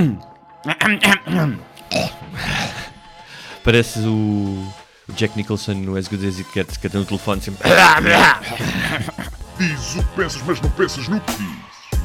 [3.64, 4.66] Parece o
[5.08, 7.68] o Jack Nicholson no As Good As It Gets, que tem o telefone sempre.
[9.58, 11.50] Diz o que pensas, mas não pensas no que diz.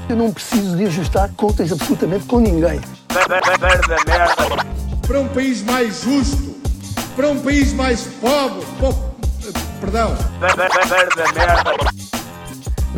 [0.10, 2.82] Eu não preciso de ajustar contas absolutamente com ninguém.
[5.08, 6.56] para um país mais justo,
[7.16, 9.16] para um país mais pobre, po-
[9.80, 10.16] perdão,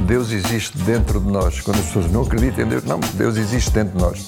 [0.08, 1.60] Deus existe dentro de nós.
[1.62, 4.28] Quando as pessoas não acreditam em Deus, não, Deus existe dentro de nós.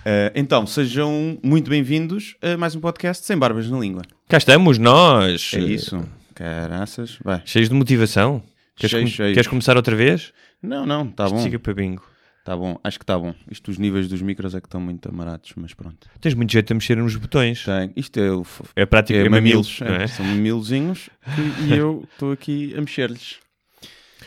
[0.00, 4.02] Uh, então, sejam muito bem-vindos a mais um podcast Sem Barbas na Língua.
[4.28, 5.52] Cá estamos nós.
[5.54, 6.02] É isso.
[6.34, 7.18] Caraças.
[7.22, 7.42] Vai.
[7.44, 8.42] Cheios de motivação.
[8.74, 9.34] Queres, Cheios, com- cheios.
[9.34, 10.32] queres começar outra vez?
[10.62, 11.42] Não, não, tá Isto bom.
[11.42, 12.02] Siga para bingo.
[12.44, 13.32] Tá bom, acho que tá bom.
[13.48, 16.08] Isto, os níveis dos micros é que estão muito amarados, mas pronto.
[16.20, 17.64] Tens muito jeito a mexer nos botões.
[17.64, 17.92] Tem.
[17.94, 18.44] Isto é o.
[18.74, 19.78] É prática é é mamilos.
[19.82, 20.06] é, é?
[20.08, 23.36] São mamilozinhos que- e eu estou aqui a mexer-lhes.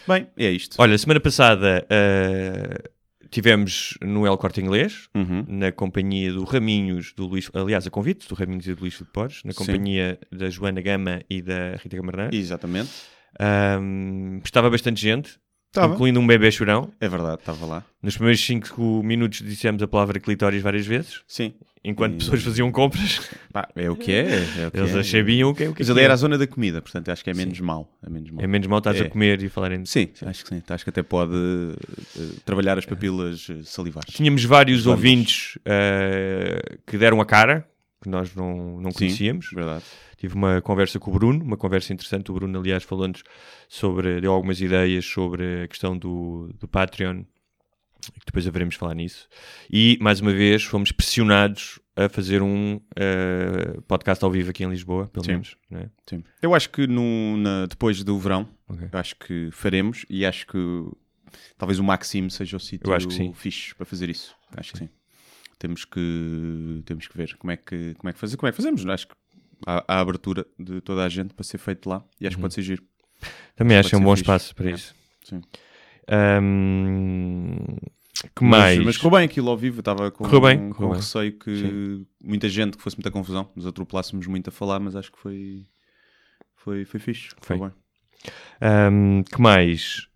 [0.08, 0.78] Bem, é isto.
[0.80, 2.90] Olha, semana passada ah,
[3.30, 5.46] tivemos no El Corte Inglês, Uhum.
[5.48, 9.12] na companhia do Raminhos, do Luís, aliás, a convite do Raminhos e do Luís Filipe
[9.14, 9.58] Pores, na Sim.
[9.58, 12.36] companhia da Joana Gama e da Rita Camarneiro.
[12.36, 12.90] Exatamente.
[13.40, 15.38] Ahm, estava bastante gente,
[15.82, 15.94] Estava.
[15.94, 16.92] incluindo um bebê chorão.
[17.00, 17.84] É verdade, estava lá.
[18.02, 21.54] Nos primeiros 5 minutos dissemos a palavra clitóris várias vezes, Sim.
[21.84, 23.20] enquanto E- pessoas faziam compras.
[23.52, 24.28] Pá, é o que é.
[24.64, 25.04] é o que Eles é.
[25.04, 26.18] sabiam o que é o que Mas é ali era a é.
[26.18, 27.90] zona da comida, portanto acho que é menos mal.
[28.06, 28.44] É menos mal.
[28.44, 29.04] É menos mal estás É.
[29.06, 30.62] a comer e falarem de Sim, acho que sim.
[30.68, 34.14] Acho que até pode eh, trabalhar as papilas eh, salivares.
[34.14, 34.98] Tínhamos vários Vamos.
[35.00, 37.68] ouvintes eh, que deram a cara,
[38.02, 39.50] que nós não, não Sim, conhecíamos.
[39.54, 39.84] Verdade.
[40.18, 42.32] Tive uma conversa com o Bruno, uma conversa interessante.
[42.32, 43.24] O Bruno, aliás, falou-nos
[43.68, 47.24] sobre, deu algumas ideias sobre a questão do, do Patreon,
[48.02, 49.28] que depois haveremos falar nisso.
[49.72, 54.70] E, mais uma vez, fomos pressionados a fazer um eh, podcast ao vivo aqui em
[54.70, 55.32] Lisboa, pelo Sim.
[55.32, 55.58] menos.
[55.70, 55.90] não é?
[56.06, 56.24] Sim.
[56.42, 58.90] Eu acho que no, na- depois do verão, Ok.
[58.92, 60.58] eu acho que faremos e acho que
[61.58, 63.34] talvez o Maxime seja o sítio sim.
[63.34, 64.36] fixe para fazer isso.
[64.56, 64.90] Acho que sim.
[65.58, 68.58] Temos que, temos que ver como é que, como é que fazer, como é que
[68.58, 68.86] fazemos.
[68.86, 69.16] Acho que
[69.66, 72.62] a abertura de toda a gente para ser feito lá e acho que pode ser
[72.62, 72.84] giro.
[73.56, 74.24] Também acho que é um bom fixe.
[74.24, 74.74] espaço para É.
[74.74, 74.94] isso.
[75.24, 75.42] Sim.
[76.08, 77.56] Ahm,
[78.36, 78.80] que Mas, mais?
[78.86, 80.98] mas correu bem aquilo ao vivo, estava com, Correu bem, com correu bem.
[81.00, 85.12] receio que muita gente, que fosse muita confusão, nos atropelássemos muito a falar, mas acho
[85.12, 85.64] que foi,
[86.56, 87.30] foi, foi fixe.
[87.42, 87.58] Foi.
[87.60, 87.72] bem.
[88.62, 90.08] Ahm, que mais?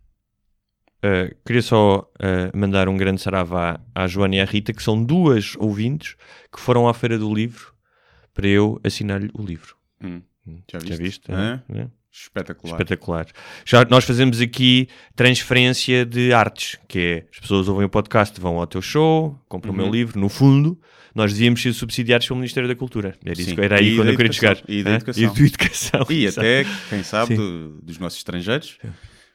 [1.01, 5.01] Ah, queria só ah, mandar um grande saravá à Joana e à Rita, que são
[5.03, 6.15] duas ouvintes
[6.53, 7.73] que foram à Feira do Livro
[8.39, 9.75] para eu assinar-lhe o livro.
[10.03, 10.21] Hum.
[10.71, 10.89] Já viste?
[10.89, 11.31] Já viste?
[11.31, 11.87] É?
[12.11, 12.73] Espetacular.
[12.73, 13.27] Espetacular.
[13.65, 18.57] Já nós fazemos aqui transferência de artes, que é as pessoas ouvem o podcast, vão
[18.57, 19.83] ao teu show, compram o Uhum.
[19.83, 20.19] meu livro.
[20.19, 20.79] No fundo,
[21.13, 23.15] nós devíamos ser subsidiados pelo Ministério da Cultura.
[23.23, 23.61] Era, isso, Sim.
[23.61, 24.57] era aí E quando eu queria chegar.
[24.67, 25.23] E da educação.
[25.23, 26.05] E educação.
[26.09, 27.35] E até, quem sabe, Sim.
[27.35, 28.77] do- dos nossos estrangeiros,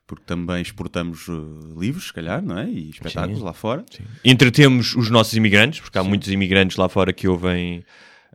[0.07, 2.69] porque também exportamos uh, livros, se calhar, não é?
[2.69, 3.45] E espetáculos Sim.
[3.45, 3.85] lá fora.
[4.25, 7.85] Entretemos os nossos imigrantes, porque há muitos imigrantes lá fora que ouvem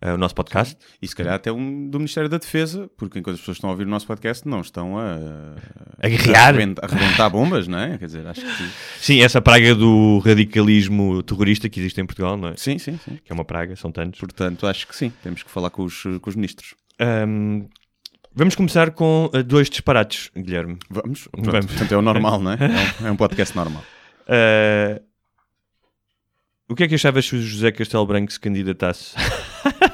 [0.02, 0.78] ah, o nosso podcast.
[1.02, 3.74] E se calhar até um do Ministério da Defesa, porque enquanto as pessoas estão a
[3.74, 5.18] ouvir o nosso podcast, não estão a,
[6.02, 6.56] A guerrear.
[6.56, 7.98] a arrebentar bombas, não é?
[7.98, 8.70] Quer dizer, acho que.
[9.00, 12.54] Sim, essa praga do radicalismo terrorista que existe em Portugal, não é?
[12.56, 13.20] Sim, sim, sim.
[13.24, 14.20] Que é uma praga, são tantos.
[14.20, 15.12] Portanto, acho que sim.
[15.22, 16.76] Temos que falar com os, com os ministros.
[17.00, 17.66] Ahm,
[18.34, 20.78] vamos começar com ah, dois disparates, Guilherme.
[20.90, 21.28] Vamos.
[21.28, 21.66] Pronto, Vamos.
[21.66, 22.58] Portanto, é o normal, não é?
[22.58, 23.84] É um, é um podcast normal.
[24.28, 25.02] Ah,
[26.70, 29.16] o que é que achavas se o José Castelo Branco se candidatasse?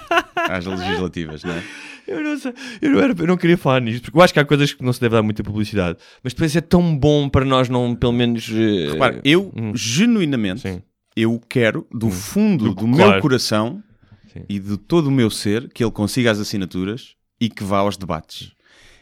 [0.49, 1.63] Às legislativas, não é?
[2.07, 4.39] Eu não, sei, eu, não era- eu não queria falar nisto, porque eu acho que
[4.39, 7.43] há coisas que não se deve dar muita publicidade, mas depois é tão bom para
[7.43, 8.47] nós não, pelo menos.
[8.51, 9.71] eh, Repare, eu hum.
[9.75, 10.81] genuinamente Sim.
[11.15, 13.21] eu quero do fundo Do- do, meu claro.
[13.21, 13.83] coração
[14.31, 14.43] Sim.
[14.47, 17.97] e de todo o meu ser que ele consiga as assinaturas e que vá aos
[17.97, 18.51] debates.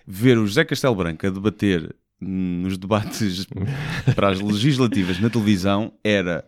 [0.08, 3.46] Ver o José Castelo Branco a debater hum, nos debates
[4.16, 6.46] para as legislativas na televisão era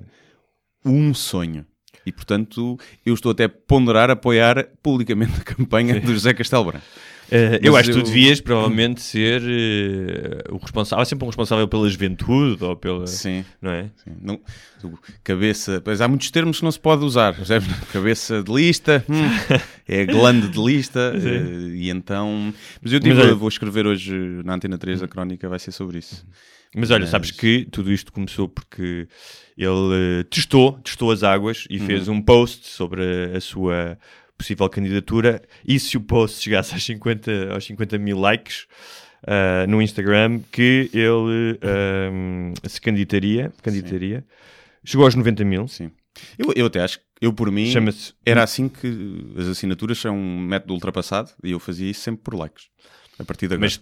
[0.85, 1.65] um sonho.
[2.05, 6.85] E, portanto, eu estou até a ponderar apoiar publicamente a campanha do José Castelo Branco.
[7.31, 11.01] Eh, eu acho que tu devias provavelmente ser eh, o responsável.
[11.01, 13.07] Há sempre um responsável pela juventude ou pela.
[13.07, 13.43] Sim.
[13.59, 13.89] Não é?
[14.03, 14.39] Sim, não-
[15.23, 17.35] cabeça, pois há muitos termos que não se pode usar.
[17.91, 19.15] Cabeça de lista, hum,
[19.87, 22.53] é glande de lista, eh, e então.
[22.79, 24.13] Mas eu digo, Mas olha- vou escrever hoje
[24.45, 26.23] na Antena 3 a crónica, vai ser sobre isso.
[26.75, 29.07] Mas olha, Mas- sabes que tudo isto começou porque
[29.57, 31.85] ele eh, testou, testou as águas e Uhum.
[31.85, 33.01] fez um post sobre
[33.33, 33.97] a, a sua
[34.37, 35.41] possível candidatura.
[35.65, 38.67] E se o post chegasse aos 50, aos 50 mil likes
[39.25, 44.25] ah, no Instagram, que ele ahm, se candidataria, candidataria.
[44.83, 45.67] Chegou aos 90 mil.
[45.67, 45.89] Sim.
[46.37, 47.65] Eu, eu até acho que eu, por mim,
[48.25, 48.87] era assim que
[49.37, 52.67] as assinaturas são um método ultrapassado e eu fazia isso sempre por likes.
[53.17, 53.61] A partir de agora.
[53.65, 53.81] Mas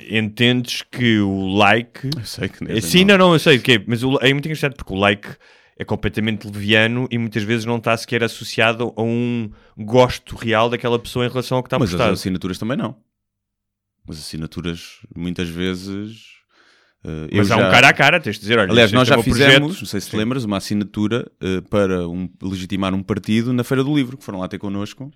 [0.00, 2.10] entendes que o like.
[2.16, 4.46] eu sei que É, Sim, não, não, eu sei o quê, mas o- é muito
[4.46, 5.28] engraçado porque o like
[5.78, 10.98] é completamente leviano e muitas vezes não está sequer associado a um gosto real daquela
[10.98, 12.12] pessoa em relação ao que está Mas as postado.
[12.14, 12.96] assinaturas também não.
[14.08, 16.22] As assinaturas, muitas vezes.
[17.04, 19.12] eu Mas há um já- cara a cara, tens de dizer, olha, Aliás, nós é
[19.12, 19.80] o já fizemos, projeto.
[19.80, 20.16] não sei se te Sim.
[20.16, 24.40] lembras, uma assinatura eh, para um- legitimar um partido na Feira do Livro, que foram
[24.40, 25.10] lá ter connosco.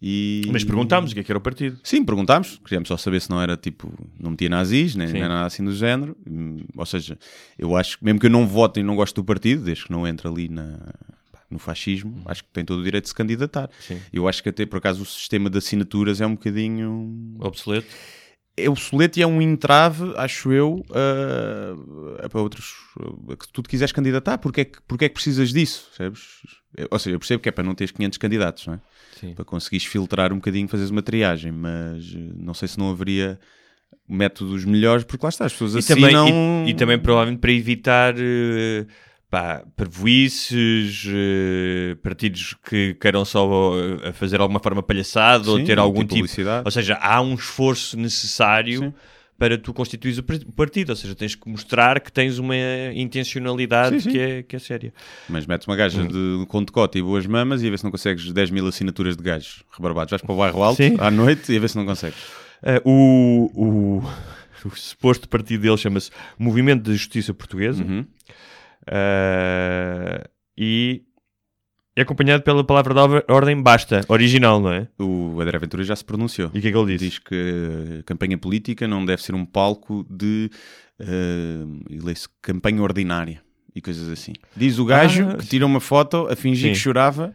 [0.00, 0.42] E...
[0.52, 1.78] Mas perguntámos o que é que era o partido.
[1.82, 2.60] Sim, perguntámos.
[2.64, 5.72] Queríamos só saber se não era tipo, não metia nazis, nem, nem nada assim do
[5.74, 6.16] género.
[6.28, 7.18] Hum, Ou seja,
[7.58, 9.90] eu acho que mesmo que eu não vote e não gosto do partido, desde que
[9.92, 10.78] não entre ali na,
[11.50, 13.70] no fascismo, acho que tem todo o direito de se candidatar.
[13.80, 13.98] Sim.
[14.12, 17.86] Eu acho que até por acaso o sistema de assinaturas é um bocadinho Obsoleto.
[18.54, 20.84] é obsoleto e é um entrave, acho eu,
[22.30, 22.74] para outros
[23.30, 24.38] a que tu te quiseres candidatar.
[24.38, 25.88] Porque é que, porque é que precisas disso?
[25.98, 26.12] Eu-
[26.90, 28.80] Ou seja, eu percebo que é para não teres 500 candidatos, não é?
[29.18, 29.34] Sim.
[29.34, 33.38] Para conseguires filtrar um bocadinho, fazeres uma triagem, mas eh, não sei se não haveria
[34.08, 36.26] métodos melhores, porque lá está, as pessoas E assinam...
[36.26, 38.86] também, e, e também provavelmente para evitar eh,
[39.30, 43.48] pá, parvoices, eh, partidos que queiram só
[44.14, 46.20] fazer alguma forma palhaçada ou Sim, ter algum tipo tipo.
[46.20, 46.62] publicidade.
[46.64, 48.94] Ou seja, há um esforço necessário Sim.
[49.38, 50.90] Para tu constituires o par- o partido.
[50.90, 52.54] Ou seja, tens que mostrar que tens uma
[52.94, 54.10] intencionalidade Sim, sim.
[54.10, 54.94] Que, é, que é séria.
[55.28, 56.08] Mas metes uma gaja Hum.
[56.08, 59.16] de com decote e boas mamas e a ver se não consegues 10 mil assinaturas
[59.16, 60.10] de gajos rebarbados.
[60.10, 60.96] Vais para o bairro alto Sim.
[60.98, 62.18] à noite e a ver se não consegues.
[62.62, 67.82] Eh, o, o, o suposto partido dele chama-se Movimento de Justiça Portuguesa.
[67.84, 68.04] Uhum.
[68.88, 70.24] Eh,
[70.58, 71.02] e
[71.96, 74.86] é acompanhado pela palavra de or- ordem basta, original, não é?
[74.98, 76.50] O André Ventura já se pronunciou.
[76.54, 77.04] E o que é que ele disse?
[77.10, 80.50] Diz que a campanha política não deve ser um palco de
[81.00, 83.40] uh, campanha ordinária
[83.74, 84.32] e coisas assim.
[84.56, 86.72] Diz o gajo Ah, que tira uma foto a fingir Sim.
[86.74, 87.34] que chorava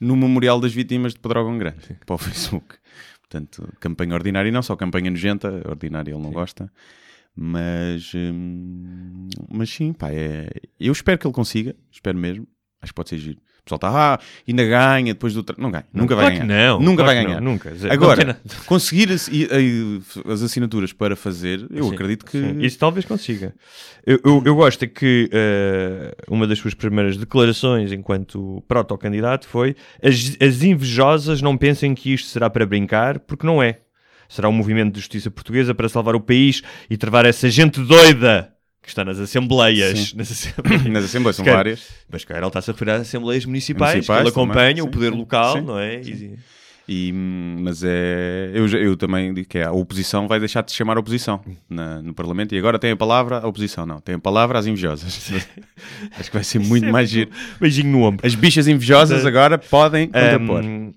[0.00, 2.76] no Memorial das Vítimas de Pedrógão Grande para o Facebook.
[3.20, 6.72] Portanto, campanha ordinária e não só campanha nojenta, ordinária ele não gosta.
[7.36, 10.48] Mas, hum, mas sim, pá, é,
[10.80, 12.48] eu espero que ele consiga, espero mesmo.
[12.80, 13.38] Acho que pode ser giro.
[13.68, 14.18] Pessoal está, ah,
[14.48, 15.42] ainda ganha depois do.
[15.42, 16.66] tra-" Não ganha, nunca vai Claro ganhar.
[16.68, 17.40] não, nunca vai ganhar.
[17.40, 17.72] não, nunca.
[17.90, 19.28] Agora, conseguir as,
[20.26, 22.40] as assinaturas para fazer, eu Sim, acredito que.
[22.40, 23.54] sim, Isso talvez consiga.
[24.06, 29.76] Eu, eu, eu gosto é que eh, uma das suas primeiras declarações enquanto protocandidato foi
[30.02, 33.80] as, as invejosas não pensem que isto será para brincar, porque não é.
[34.30, 38.52] Será um movimento de justiça portuguesa para salvar o país e travar essa gente doida
[38.88, 39.98] que está nas assembleias.
[39.98, 40.16] Sim.
[40.16, 40.84] Nas assembleias.
[40.90, 41.86] Nas assembleias são várias.
[42.10, 44.86] Mas cara, ele está-se a referir às assembleias municipais, Municipais que ele também, acompanha, o
[44.86, 46.00] sim, poder sim, local, sim, não é?
[46.00, 46.38] E-
[46.90, 48.50] E, mas é.
[48.54, 51.38] Eu, eu também digo que é, a oposição vai deixar de se chamar oposição
[51.68, 53.84] na- no Parlamento e agora tem a palavra a oposição.
[53.84, 55.30] Não, tem a palavra às invejosas.
[56.18, 57.30] Acho que vai ser muito mais giro.
[57.60, 58.26] Beijinho no ombro.
[58.26, 60.64] As bichas invejosas agora podem contrapor.
[60.64, 60.94] Um,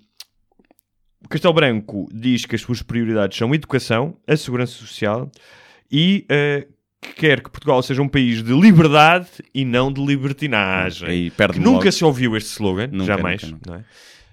[1.24, 5.30] o Castelo Branco diz que as suas prioridades são educação, a segurança social
[5.90, 6.68] e eh, que
[7.16, 11.08] quer que Portugal seja um país de liberdade e não de libertinagem.
[11.08, 11.92] Que perde nunca logo.
[11.92, 13.42] se ouviu este slogan, Nunca, jamais.
[13.42, 13.70] nunca, nunca.
[13.70, 13.84] Não, é?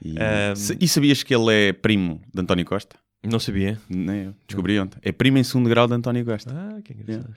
[0.01, 2.95] E, Um, e sabias que ele é primo de António Costa?
[3.21, 3.78] não sabia.
[3.90, 4.35] Nem eu.
[4.47, 4.97] Descobri ontem.
[5.04, 6.54] É primo em segundo grau de António Costa.
[6.56, 7.35] Ah, que engraçado.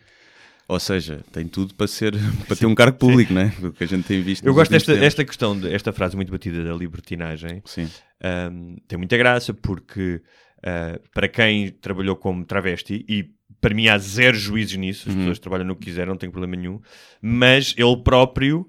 [0.69, 2.15] Ou seja, tem tudo para ser
[2.47, 3.53] para ter um cargo público, né?
[3.61, 4.47] O que a gente tem visto.
[4.47, 5.07] Eu gosto desta tempos.
[5.07, 7.61] esta questão, de, esta frase muito batida da libertinagem.
[7.65, 7.89] Sim.
[8.25, 10.23] Um, tem muita graça porque
[10.59, 13.29] uh, para quem trabalhou como travesti e
[13.63, 15.21] para mim há zero juízes nisso, as Uhum.
[15.21, 16.81] pessoas trabalham no que quiserem, não tem problema nenhum,
[17.23, 18.69] mas ele próprio,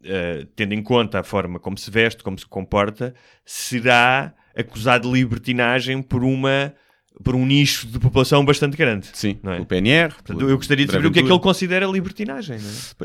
[0.00, 5.14] uh, tendo em conta a forma como se veste, como se comporta, será acusado de
[5.20, 6.74] libertinagem por uma
[7.22, 9.06] por um nicho de população bastante grande.
[9.12, 9.38] Sim.
[9.42, 9.60] Não é?
[9.60, 10.12] O PNR.
[10.12, 12.56] Portanto, eu gostaria de saber o que é que ele considera libertinagem.
[12.56, 12.60] É?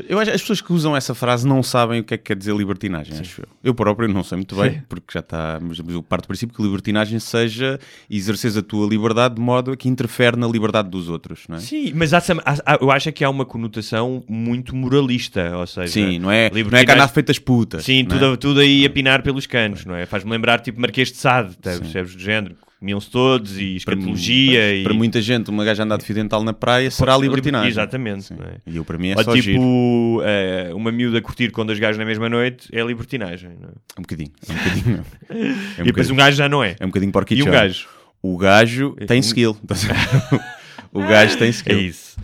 [0.08, 2.24] Eu acho que as pessoas que usam essa frase não sabem o que é que
[2.24, 3.46] quer dizer libertinagem, acho eu.
[3.62, 4.82] Eu próprio não sei muito bem, Sim.
[4.88, 5.58] porque já está.
[5.62, 7.78] Mas eu parto do princípio que libertinagem seja
[8.10, 11.60] exerceres a tua liberdade de modo a que interfere na liberdade dos outros, não é?
[11.60, 16.18] Sim, mas há, há- eu acho que há uma conotação muito moralista, ou seja, Sim,
[16.18, 17.84] não é, não é libertinagem- canar feitas putas.
[17.84, 18.18] Sim, não é?
[18.18, 20.06] tudo, tudo aí a pinar pelos canos, não é?
[20.06, 21.80] Faz-me lembrar tipo Marquês de Sade, tá, Sim.
[21.80, 22.56] percebes do género?
[22.78, 24.82] Comiam-se todos e escatologia para, e...
[24.84, 27.68] para muita gente, uma gaja andar de fio dental na praia será Liber- libertinagem.
[27.70, 28.58] Exatamente, é?
[28.64, 31.98] E eu, para mim, é Ou só tipo eh, uma miúda curtir com dois gajos
[31.98, 33.66] na mesma noite é libertinagem, é?
[33.98, 34.30] Um bocadinho.
[34.48, 35.04] É um bocadinho.
[35.28, 35.44] É um e
[35.86, 36.14] depois bocadinho.
[36.14, 36.76] um gajo já não é.
[36.78, 37.50] É um bocadinho e um porquichão.
[37.50, 37.88] gajo.
[38.22, 39.56] O gajo tem skill.
[40.92, 41.80] o gajo tem É skill.
[41.80, 42.16] isso.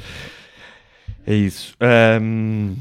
[1.27, 1.75] É isso.
[1.81, 2.75] Ahm,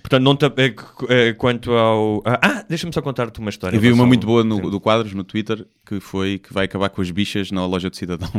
[0.00, 0.74] portanto, não te, eh,
[1.08, 2.22] eh, quanto ao.
[2.24, 3.76] Ah, ah, deixa-me só contar-te uma história.
[3.76, 6.88] Eu vi uma muito boa no, do Quadros no Twitter que foi que vai acabar
[6.90, 8.30] com as bichas na loja de cidadão.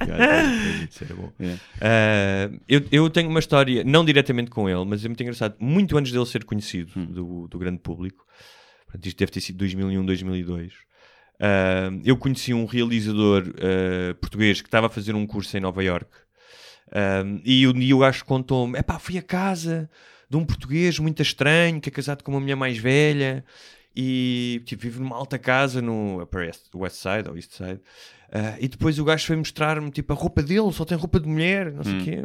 [1.40, 1.56] É.
[1.80, 5.54] Ah, eu, eu tenho uma história, não diretamente com ele, mas é muito engraçado.
[5.58, 7.06] Muito antes dele ser conhecido Hum.
[7.06, 8.24] do, do grande público,
[8.86, 10.72] portanto, isto deve ter sido 2001, 2002.
[11.40, 15.82] ah, eu conheci um realizador ah, português que estava a fazer um curso em Nova
[15.82, 16.10] York
[17.44, 19.90] e o, e o gajo contou-me: epá, fui a casa
[20.36, 23.44] de um português muito estranho que é casado com uma mulher mais velha
[23.96, 27.80] e tipo, vive numa alta casa no Upper West, Side ou East Side.
[28.32, 31.28] Ah, e depois o gajo foi mostrar-me tipo, a roupa dele, só tem roupa de
[31.28, 32.16] mulher, não sei o quê.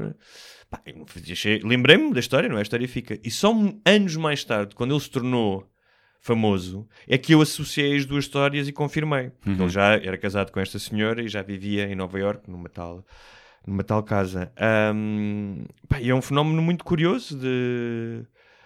[0.70, 2.60] Pá, eu não fazia cheio- Lembrei-me da história, não é?
[2.60, 3.20] A história fica.
[3.24, 3.54] E só
[3.86, 5.68] anos mais tarde, quando ele se tornou
[6.22, 9.30] famoso, é que eu associei as duas histórias e confirmei.
[9.40, 12.70] Porque ele já era casado com esta senhora e já vivia em Nova York, numa
[12.70, 13.06] tal,
[13.68, 14.52] numa tal casa.
[14.58, 18.24] Ahm, pá, é um fenómeno muito curioso de,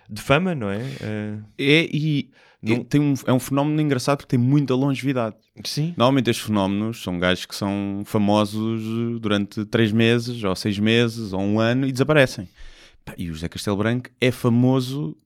[0.10, 0.82] de fama, não é?
[1.02, 2.30] Ah, É, e
[2.62, 5.36] Não- e tem um, é um fenómeno engraçado porque tem muita longevidade.
[5.66, 5.94] sim.
[5.98, 11.42] Normalmente estes fenómenos são gajos que são famosos durante três meses, ou seis meses, ou
[11.42, 12.48] um ano e desaparecem.
[13.06, 15.18] Pá, e o José Castelo Branco é famoso,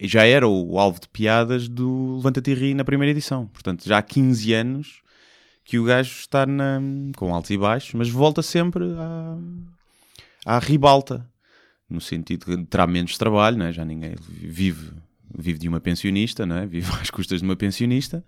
[0.00, 3.46] e já era o alvo de piadas do Levanta-te e Ri na primeira edição.
[3.48, 5.00] Portanto, já há 15 anos
[5.64, 6.80] que o gajo está na-
[7.16, 11.28] com altos e baixos, mas volta sempre à, à ribalta.
[11.88, 13.72] No sentido que terá menos trabalho, não é?
[13.72, 14.90] já ninguém vive,
[15.36, 16.66] vive de uma pensionista, não é?
[16.66, 18.24] vive às custas de uma pensionista,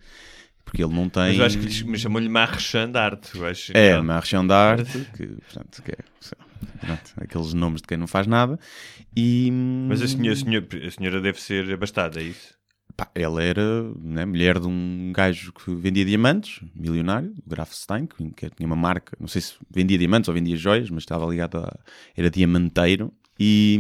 [0.65, 1.29] porque ele não tem.
[1.29, 3.43] Mas eu acho que me chamou-lhe Marchand d'Arte.
[3.45, 3.73] acho.
[3.77, 4.03] É, Não.
[4.03, 5.99] uma região da arte, que, portanto, que é,
[6.81, 8.59] pronto, aqueles nomes de quem não faz nada.
[9.17, 9.51] E,
[9.89, 12.56] Mas a senhora, a, senhora, a senhora deve ser abastada, é isso?
[12.97, 13.63] Pá, ela era
[14.01, 18.77] né, mulher de um gajo que vendia diamantes, milionário, o Graf Stein, que tinha uma
[18.77, 21.77] marca, não sei se vendia diamantes ou vendia joias, mas estava ligado a.
[22.17, 23.13] era diamanteiro.
[23.39, 23.79] E,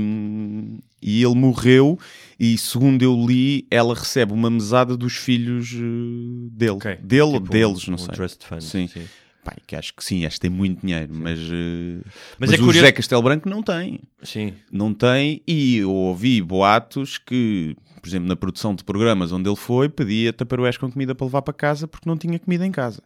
[1.00, 1.98] e ele morreu,
[2.38, 6.72] e segundo eu li, ela recebe uma mesada dos filhos eh, dele.
[6.72, 6.96] Ok.
[6.96, 8.14] Dele ou Tipo deles, um- não um sei.
[8.14, 8.86] trust fund, Sim.
[8.86, 9.04] sim.
[9.42, 12.00] Pá, que acho que sim, acho que tem muito dinheiro, mas, eh,
[12.38, 14.00] Mas mas, é o curioso- José Castelo Branco não tem.
[14.22, 14.52] Sim.
[14.72, 19.56] Não tem, e eu ouvi boatos que, por exemplo, na produção de programas onde ele
[19.56, 23.02] foi, pedia taparoés com comida para levar para casa porque não tinha comida em casa.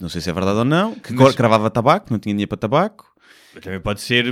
[0.00, 2.58] Não sei se é verdade ou não, que Mas- cravava tabaco, não tinha dinheiro para
[2.58, 3.06] tabaco.
[3.62, 4.24] Também pode ser.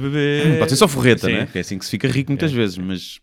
[0.58, 1.34] Pode ser só forreta, sim.
[1.34, 1.46] né?
[1.46, 3.20] Que é assim que se fica rico muitas vezes, mas...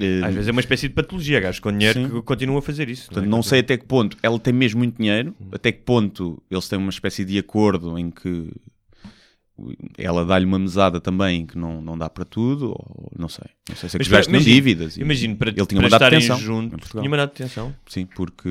[0.00, 2.08] eh, Às vezes é uma espécie de patologia, gajos com dinheiro Sim.
[2.10, 3.06] que continuam a fazer isso.
[3.06, 3.28] Portanto, é?
[3.28, 6.78] não sei até que ponto ela tem mesmo muito dinheiro, até que ponto eles têm
[6.78, 8.50] uma espécie de acordo em que
[9.96, 13.46] ela dá-lhe uma mesada também que não, não dá para tudo, ou não sei.
[13.68, 14.96] Não sei se é que têm imagina- dívidas.
[14.96, 16.90] Imagino, para, ele tinha para mandado em juntos.
[16.90, 17.74] Tinha mandado atenção.
[17.86, 18.50] Sim, porque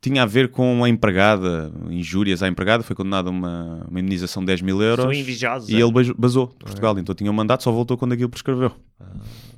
[0.00, 4.42] tinha a ver com a empregada, injúrias à empregada, foi condenada a uma, uma indenização
[4.42, 5.06] de 10 mil euros.
[5.68, 8.72] E ele bas- basou de Portugal, então tinha um mandato, só voltou quando aquilo prescreveu.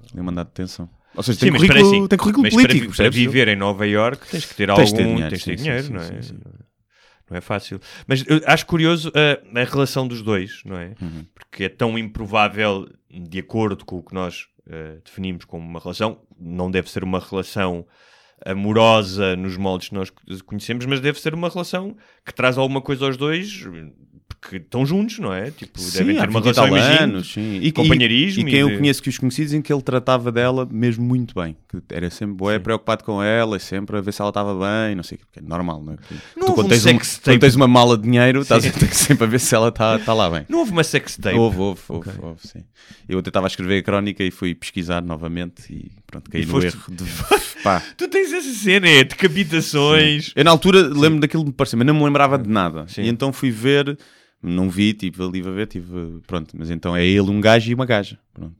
[0.06, 0.88] Tinha mandado de detenção.
[1.14, 2.86] Ou seja, tem Sim, mas para currículo, assim, tem currículo político.
[2.94, 4.96] Para, para viver em Nova York tens que ter Tens algum.
[4.96, 6.67] ter dinheiro, tens de ter dinheiro, sim, não é?
[7.30, 7.80] Não é fácil.
[8.06, 10.94] Mas eu acho curioso uh, a relação dos dois, não é?
[11.00, 11.26] Uhum.
[11.34, 16.20] Porque é tão improvável, de acordo com o que nós uh, definimos como uma relação,
[16.38, 17.86] não deve ser uma relação
[18.44, 20.12] amorosa nos moldes que nós
[20.46, 23.64] conhecemos, mas deve ser uma relação que traz alguma coisa aos dois,
[24.40, 25.50] porque estão juntos, não é?
[25.50, 27.58] Tipo, devem Sim, ter há uma 20 e relação, anos, sim.
[27.60, 30.30] E, companheirismo E, e quem eu de- conheço que os conheci dizem que ele tratava
[30.30, 31.56] dela mesmo muito bem.
[31.68, 35.02] Que era sempre bué, preocupado com ela sempre a ver se ela estava bem, não
[35.02, 35.24] sei o quê.
[35.26, 35.96] Porque é normal, não é?
[35.96, 37.38] Que Não tu, quando, tens um- sex quando tape.
[37.40, 40.14] tens uma mala de dinheiro, estás a ter sempre a ver se ela está tá
[40.14, 40.46] lá bem.
[40.48, 41.36] Não houve uma sextape.
[41.36, 42.64] Houve, houve, houve, houve, sim.
[43.08, 46.46] Eu até estava a escrever a crónica e fui pesquisar novamente e pronto, caí E
[46.46, 47.04] no foste- erro de.
[47.62, 47.82] Pá.
[47.98, 50.32] Tu tens essa cena, é decapitações.
[50.34, 52.86] Eu na altura lembro daquilo que me parecia, mas não me lembrava de nada.
[52.88, 53.02] Sim.
[53.02, 53.98] E então fui ver,
[54.42, 57.74] não vi, tive ali a ver, tive, pronto, mas então é ele um gajo e
[57.74, 58.18] uma gaja.
[58.32, 58.56] Pronto.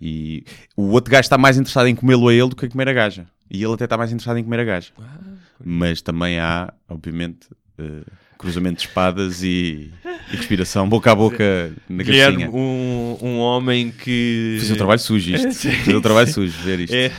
[0.00, 0.44] E
[0.76, 2.92] o outro gajo está mais interessado em comê-lo a ele do que em comer a
[2.92, 3.26] gaja.
[3.50, 4.92] E ele até está mais interessado em comer a gaja.
[5.64, 7.48] mas também há, obviamente,
[7.78, 8.02] eh,
[8.38, 9.90] cruzamento de espadas e,
[10.32, 12.62] e respiração boca a boca na Guilherme, cabecinha.
[12.62, 14.58] um, um homem que.
[14.60, 15.50] Fiz o trabalho sujo isto.
[15.52, 16.94] Sim, o trabalho sujo, ver isto.
[16.94, 17.10] É.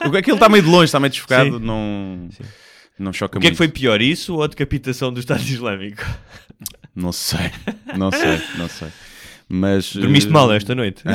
[0.00, 1.64] Aquilo está meio de longe, está meio desfocado, Sim.
[1.64, 2.28] não,
[2.98, 3.52] não choca O que é muito.
[3.52, 6.02] que foi pior, isso ou a decapitação do Estado Islâmico?
[6.94, 7.50] Não sei,
[7.96, 8.88] não sei, não sei.
[9.48, 11.02] Mas, Dormiste eh, mal esta noite?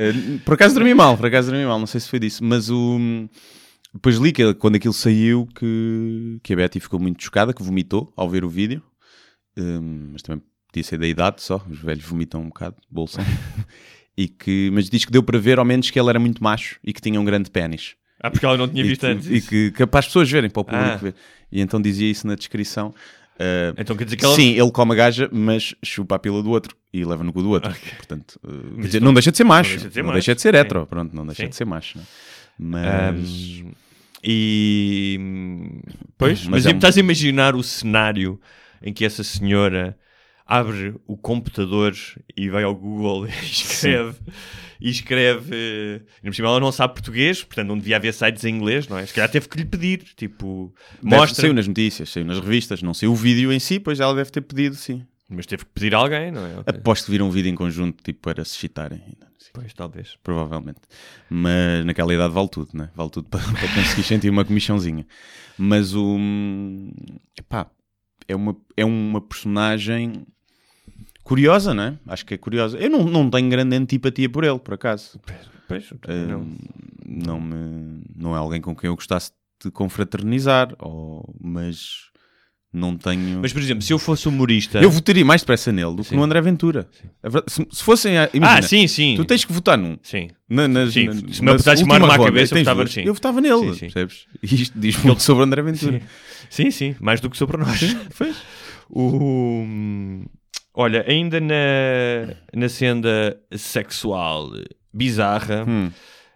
[0.00, 0.12] Eh,
[0.44, 3.28] por acaso dormi mal, por acaso dormi mal, não sei se foi disso, mas o.
[3.92, 8.12] Depois li que quando aquilo saiu que, que a Betty ficou muito chocada, que vomitou
[8.16, 8.80] ao ver o vídeo,
[9.56, 13.20] Hum, mas também podia ser da idade só, os velhos vomitam um bocado, bolsa.
[14.16, 16.78] e que, mas diz que deu para ver ao menos que ele era muito macho
[16.84, 17.96] e que tinha um grande pênis.
[18.22, 19.26] Ah, porque ela não tinha E visto que, antes.
[19.28, 20.96] e que, que é para as pessoas verem, para o público Ah.
[20.96, 21.14] ver.
[21.50, 22.94] E então dizia isso na descrição.
[23.40, 24.34] Uh, Então quer dizer que ela.
[24.34, 27.40] Sim, ele come a gaja, mas chupa a pila do outro e leva no cu
[27.42, 27.72] do outro.
[27.96, 29.70] Portanto, uh, quer dizer, não deixa de ser macho.
[29.70, 30.14] deixa de ser não macho.
[30.14, 30.60] deixa de ser Sim.
[30.60, 30.86] hetero.
[30.86, 31.48] Pronto, não deixa Sim.
[31.48, 31.98] de ser macho.
[31.98, 32.04] né?
[32.58, 33.62] Mas.
[33.64, 33.72] Ahm,
[34.24, 35.20] e.
[36.16, 38.40] Pois, Mas mas, é um- estás a imaginar o cenário
[38.82, 39.96] em que essa senhora
[40.46, 41.94] abre o computador
[42.36, 44.16] e vai ao Google e escreve.
[44.80, 46.02] E escreve.
[46.22, 48.96] E por cima ela não sabe português, portanto não devia haver sites em inglês, não
[48.98, 49.04] é?
[49.06, 50.02] Se calhar teve que lhe pedir.
[50.16, 51.42] Tipo, Deve- mostra.
[51.42, 54.30] Saiu nas notícias, saiu nas revistas, não saiu o vídeo em si, pois ela deve
[54.30, 55.04] ter pedido, sim.
[55.30, 56.54] Mas teve que pedir a alguém, não é?
[56.66, 59.02] Aposto que viram um vídeo em conjunto, tipo, para se excitarem.
[59.52, 60.16] Pois, talvez.
[60.22, 60.80] Provavelmente.
[61.28, 62.90] Mas naquela idade vale tudo, né?
[62.94, 65.04] Vale tudo para, para conseguir sentir uma comichãozinha.
[65.58, 66.16] Mas o.
[67.38, 67.66] Epá,
[68.26, 70.24] é uma, é uma personagem
[71.28, 71.94] curiosa, não é?
[72.06, 72.78] Acho que é curiosa.
[72.78, 75.20] Eu não, não tenho grande antipatia por ele, por acaso.
[75.68, 76.46] Pois, Ah, não.
[77.06, 79.30] não, me, não é alguém com quem eu gostasse
[79.62, 82.08] de confraternizar, ou, mas
[82.72, 83.40] não tenho.
[83.40, 84.78] Mas, por exemplo, se eu fosse humorista.
[84.80, 86.16] eu votaria mais depressa nele do que Sim.
[86.16, 86.88] no André Ventura.
[87.46, 88.14] Se, se fossem.
[88.32, 89.14] Imagina, ah, sim, sim.
[89.16, 89.98] Tu tens que votar num.
[90.02, 90.30] Sim.
[90.48, 93.02] Na, nas, Sim, na- se me apertasse uma arma à cabeça, eu votava sim.
[93.02, 93.80] Eu votava nele, Sim, sim.
[93.80, 94.26] percebes?
[94.42, 96.00] E isto diz muito sobre André Ventura.
[96.48, 97.80] Sim, sim, mais do que sobre nós.
[98.90, 99.66] O...
[100.80, 104.50] Olha, ainda na, na senda sexual
[104.94, 105.90] bizarra, Hum.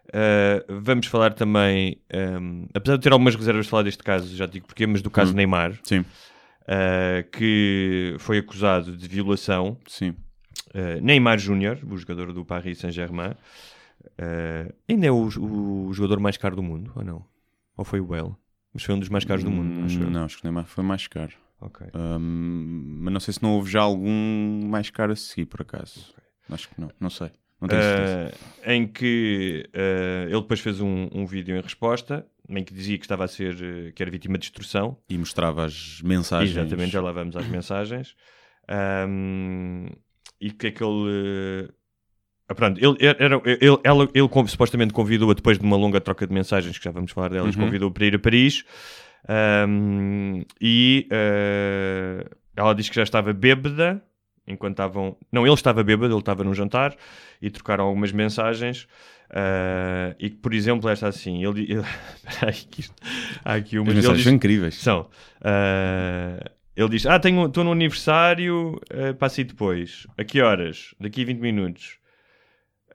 [0.08, 1.96] uh, vamos falar também,
[2.40, 5.11] um, apesar de ter algumas reservas de falar deste caso, já digo porquê, mas do
[5.11, 5.37] caso Hum.
[5.37, 9.76] Neymar, uh, que foi acusado de violação.
[9.87, 10.14] sim.
[10.75, 13.34] Uh, Neymar Júnior, o jogador do Paris Saint-Germain,
[14.88, 15.28] ainda é o,
[15.87, 17.25] o jogador mais caro do mundo, ou não?
[17.76, 18.32] Ou foi o Bale?
[18.72, 20.00] Mas foi um dos mais caros do mundo, acho.
[20.02, 21.32] Hum, Não, acho que o Neymar foi mais caro.
[21.62, 21.87] Ok.
[21.95, 26.14] Hum, mas não sei se não houve já algum mais caro a seguir, por acaso.
[26.50, 27.31] Acho que não, não sei.
[27.61, 28.35] Não tenho certeza.
[28.66, 32.99] Uh, em que uh, ele depois fez um, um vídeo em resposta em que dizia
[32.99, 34.97] que estava a ser que era vítima de extorsão.
[35.09, 36.57] E mostrava as mensagens.
[36.57, 38.16] Exatamente, já lá vamos às mensagens.
[39.09, 39.87] Um,
[40.40, 41.69] e que é que ele.
[41.69, 41.73] uh,
[42.49, 46.35] ah, pronto, ele, era, ele, ela, ele supostamente convidou-a depois de uma longa troca de
[46.35, 47.64] mensagens, que já vamos falar delas, Uhum.
[47.64, 48.64] convidou-a para ir a Paris.
[49.28, 54.02] Um, e uh, ela diz que já estava bêbada
[54.46, 55.16] enquanto estavam.
[55.30, 56.94] Não, ele estava bêbado, ele estava num jantar
[57.40, 58.88] e trocaram algumas mensagens.
[59.30, 61.72] uh, e que, por exemplo, esta assim: ele.
[61.72, 61.85] ele
[63.44, 63.88] há aqui As umas.
[63.88, 64.74] ele mensagens diz- são incríveis.
[64.74, 65.08] são.
[65.42, 70.06] ah, ele diz: Ah, estou no aniversário, uh, depois.
[70.18, 70.94] A que horas?
[70.98, 71.98] Daqui a 20 minutos.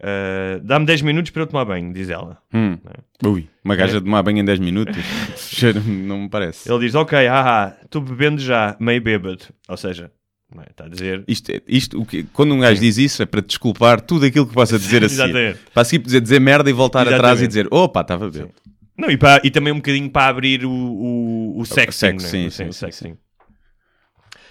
[0.02, 2.38] Ah, Dá-me 10 minutos para eu tomar banho, diz ela.
[2.54, 2.78] Hum.
[3.26, 4.96] Ui, uma gaja de tomar banho em 10 minutos.
[5.86, 6.72] Não me parece.
[6.72, 9.46] Ele diz: Ok, ah, estou bebendo já, meio bêbado.
[9.68, 10.12] Ou seja,
[10.54, 11.24] não é, está a dizer.
[11.28, 14.46] Isto, é- isto, o que, quando um gajo diz isso é para desculpar tudo aquilo
[14.48, 15.16] que possa dizer assim.
[15.16, 15.60] Exatamente.
[15.74, 17.44] Para seguir dizer, dizer merda e voltar atrás Exatamente.
[17.44, 18.48] e dizer opa, estava bem.
[18.98, 21.92] Não, e, para- e também um bocadinho para abrir o, o, o sexting.
[21.92, 22.30] sexo, né?
[22.32, 23.18] sim, O sim, sim, sexting.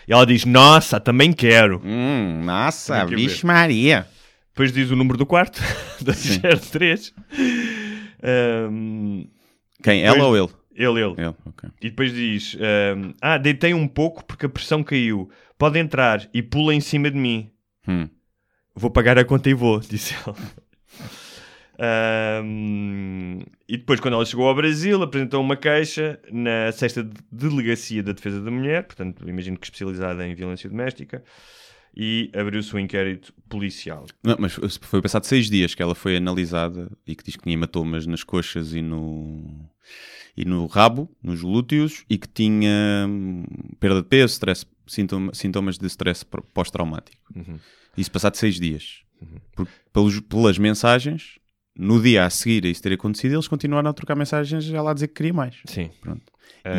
[0.09, 1.80] E ela diz: Nossa, também quero.
[1.85, 3.44] Hum, nossa, vixe.
[3.46, 4.06] Maria.
[4.56, 5.60] Depois diz o número do quarto,
[6.00, 7.12] 203.
[8.72, 9.28] Um,
[9.82, 10.02] Quem?
[10.02, 10.48] Ela ou ele?
[10.74, 11.14] ele, ele.
[11.18, 11.68] Ele, ok.
[11.78, 15.28] E depois diz: ehm, Ah, deitei um pouco porque a pressão caiu.
[15.58, 17.50] Pode entrar e pula em cima de mim.
[17.86, 18.08] Hum.
[18.74, 20.36] Vou pagar a conta e vou, disse ele.
[21.78, 28.12] Ehm, e depois, quando ela chegou ao Brasil, apresentou uma queixa na sexta Delegacia da
[28.12, 31.22] Defesa da Mulher, portanto, imagino que especializada em violência doméstica,
[31.96, 34.04] e abriu-se um inquérito policial.
[34.22, 37.54] Não, mas foi passado seis dias que ela foi analisada e que diz que tinha
[37.54, 39.68] hematomas nas coxas e no,
[40.37, 43.44] e no rabo, nos glúteos, e que tinha hum,
[43.80, 47.22] perda de peso, stress, sintoma- sintomas de stress pós-traumático.
[47.96, 49.00] Isso passado seis dias.
[49.54, 51.38] Por- pelos- pelas mensagens,
[51.78, 54.94] no dia a seguir a isso ter acontecido, eles continuaram a trocar mensagens ela a
[54.94, 55.56] dizer que queria mais.
[55.66, 55.90] Sim.
[56.02, 56.30] Pronto.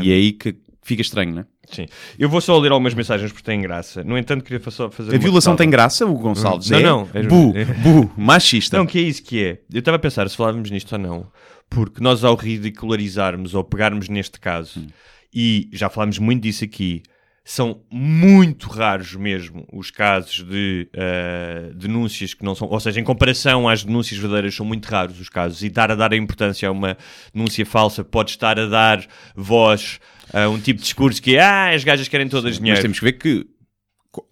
[0.04, 1.46] E é aí que fica estranho, não é?
[1.70, 1.86] Sim.
[2.18, 4.04] Eu vou só ler algumas mensagens porque têm graça.
[4.04, 6.70] No entanto, queria só fazer A violação tem graça, o Gonçalves?
[6.70, 6.82] Não, é?
[6.84, 7.54] não, é- Bu,
[7.84, 8.78] bu, machista.
[8.78, 9.60] Não, que é isso que é.
[9.74, 11.28] Eu estava a pensar se falávamos nisto ou não.
[11.70, 14.88] Porque nós, ao ridicularizarmos ou pegarmos neste caso, Hum.
[15.34, 17.04] e já falámos muito disso aqui,
[17.44, 23.04] são muito raros mesmo os casos de ah, denúncias que não são, ou seja, em
[23.06, 25.62] comparação às denúncias verdadeiras, são muito raros os casos.
[25.64, 26.98] E estar a dar a importância a uma
[27.34, 30.00] denúncia falsa pode estar a dar voz
[30.34, 32.82] a um tipo de discurso que é ah, as gajas querem todas Mas dinheiro.
[32.82, 33.46] temos que ver que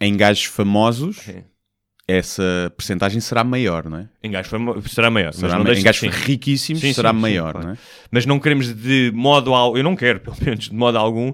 [0.02, 1.44] em gajos famosos Sim.
[2.08, 4.10] essa percentagem será maior, não é?
[4.24, 4.52] Em gajos
[4.92, 5.28] será maior.
[5.28, 6.10] mas Será não ma- em gajos sim.
[6.10, 7.68] riquíssimos Sim, será sim, sim, maior, claro.
[7.68, 7.78] não é?
[8.12, 11.34] mas não queremos de modo algum, eu não quero, pelo menos de modo algum,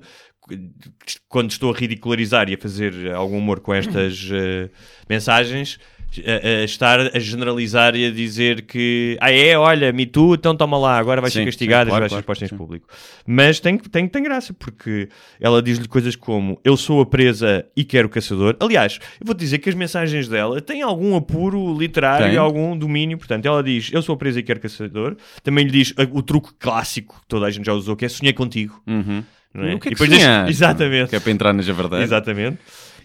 [1.30, 4.70] quando estou a ridicularizar e a fazer algum humor com estas eh,
[5.10, 5.80] mensagens,
[6.20, 10.56] a, a estar a generalizar e a dizer que ah é, olha, me tu, então
[10.56, 12.88] toma lá, agora vais Sim, ser castigada sim, e claro, vais ser claro, em público.
[13.26, 15.08] Mas tem, tem, tem graça, porque
[15.40, 18.58] ela diz-lhe coisas como eu sou a presa e quero o caçador.
[18.60, 22.36] Aliás, eu vou dizer que as mensagens dela têm algum apuro literário Tem.
[22.36, 23.18] e algum domínio.
[23.18, 25.16] Portanto, ela diz eu sou a presa e quero caçador.
[25.44, 28.34] Também lhe diz o truque clássico que toda a gente já usou, que é sonhei
[28.34, 28.82] contigo.
[28.86, 29.24] Uhum.
[29.54, 29.76] É?
[29.76, 30.50] O que é E que depois diz-?
[30.50, 31.10] Exatamente.
[31.10, 32.04] Que é para entrar na verdade.
[32.04, 32.58] Exatamente.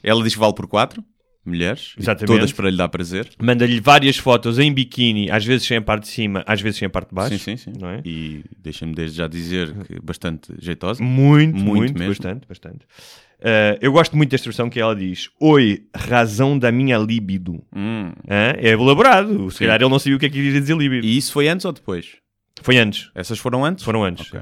[0.03, 1.03] Ela diz que vale por quatro
[1.49, 1.95] mulheres.
[2.27, 3.29] Todas para lhe dar prazer.
[3.41, 6.87] Manda-lhe várias fotos em biquíni, às vezes sem a parte de cima, às vezes sem
[6.87, 7.39] a parte de baixo.
[7.39, 7.73] Sim, sim, sim.
[7.81, 8.03] Não é?
[8.05, 11.03] E deixa-me desde já dizer que bastante jeitosa.
[11.03, 12.09] Muito, Muito muito, mesmo.
[12.09, 12.85] bastante, bastante.
[13.39, 17.63] Uh, eu gosto muito desta expressão que ela diz: Oi, razão da minha libido.
[17.75, 18.11] Hum.
[18.27, 19.51] É elaborado.
[19.51, 19.65] Se Sim.
[19.65, 21.07] calhar ele não sabia o que é que queria dizer libido.
[21.07, 22.17] E isso foi antes ou depois?
[22.63, 23.11] Foi antes.
[23.15, 23.85] Essas foram antes?
[23.85, 24.27] Foram antes.
[24.29, 24.41] Ok.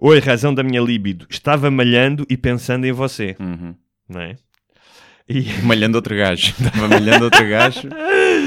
[0.00, 1.26] Oi, razão da minha libido.
[1.30, 3.36] Estava malhando e pensando em você.
[3.38, 3.74] Uhum.
[4.08, 4.34] Não é?
[5.32, 6.52] E, Malhando outro gajo.
[6.60, 7.88] Estava malhando outro gajo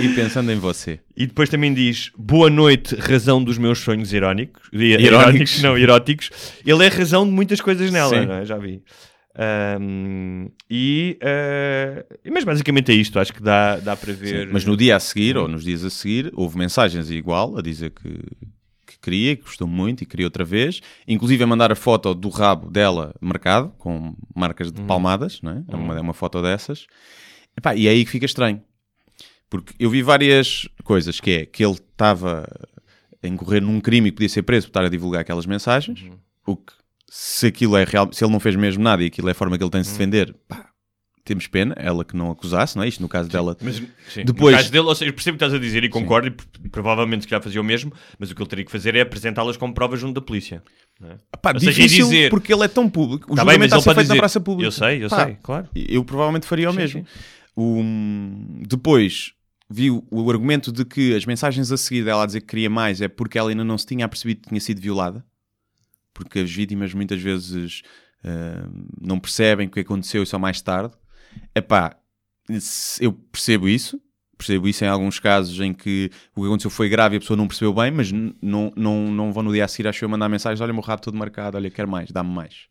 [0.02, 1.00] e pensando em você.
[1.18, 4.70] e depois também diz: Boa noite, razão dos meus sonhos irónicos.
[4.72, 5.62] Irónicos.
[5.62, 6.30] Não, eróticos.
[6.66, 8.26] Ele é razão de muitas coisas nela, Sim.
[8.26, 8.46] não é?
[8.46, 8.84] Já vi.
[9.38, 14.46] Ahm, e, ah, mas basicamente é isto, acho que dá, dá para ver.
[14.48, 17.62] Sim, Mas no dia a seguir, ou nos dias a seguir, houve mensagens igual a
[17.62, 18.10] dizer que
[19.06, 20.82] queria, que gostou muito e queria outra vez.
[21.08, 25.64] Inclusive a mandar a foto do rabo dela marcado, com marcas de palmadas, não é?
[25.68, 26.88] É, uma, é uma foto dessas.
[27.56, 28.62] Epá, e é aí que fica estranho.
[29.50, 32.46] Porque eu vi várias coisas, que é que ele estava
[33.24, 36.06] a incorrer num crime e podia ser preso por estar a divulgar aquelas mensagens.
[36.46, 36.74] O que,
[37.08, 39.58] se aquilo é real, se ele não fez mesmo nada e aquilo é a forma
[39.58, 40.70] que ele tem de se defender, pá,
[41.26, 42.88] temos pena, ela que não acusasse, não é?
[42.88, 43.58] Isto no caso dela.
[43.62, 45.84] Mas, sim, Depois- no caso dele, ou seja, eu percebo o que estás a dizer
[45.84, 46.28] e concordo,
[46.64, 49.02] e provavelmente se calhar fazia o mesmo, mas o que ele teria que fazer é
[49.02, 50.64] apresentá-las como provas junto da polícia.
[51.04, 51.16] é?
[51.42, 53.34] Pá, Ou seja, difícil dizer- porque ele é tão público.
[53.34, 54.68] O Tá bem, julgamento mas está ele feito na dizer- praça pública.
[54.68, 55.68] Eu sei, eu Pá, sei, claro.
[55.76, 57.00] Eu provavelmente faria o Sim, mesmo.
[57.02, 57.06] sim.
[57.58, 57.84] O,
[58.68, 59.34] depois
[59.70, 62.70] vi o, o argumento de que as mensagens a seguir dela a dizer que queria
[62.70, 65.26] mais é porque ela ainda não se tinha apercebido que tinha sido violada.
[66.14, 67.82] Porque as vítimas muitas vezes
[68.24, 68.68] ah,
[69.02, 70.94] não percebem o que aconteceu e só mais tarde.
[71.54, 71.96] Epá,
[73.00, 74.00] eu percebo isso.
[74.38, 77.38] Percebo isso em alguns casos em que o que aconteceu foi grave e a pessoa
[77.38, 80.28] não percebeu bem, mas não, não, não vão no dia a seguir, acho eu, mandar
[80.28, 82.68] mensagens: olha, o meu rabo todo marcado, olha, quero mais, dá-me mais.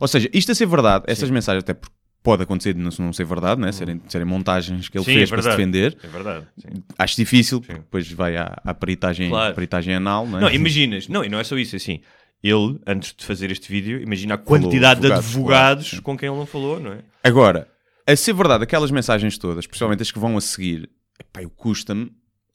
[0.00, 3.12] Ou seja, isto a ser verdade, essas mensagens até porque pode acontecer de não, não
[3.12, 3.70] ser verdade, né?
[3.72, 5.96] serem, serem montagens que ele Sim, fez é para se defender.
[6.02, 6.46] é verdade.
[6.58, 6.82] sim.
[6.98, 7.74] Acho difícil, Sim.
[7.74, 9.54] depois vai à, à peritagem, Claro.
[9.54, 10.40] peritagem anal, não é?
[10.42, 12.00] Não, imaginas, não, e não é só isso, é assim.
[12.42, 16.38] Ele, antes de fazer este vídeo, imagina a quantidade de advogados, claro, com quem ele
[16.38, 17.00] não falou, não é?
[17.22, 17.68] Agora,
[18.06, 22.10] a ser verdade, aquelas mensagens todas, principalmente as que vão a seguir, epá, eu custa-me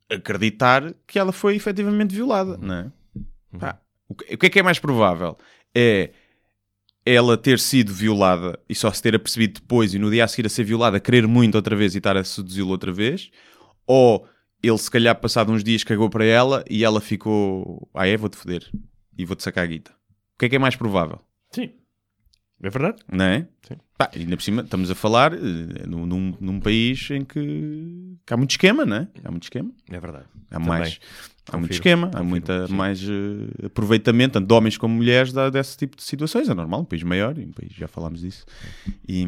[0.10, 2.92] acreditar que ela foi efetivamente violada, não é?
[3.60, 5.38] Pá, o, que, o que é que é mais provável?
[5.74, 6.12] É
[7.06, 10.48] ela ter sido violada e só se ter apercebido depois e no dia a seguir
[10.48, 13.30] a ser violada, querer muito outra vez e estar a seduzi-lo outra vez?
[13.86, 14.28] Ou
[14.64, 18.36] ele, se calhar, passado uns dias, cagou para ela e ela ficou, ah é, vou-te
[18.36, 18.68] foder
[19.18, 19.92] e vou-te sacar a guita.
[19.92, 21.22] O que é que é mais provável?
[21.52, 21.72] Sim.
[22.62, 23.04] É verdade?
[23.12, 23.48] não é?
[23.68, 23.76] Sim.
[23.98, 25.38] Pá, e ainda por cima estamos a falar eh,
[25.88, 29.08] num, num, país em que, que há muito esquema, não é?
[29.24, 29.72] Há muito esquema.
[29.90, 30.26] É verdade.
[30.50, 30.68] Há Também.
[30.68, 31.00] mais.
[31.48, 32.74] Há muito esquema, há confirmo, muita sim.
[32.74, 36.50] mais eh, aproveitamento, tanto de homens como mulheres, da, desse tipo de situações.
[36.50, 38.46] É normal, um país maior, um país, já falámos disso.
[39.08, 39.26] E,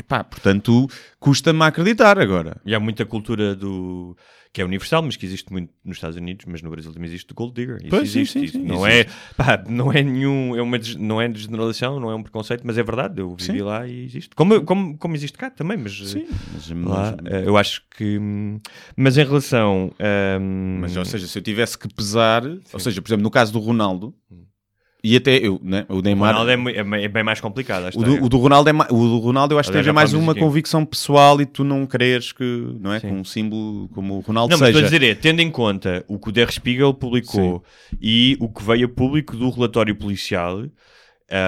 [0.00, 2.60] e pá, portanto, custa-me acreditar agora.
[2.64, 4.16] E há muita cultura do
[4.52, 7.30] que é universal, mas que existe muito nos Estados Unidos, mas no Brasil também existe
[7.30, 7.76] o gold digger.
[7.76, 8.32] Isso Pois, sim, existe.
[8.40, 9.08] sim, isso sim, não existe.
[9.08, 12.22] é, pá, não é nenhum, é uma des- não é de generalização, não é um
[12.22, 13.20] preconceito, mas é verdade.
[13.20, 13.62] Eu vivi Sim.
[13.62, 14.34] lá e existe.
[14.34, 18.18] Como, como, como existe cá também, mas Sim, mas, lá, mas- eh, eu acho que.
[18.18, 18.58] hum,
[18.96, 19.92] Mas em relação.
[20.40, 23.52] hum, Mas, ou seja, se eu tivesse que pesar, ou seja, por exemplo, no caso
[23.52, 24.12] do Ronaldo,
[25.02, 27.88] e até eu, né, o o Neymar, Ronaldo é, é é bem mais complicado.
[27.94, 30.32] O do, o do Ronaldo é o do Ronaldo eu acho que tem mais uma
[30.32, 30.40] aqui.
[30.40, 32.44] convicção pessoal e tu não queres que,
[32.78, 33.08] não é, Sim.
[33.08, 34.98] com um símbolo como o Ronaldo Não, mas estou a seja.
[34.98, 37.64] dizer é, tendo em conta o que o Der Spiegel publicou
[38.00, 40.64] e o que veio a público do relatório policial,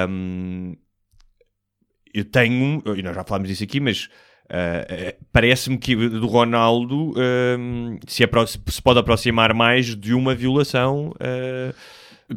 [0.09, 0.75] hum,
[2.15, 4.09] eu tenho, e nós já falámos disso aqui, mas
[4.51, 7.15] eh, parece-me que do Ronaldo
[7.59, 8.23] hum, se,
[8.67, 11.75] se pode aproximar mais de uma violação ah,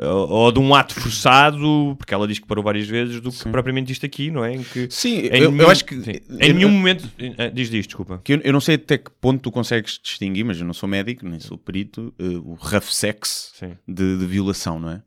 [0.02, 3.92] ou de um ato forçado, porque ela diz que parou várias vezes, do que propriamente
[3.92, 4.54] isto aqui, não é?
[4.56, 7.10] Em que, Sim, em eu, nenhum- eu acho que sim, eu- em nenhum momento.
[7.38, 8.22] ah, diz disto, desculpa.
[8.24, 10.88] que eu, eu não sei até que ponto tu consegues distinguir, mas eu não sou
[10.90, 13.54] médico, nem sou perito, eh, o rough sex
[13.88, 15.02] de, de violação, não é?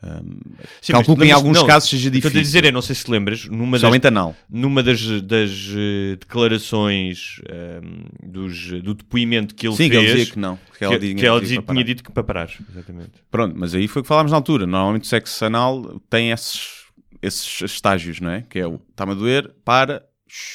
[0.00, 0.38] Um,
[0.80, 2.60] Sim, calculo que em alguns não, casos seja que eu estou a difícil.
[2.60, 4.36] dizer é, não sei se lembras, numa das, Somente anal.
[4.48, 10.18] numa das, das eh, declarações ehm, dos, do depoimento que ele Sim, que fez, ele
[10.18, 10.56] dizia que não.
[10.56, 12.48] Que que- tinha, que ela dizia tinha dito que para parar.
[12.70, 13.10] Exatamente.
[13.30, 14.66] Pronto, mas aí foi o que falámos na altura.
[14.66, 16.84] Normalmente o sexo anal tem esses,
[17.20, 18.42] esses estágios, não é?
[18.48, 20.04] Que é o está-me a doer, para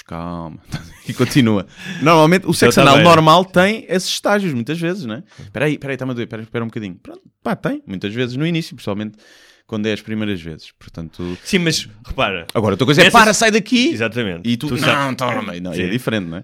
[0.05, 0.57] calma.
[1.07, 1.67] E continua.
[2.01, 5.21] Normalmente, o sexo tá anal normal tem esses estágios, muitas vezes, né?
[5.37, 6.95] Espera aí, espera aí, está-me a doer, espera, espera um bocadinho.
[6.95, 9.17] Pronto, pá, tem, muitas vezes no início, principalmente
[9.67, 10.71] quando é as primeiras vezes.
[10.79, 12.45] Portanto, Sim, mas repara.
[12.53, 13.89] agora outra coisa é, Nessas- para, sai daqui.
[13.89, 14.49] Exatamente.
[14.49, 15.59] E tu, Tu não, sabes- toma.
[15.59, 16.43] Não, é diferente, não é?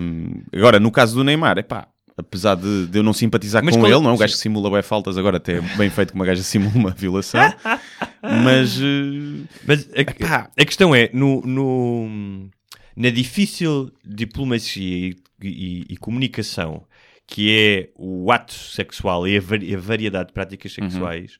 [0.00, 1.86] Um, agora, no caso do Neymar, é pá,
[2.18, 4.38] apesar de, de eu não simpatizar Mas com qual- ele, não é um gajo que
[4.40, 7.40] simula bem faltas, agora até bem feito que uma gaja simula uma violação,
[8.22, 9.88] mas eh, Mas
[10.28, 12.50] a, a questão é, no, no-
[12.96, 16.84] na difícil diplomacia e, e- e comunicação
[17.26, 20.90] que é o ato sexual e a, vari- a variedade de práticas Uhum.
[20.90, 21.36] sexuais,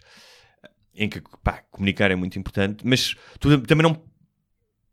[0.95, 4.01] em que pá, comunicar é muito importante, mas tu também não.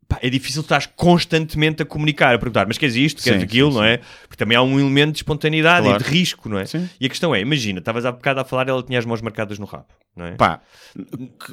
[0.08, 3.72] Pá, é difícil estar constantemente a comunicar, a perguntar, mas queres isto, queres Sim, aquilo,
[3.72, 3.98] sim, não é?
[4.28, 6.02] Porque também há um elemento de espontaneidade Claro.
[6.02, 6.66] e de risco, não é?
[6.66, 6.88] Sim.
[7.00, 9.58] E a questão é, imagina, estavas há bocado a falar ela tinha as mãos marcadas
[9.60, 10.32] no rabo, não é?
[10.36, 10.62] pá,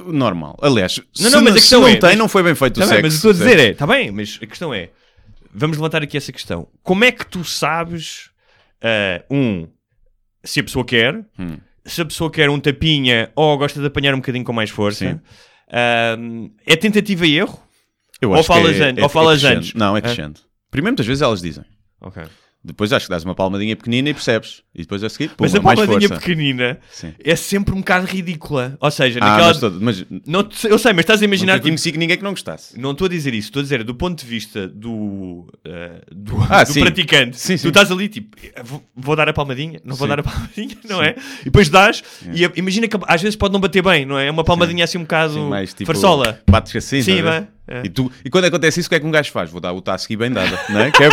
[0.07, 0.57] normal.
[0.63, 2.79] Aliás, Não, se não, mas a questão não é- tem, mas- não foi bem feito
[2.81, 3.03] Tá o bem, sexo.
[3.03, 4.91] mas o que estou a dizer é, está bem, mas a questão é,
[5.53, 6.69] vamos levantar aqui essa questão.
[6.83, 8.31] Como é que tu sabes,
[8.83, 9.67] ah, um,
[10.45, 11.57] se a pessoa quer, Hum.
[11.85, 15.21] se a pessoa quer um tapinha ou gosta de apanhar um bocadinho com mais força,
[15.71, 16.17] ah,
[16.67, 17.61] é tentativa e erro?
[18.23, 19.61] Eu Ou acho que falas é- antes- é- ou falas é.
[19.75, 20.03] Não, é Ah.
[20.03, 20.41] crescente.
[20.71, 21.65] Primeiro, muitas vezes elas dizem.
[22.01, 22.23] Ok.
[22.65, 24.63] Depois acho que dás uma palmadinha pequenina e percebes.
[24.73, 27.13] E depois a seguir, puma, Mas a palmadinha pequenina Sim.
[27.19, 28.77] é sempre um bocado ridícula.
[28.81, 29.49] Ou seja, Ah, naquela...
[29.49, 31.55] mas, todo- mas Não, eu sei, mas estás a imaginar...
[31.55, 32.79] nunca conheci ninguém que não gostasse.
[32.79, 36.37] Não estou a dizer isso, estou a dizer do ponto de vista do, eh, do,
[36.49, 37.37] Ah, do praticante.
[37.37, 37.63] Sim, sim.
[37.65, 40.11] Tu estás ali tipo, vou, vou dar a palmadinha, não vou Sim.
[40.11, 41.17] dar a palmadinha, não é?
[41.41, 42.01] E depois dás,
[42.33, 44.29] e imagina que às vezes pode não bater bem, não é?
[44.29, 46.41] É uma palmadinha assim um bocado Sim, mais tipo, farsola.
[46.49, 47.83] Bates assim, Sim, vai, é.
[47.85, 49.51] E, tu, e quando acontece isso, o que é que um gajo faz?
[49.51, 50.91] Vou dar o tasco bem dada, não é?
[50.91, 51.09] Que é,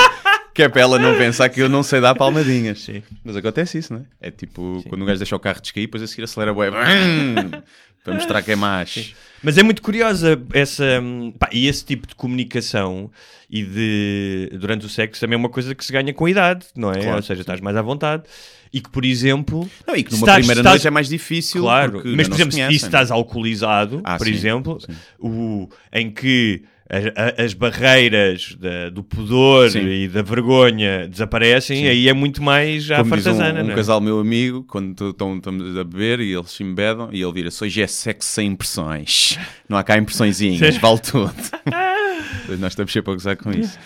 [0.53, 2.81] que é para ela não pensar que eu não sei dar palmadinhas.
[2.81, 3.03] Sim.
[3.23, 4.27] Mas acontece isso, não é?
[4.27, 6.69] É tipo, quando um gajo deixa o carro descair, depois a seguir acelera bué,
[8.03, 9.13] para mostrar que é mais.
[9.43, 11.01] Mas é muito curiosa essa.
[11.38, 13.12] pá, e esse tipo de comunicação
[13.49, 14.49] e de.
[14.57, 16.99] durante o sexo também é uma coisa que se ganha com a idade, não é?
[16.99, 18.23] Claro, Ou seja, estás mais à vontade.
[18.71, 19.67] E que, por exemplo.
[19.88, 21.62] Não, e que numa estás- primeira estás- noite é mais difícil.
[21.62, 24.93] Claro, mas por exemplo, se estás alcoolizado, Ah, por sim, exemplo, sim.
[25.19, 29.88] O, em que a- a- as barreiras da- do pudor Sim.
[29.88, 33.75] e da vergonha desaparecem, aí é muito mais já Como um, fartazana, um não é?
[33.75, 37.82] casal meu amigo, quando estamos a beber e eles se embedam, e ele vira: Hoje
[37.82, 39.38] é sexo sem impressões.
[39.67, 41.34] Não há cá impressõezinhas, vale tudo.
[42.60, 43.77] Nós estamos sempre a gozar com isso.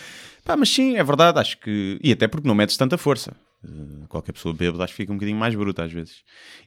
[0.46, 1.98] Pá, mas sim, é verdade, acho que.
[2.04, 3.34] E até porque não metes tanta força.
[3.63, 6.23] Eh, Qualquer pessoa bêbada acho que fica um bocadinho mais bruta às vezes.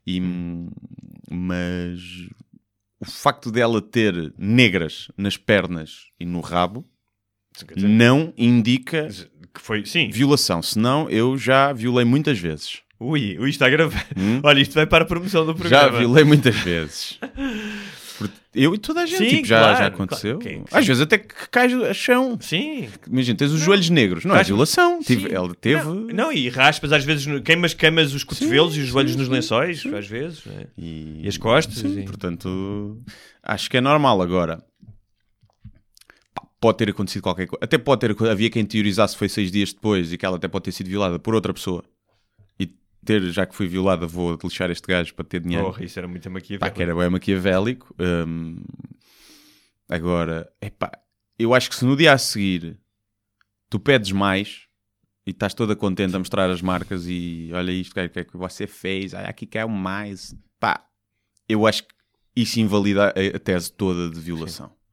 [0.07, 0.69] E, hum,
[1.31, 2.01] mas
[3.01, 6.85] o facto dela ter negras nas pernas e no rabo
[7.77, 9.09] não indica
[9.55, 10.11] Que foi, sim.
[10.11, 10.61] violação.
[10.63, 12.81] Senão eu já violei muitas vezes.
[12.99, 14.07] Ui, ui, está a gravar.
[14.17, 14.41] Hum?
[14.43, 15.99] Olha, isto vai para a promoção do Já programa.
[15.99, 17.19] violei muitas vezes.
[18.55, 20.39] Eu e toda a gente, Sim, tipo, já, claro, já aconteceu.
[20.39, 22.39] claro, que- Às vezes até que cais a chão.
[22.41, 22.89] Sim.
[23.07, 24.25] Imagina, tens os joelhos negros.
[24.25, 25.01] Não é Faz- violação.
[25.01, 25.35] Tive- Sim.
[25.35, 25.85] ela teve.
[25.85, 29.85] Não, não, e raspas às vezes, queimas, queimas os cotovelos e os joelhos nos lençóis,
[29.87, 30.43] às vezes.
[30.47, 30.67] não é?
[30.79, 33.03] E, E as costas, Sim, e- portanto,
[33.43, 34.63] acho que é normal agora.
[36.59, 37.63] Pode ter acontecido qualquer coisa.
[37.63, 38.17] Até pode ter.
[38.31, 41.19] Havia quem teorizasse foi seis dias depois e que ela até pode ter sido violada
[41.19, 41.85] por outra pessoa.
[43.07, 45.65] Ter, já que fui violada, vou lixar este gajo para ter dinheiro.
[45.65, 46.67] Porra, isso era muito maquiavélico.
[46.67, 47.95] Pá, que era bem maquiavélico.
[47.99, 48.63] Hum,
[49.89, 50.91] agora, epá,
[51.39, 52.79] eu acho que se no dia a seguir
[53.71, 54.67] tu pedes mais
[55.27, 58.21] e estás toda contente a mostrar as marcas e olha isto, o que é que
[58.21, 60.87] é que você fez, olha aqui quer mais, pá,
[61.49, 61.95] eu acho que
[62.35, 64.67] isso invalida a, a tese toda de violação.
[64.67, 64.86] E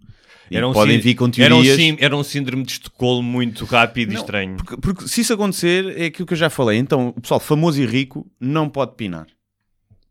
[0.51, 1.75] Era um podem vir com era um, teorias.
[1.75, 4.57] sim- era um síndrome de Estocolmo muito rápido e Não, estranho.
[4.57, 6.77] Porque, porque se isso acontecer, é aquilo que eu já falei.
[6.77, 9.27] Então, o pessoal famoso e rico não pode pinar.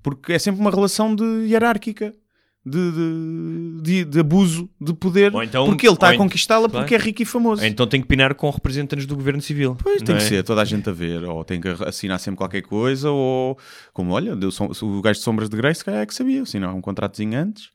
[0.03, 2.12] Porque é sempre uma relação de hierárquica,
[2.64, 5.33] de, de, de- de abuso de poder.
[5.45, 6.85] Então- porque ele está a en- conquistá-la claro.
[6.85, 7.64] porque é rico e famoso.
[7.64, 9.77] Então tem que pinar com representantes do governo civil.
[9.83, 10.29] Pois, tem não que é?
[10.29, 13.59] ser toda a gente a ver, ou tem que assinar sempre qualquer coisa, ou
[13.92, 16.42] como olha, deu som- o gajo de sombras de Grace, se calhar é que sabia,
[16.42, 17.71] assinar um contratozinho antes,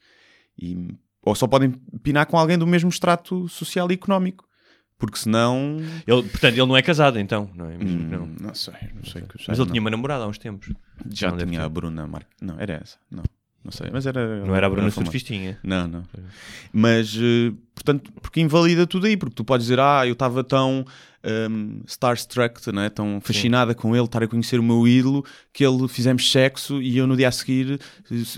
[0.58, 0.76] e,
[1.22, 4.48] ou só podem pinar com alguém do mesmo extrato social e económico,
[4.98, 5.78] porque senão.
[6.08, 7.50] Ele, portanto, ele não é casado, então.
[7.54, 7.76] Não, é?
[7.76, 8.26] Hum, não.
[8.26, 9.22] não sei, não sei.
[9.22, 9.66] que Mas ele não.
[9.68, 10.74] tinha uma namorada há uns tempos.
[11.12, 12.26] Já Não tinha a Bruna Mar...
[12.42, 12.98] Não, era essa.
[13.12, 13.24] Não,
[13.64, 13.90] não sei.
[13.94, 14.44] Mas era.
[14.44, 14.90] Não era a Bruna.
[14.90, 15.60] Surfistinha.
[15.64, 16.04] Não, não.
[16.74, 19.16] Mas, eh, portanto, porque invalida tudo aí.
[19.16, 20.84] Porque tu podes dizer, ah, eu estava tão
[21.24, 22.90] um, starstruck, né?
[22.90, 26.98] tão fascinada com ele, estar a conhecer o meu ídolo, que ele fizemos sexo e
[26.98, 27.80] eu no dia a seguir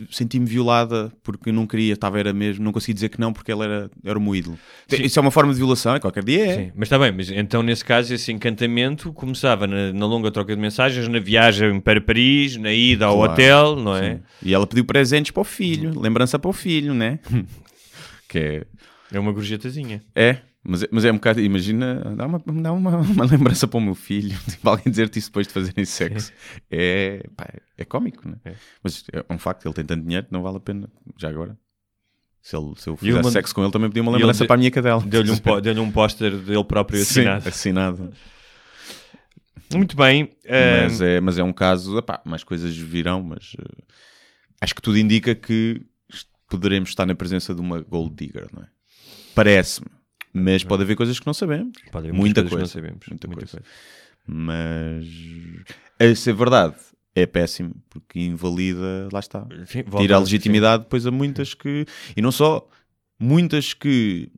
[0.10, 3.64] senti-me violada porque não queria, estava era mesmo, não consegui dizer que não porque ele
[3.64, 4.58] era, era o meu ídolo.
[4.88, 5.04] Sim.
[5.04, 6.56] Isso é uma forma de violação, é qualquer dia é.
[6.56, 10.56] Sim, mas está bem, mas então nesse caso esse encantamento começava na, na longa troca
[10.56, 14.16] de mensagens, na viagem para Paris, na ida ao Claro, hotel, não é?
[14.16, 14.22] Sim.
[14.44, 17.20] E ela pediu presentes para o filho, lembrança para o filho, né?
[18.28, 18.64] que é
[19.12, 20.02] É uma gorjetazinha.
[20.16, 20.38] É,
[20.70, 23.82] Mas, é- mas é um bocado, imagina, dá uma, dá uma, uma lembrança para o
[23.82, 26.32] meu filho, tipo, alguém dizer-te isso depois de fazerem sexo.
[26.70, 28.36] É, pá, é cómico, né?
[28.46, 28.54] É.
[28.84, 31.58] Mas é um facto, ele tem tanto dinheiro, não vale a pena, já agora.
[32.42, 34.58] Se, ele, se eu fizesse sexo com ele, também podia uma lembrança de- para a
[34.58, 35.02] minha cadela.
[35.02, 37.48] Deu-lhe um, deu-lhe um póster dele próprio Sim, assinado.
[37.50, 38.14] assinado.
[39.74, 40.30] Muito bem.
[40.46, 43.84] eh, Mas, é, mas é um caso, epá, mais coisas virão, mas eh,
[44.62, 45.82] acho que tudo indica que
[46.50, 48.68] poderemos estar na presença de uma gold digger, não é?
[49.36, 49.88] Parece-me.
[50.34, 51.74] Mas pode haver coisas que não sabemos.
[51.92, 52.56] pode haver muita coisa.
[52.56, 53.08] que não sabemos.
[53.10, 53.58] Muita Muita coisa.
[53.58, 53.66] coisa.
[54.28, 55.06] Mas
[56.00, 56.76] a ser verdade
[57.16, 61.86] é péssimo porque invalida, lá está, Enfim, volta tira a legitimidade depois a muitas que,
[62.16, 62.68] e não só,
[63.20, 64.32] muitas que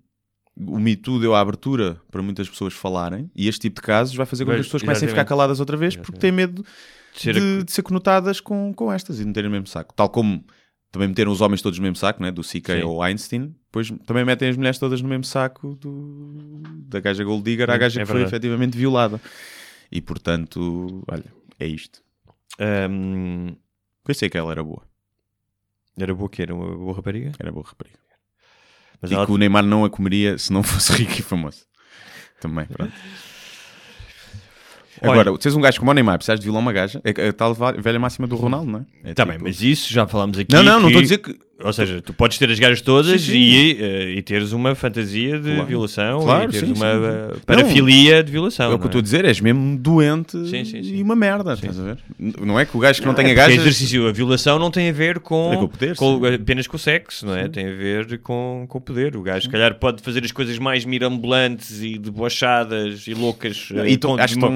[0.56, 4.16] o Me Too deu a abertura para muitas pessoas falarem e este tipo de casos
[4.16, 6.64] vai fazer com que as pessoas comecem a ficar caladas outra vez porque têm medo
[7.14, 9.68] de ser de, a- de ser conotadas com, com estas e de meterem no mesmo
[9.68, 9.94] saco.
[9.94, 10.44] Tal como
[10.92, 12.32] também meteram os homens todos no mesmo saco, né?
[12.32, 12.82] do CK Sim.
[12.84, 17.44] ou Einstein, depois também metem as mulheres todas no mesmo saco do, da gaja Gold
[17.44, 18.36] Digger à É- gaja é que foi verdade.
[18.36, 19.22] efetivamente violada.
[19.92, 21.26] E portanto, olha,
[21.60, 22.02] é isto.
[22.60, 23.56] Ahm,
[24.04, 24.84] Pensei que ela era boa.
[25.98, 27.32] era boa que era uma boa rapariga.
[27.40, 27.98] Era boa rapariga.
[29.02, 31.66] Mas e ela que o Neymar não a comeria se não fosse rico e famoso.
[32.40, 32.92] Também, pronto.
[35.02, 37.56] Agora, tens um gajo como o Neymar, precisas de violar uma gaja, é a tal
[37.78, 39.12] velha máxima do Ronaldo, não é?
[39.12, 40.54] É Tá tipo- bem, mas isso já falámos aqui.
[40.54, 41.40] Não, não, não que- estou a dizer que.
[41.64, 43.38] Ou seja, tu podes ter as gajas todas Sim, sim.
[43.38, 45.66] E, eh, e teres uma fantasia de Claro.
[45.66, 48.72] violação Claro, e teres sim, uma eh, parafilia de violação.
[48.72, 51.80] É o que eu não estou a dizer, és mesmo doente e uma merda, estás
[51.80, 51.98] a ver?
[52.20, 53.60] Não é que o gajo que não tenha Porque gajas...
[53.60, 56.80] exercício, a violação não tem a ver com, É com poder, com- apenas com o
[56.80, 57.48] sexo, não é?
[57.48, 59.16] Tem a ver com, com o poder.
[59.16, 63.90] O gajo, se calhar, pode fazer as coisas mais mirambulantes e debochadas e loucas eh,
[63.92, 64.50] E com- de, uma,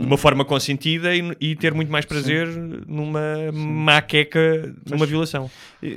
[0.00, 2.48] de uma forma consentida e, e ter muito mais prazer
[2.86, 5.50] numa maqueca, numa violação.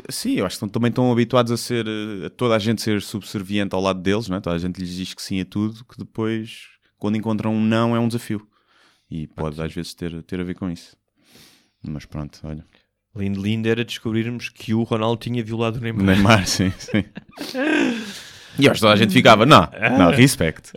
[0.10, 1.86] Sim, eu acho que também estão habituados a ser...
[1.88, 4.39] eh, a toda a gente ser subserviente ao lado deles, não é?
[4.39, 6.67] Toda a gente lhes diz que sim a tudo, que depois,
[6.98, 8.48] quando encontram um não, é um desafio.
[9.12, 10.96] E pode às vezes ter, ter a ver com isso.
[11.86, 12.65] Mas pronto, olha.
[13.15, 16.06] Lindo, lindo era descobrirmos que o Ronaldo tinha violado o Neymar.
[16.06, 17.04] Neymar, sim, sim.
[18.58, 20.72] E eu acho que toda a gente ficava, não, não, respect.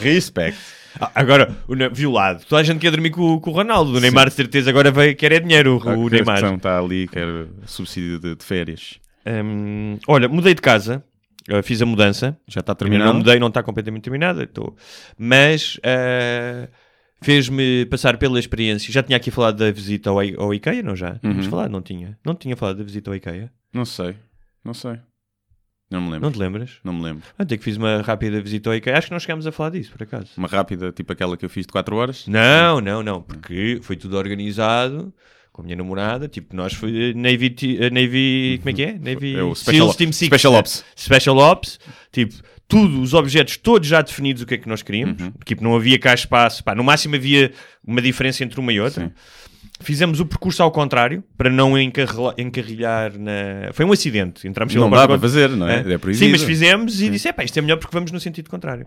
[0.00, 0.58] Respect.
[1.00, 2.44] Ah, Agora, o Ne- violado.
[2.48, 3.96] Toda a gente quer dormir com, com o Ronaldo.
[3.96, 5.80] O Neymar, de certeza, agora vai, quer é dinheiro.
[5.84, 6.36] O, o Neymar.
[6.44, 7.26] Está tá ali, quer
[7.66, 8.98] subsídio de, de férias.
[9.26, 11.04] Hum, olha, mudei de casa.
[11.50, 12.36] Uh, fiz a mudança.
[12.46, 13.10] Já está Ainda terminado.
[13.12, 14.44] Não mudei, não está completamente terminada.
[14.44, 14.76] Estou.
[15.18, 16.68] Mas uh,
[17.20, 18.92] fez-me passar pela experiência.
[18.92, 21.18] Já tinha aqui falado da visita ao, I- ao IKEA, não já?
[21.22, 21.42] Uhum.
[21.44, 22.16] falado, não tinha?
[22.24, 23.50] Não tinha falado da visita ao IKEA?
[23.72, 24.14] Não sei,
[24.64, 24.98] não sei.
[25.92, 26.22] Não me lembro.
[26.22, 26.70] Não te lembras?
[26.82, 27.22] Não me lembro.
[27.38, 28.98] Até que fiz uma rápida visita ao IKEA.
[28.98, 30.28] Acho que não chegámos a falar disso, por acaso.
[30.36, 32.26] Uma rápida, tipo aquela que eu fiz de 4 horas.
[32.26, 35.12] Não, não, não, porque foi tudo organizado
[35.52, 38.92] com a minha namorada, tipo, nós foi Navy, T- eh, Navy, como é que é?
[38.98, 40.12] Navy É o Special, Seals Team.
[40.12, 40.82] Special Ops.
[40.96, 41.78] Special Ops,
[42.10, 42.34] tipo,
[42.66, 45.30] tudo, os objetos todos já definidos o que é que nós queríamos, Uhum.
[45.44, 47.52] tipo, não havia cá espaço, pá, no máximo havia
[47.86, 49.04] uma diferença entre uma e outra.
[49.08, 49.12] Sim.
[49.82, 53.72] Fizemos o percurso ao contrário, para não encarrila- encarrilhar na...
[53.72, 55.76] Foi um acidente, entramos Não dá para fazer, não é?
[55.76, 55.92] é?
[55.92, 56.16] É proibido.
[56.24, 58.86] Sim, mas fizemos e disse: é pá, isto é melhor porque vamos no sentido contrário.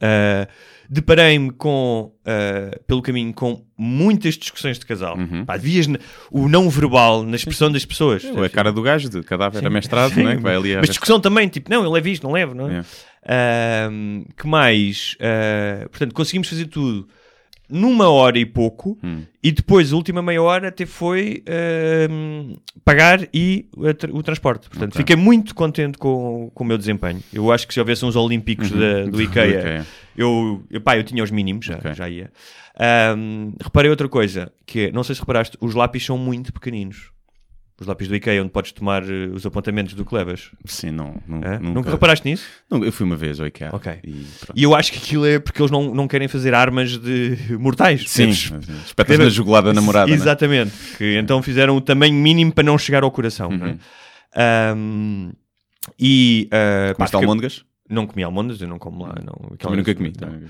[0.00, 0.48] Ah,
[0.88, 5.16] Deparei-me com, ah, pelo caminho, com muitas discussões de casal.
[5.16, 5.44] Uhum.
[5.46, 5.86] Pá, vias
[6.30, 8.22] o não verbal na expressão das pessoas.
[8.24, 9.66] Ou é a cara do gajo, de cadáver Sim.
[9.66, 10.36] amestrado, Sim, não é?
[10.36, 12.70] Que vai ali a Mas discussão também, tipo, não, eu levo isto, não levo, não
[12.70, 12.84] é?
[13.26, 13.86] É.
[13.88, 15.16] Ahm, que mais?
[15.90, 17.08] Portanto, conseguimos fazer tudo
[17.68, 19.22] numa hora e pouco, Hum.
[19.42, 23.66] e depois, a última meia hora, até foi ahm, pagar e
[23.98, 24.68] tra- o transporte.
[24.68, 24.98] Portanto, Ok.
[25.00, 27.22] fiquei muito contente com, com o meu desempenho.
[27.32, 31.24] Eu acho que se houvesse uns Olímpicos da- do, IKEA, Eu, eu, pá, eu tinha
[31.24, 31.92] os mínimos, já, Ok.
[31.94, 32.30] já ia.
[32.78, 37.10] Ahm, reparei outra coisa, que não sei se reparaste, os lápis são muito pequeninos.
[37.80, 40.50] Os lápis do IKEA, onde podes tomar eh, os apontamentos do que levas.
[40.64, 41.20] Sim, não.
[41.26, 41.58] não Hã?
[41.58, 42.46] nunca, Nunca reparaste nisso?
[42.70, 43.70] Não, eu fui uma vez ao IKEA.
[43.72, 43.98] Ok.
[44.04, 44.24] E.
[44.54, 48.08] E eu acho que aquilo é porque eles não, não querem fazer armas de mortais.
[48.08, 50.06] Sim, espetas na jugular da namorada.
[50.06, 50.16] não é?
[50.16, 50.72] Exatamente.
[50.96, 53.50] Que então fizeram o tamanho mínimo para não chegar ao coração.
[53.50, 53.54] é?
[53.54, 53.78] Uhum.
[54.36, 55.32] Ahm,
[55.98, 57.64] e uh, Comeste almôndegas?
[57.90, 59.14] não comi almôndegas, eu não como lá.
[59.24, 60.12] Não, Também nunca comi.
[60.20, 60.40] não.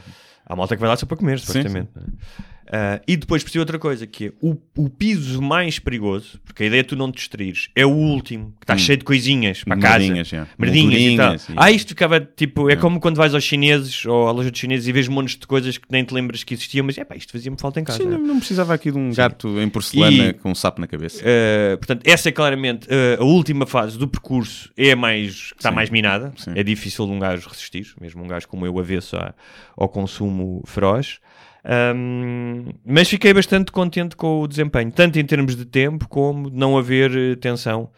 [0.47, 1.89] Há malta que vai lá só para comer, Sim, supostamente.
[1.95, 2.54] não é?
[2.71, 6.67] Ah, e depois percebi outra coisa, que é o, o piso mais perigoso, porque a
[6.67, 8.79] ideia é tu não te distraires, é o último, que está Hum.
[8.79, 9.99] cheio de coisinhas para casa.
[9.99, 11.35] Merdinhas, e tal.
[11.35, 14.59] E- Ah, isto ficava tipo, é como quando vais aos chineses ou à loja de
[14.59, 17.15] chineses e vês montes de coisas que nem te lembras que existiam, mas é pá,
[17.17, 17.99] isto fazia-me falta em casa.
[18.03, 20.87] Sim, não, não precisava aqui de um gato em porcelana E- com um sapo na
[20.87, 21.23] cabeça.
[21.23, 25.69] Uh, portanto, essa é claramente uh, a última fase do percurso, é mais que está
[25.71, 25.75] Sim.
[25.77, 26.33] mais minada.
[26.37, 26.53] Sim.
[26.57, 29.35] É difícil de um gajo resistir, mesmo um gajo como eu, avesso a-
[29.77, 31.19] ao consumo feroz.
[31.67, 36.57] Um, mas fiquei bastante contente com o desempenho, tanto em termos de tempo como de
[36.57, 37.89] não haver eh, tensão.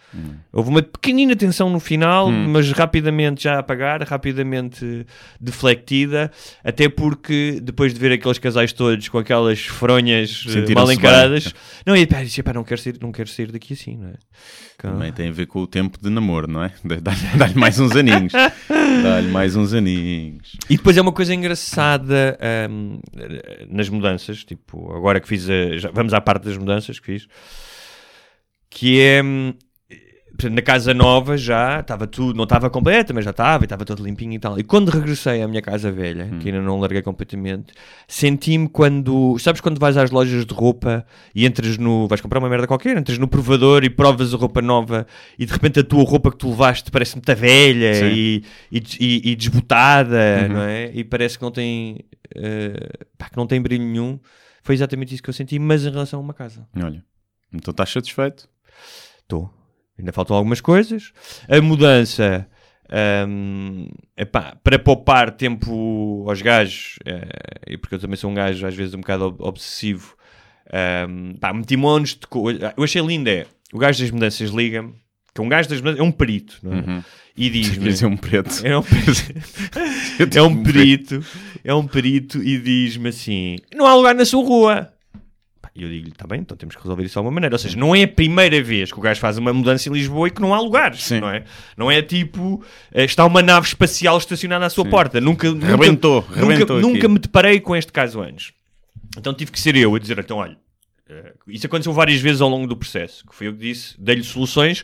[0.53, 5.05] Houve uma pequenina tensão no final, mas rapidamente já a apagar, rapidamente
[5.41, 6.31] deflectida,
[6.63, 10.97] até porque depois de ver aqueles casais todos com aquelas fronhas eh, mal bem.
[10.97, 11.53] encaradas,
[11.85, 14.15] não, e pá, disse, "Epá, não, quero sair, não quero sair daqui assim, não é?
[14.79, 16.73] Também tem a ver com o tempo de namoro, não é?
[16.85, 18.33] Dá-lhe mais uns aninhos.
[19.03, 20.53] Dá-lhe mais uns aninhos.
[20.69, 22.39] E depois é uma coisa engraçada
[22.71, 22.99] hum,
[23.69, 27.27] nas mudanças, tipo, agora que fiz a, já- vamos à parte das mudanças que fiz,
[28.71, 29.55] que é hum,
[30.37, 33.85] portanto, na casa nova já estava tudo, não estava completa, mas já estava, e estava
[33.85, 34.59] tudo limpinho e tal.
[34.59, 37.73] E quando regressei à minha casa velha, que ainda não larguei completamente,
[38.07, 42.49] senti-me quando, sabes quando vais às lojas de roupa e entras no, vais comprar uma
[42.49, 45.07] merda qualquer, entras no provador e provas a roupa nova
[45.39, 49.31] e de repente a tua roupa que tu levaste parece muito velha e, e, e-
[49.33, 50.91] e desbotada, não é?
[50.95, 54.19] E parece que não tem, eh, pá, que não tem brilho nenhum.
[54.63, 56.67] Foi exatamente isso que eu senti, mas em relação a uma casa.
[56.77, 57.03] Olha,
[57.53, 58.49] então estás satisfeito?
[59.23, 59.51] Estou.
[59.99, 61.13] Ainda faltam algumas coisas.
[61.49, 62.47] A mudança,
[63.29, 67.29] hum, epá, para poupar tempo aos gajos, eh,
[67.69, 70.15] e porque eu também sou um gajo às vezes um bocado ob- obsessivo,
[71.09, 72.73] hum, pá, meti montes de coisas.
[72.77, 74.93] Eu achei lindo é, o gajo das mudanças liga-me,
[75.35, 77.05] que é um gajo das mudanças, é um perito, não é?
[77.39, 77.85] E diz-me...
[77.91, 78.51] Dizer, um preto.
[78.65, 78.83] É um,
[80.35, 81.25] é um perito,
[81.65, 84.93] é um perito e diz-me assim: não há lugar na sua rua.
[85.77, 87.55] E eu digo-lhe: está bem, então temos que resolver isso de alguma maneira.
[87.55, 90.29] Ou seja, não é a primeira vez que o gajo faz uma mudança em Lisboa
[90.29, 91.21] e que não há lugares, Sim.
[91.21, 91.45] não é?
[91.77, 95.21] Não é tipo, eh, está uma nave espacial estacionada à sua porta.
[95.21, 96.87] Nunca, nunca, Rebentou, nunca, rebentou aqui.
[96.87, 98.53] nunca me deparei com este caso antes.
[99.19, 100.57] Então tive que ser eu a dizer: então, olha,
[101.09, 104.25] eh, isso aconteceu várias vezes ao longo do processo, que foi eu que disse, dei-lhe
[104.25, 104.83] soluções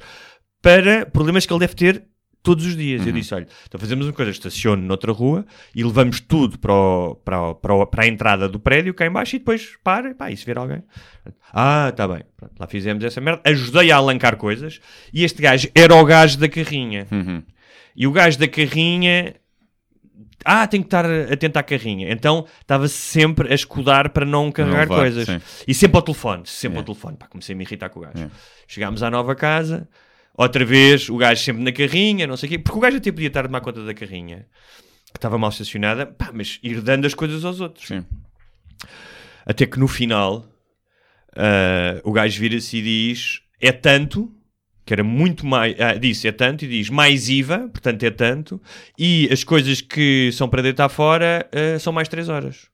[0.61, 2.05] para problemas que ele deve ter
[2.43, 3.03] todos os dias.
[3.03, 3.07] Uhum.
[3.09, 7.15] Eu disse, olha, então fazemos uma coisa, estaciono noutra rua e levamos tudo para, o-
[7.25, 10.11] para, o- para, o- para a entrada do prédio cá em baixo e depois para,
[10.11, 10.83] e pá, e se alguém.
[11.53, 12.23] Ah, está bem.
[12.37, 13.41] Pronto, lá fizemos essa merda.
[13.45, 14.81] Ajudei a alancar coisas
[15.13, 17.07] e este gajo era o gajo da carrinha.
[17.11, 17.43] Uhum.
[17.95, 19.35] E o gajo da carrinha...
[20.45, 22.11] Ah, tenho que estar atento à carrinha.
[22.11, 25.27] Então estava sempre a escudar para não carregar levar, coisas.
[25.27, 25.41] sim.
[25.69, 26.81] E sempre ao telefone, sempre É.
[26.81, 27.17] ao telefone.
[27.17, 28.29] Pá, comecei a me irritar com o gajo.
[28.67, 29.89] Chegámos à nova casa,
[30.37, 33.11] outra vez o gajo sempre na carrinha, não sei o quê, porque o gajo até
[33.11, 34.47] podia estar a tomar conta da carrinha,
[35.13, 37.87] que estava mal estacionada, pá, mas ir dando as coisas aos outros.
[37.87, 38.05] Sim.
[39.45, 40.49] Até que no final
[41.37, 44.33] ah, o gajo vira-se e diz: é tanto,
[44.85, 45.79] que era muito mais.
[45.81, 48.61] Ah, disse é tanto, e diz mais IVA, portanto é tanto,
[48.99, 52.69] e as coisas que são para deitar fora ah, são mais 3 horas.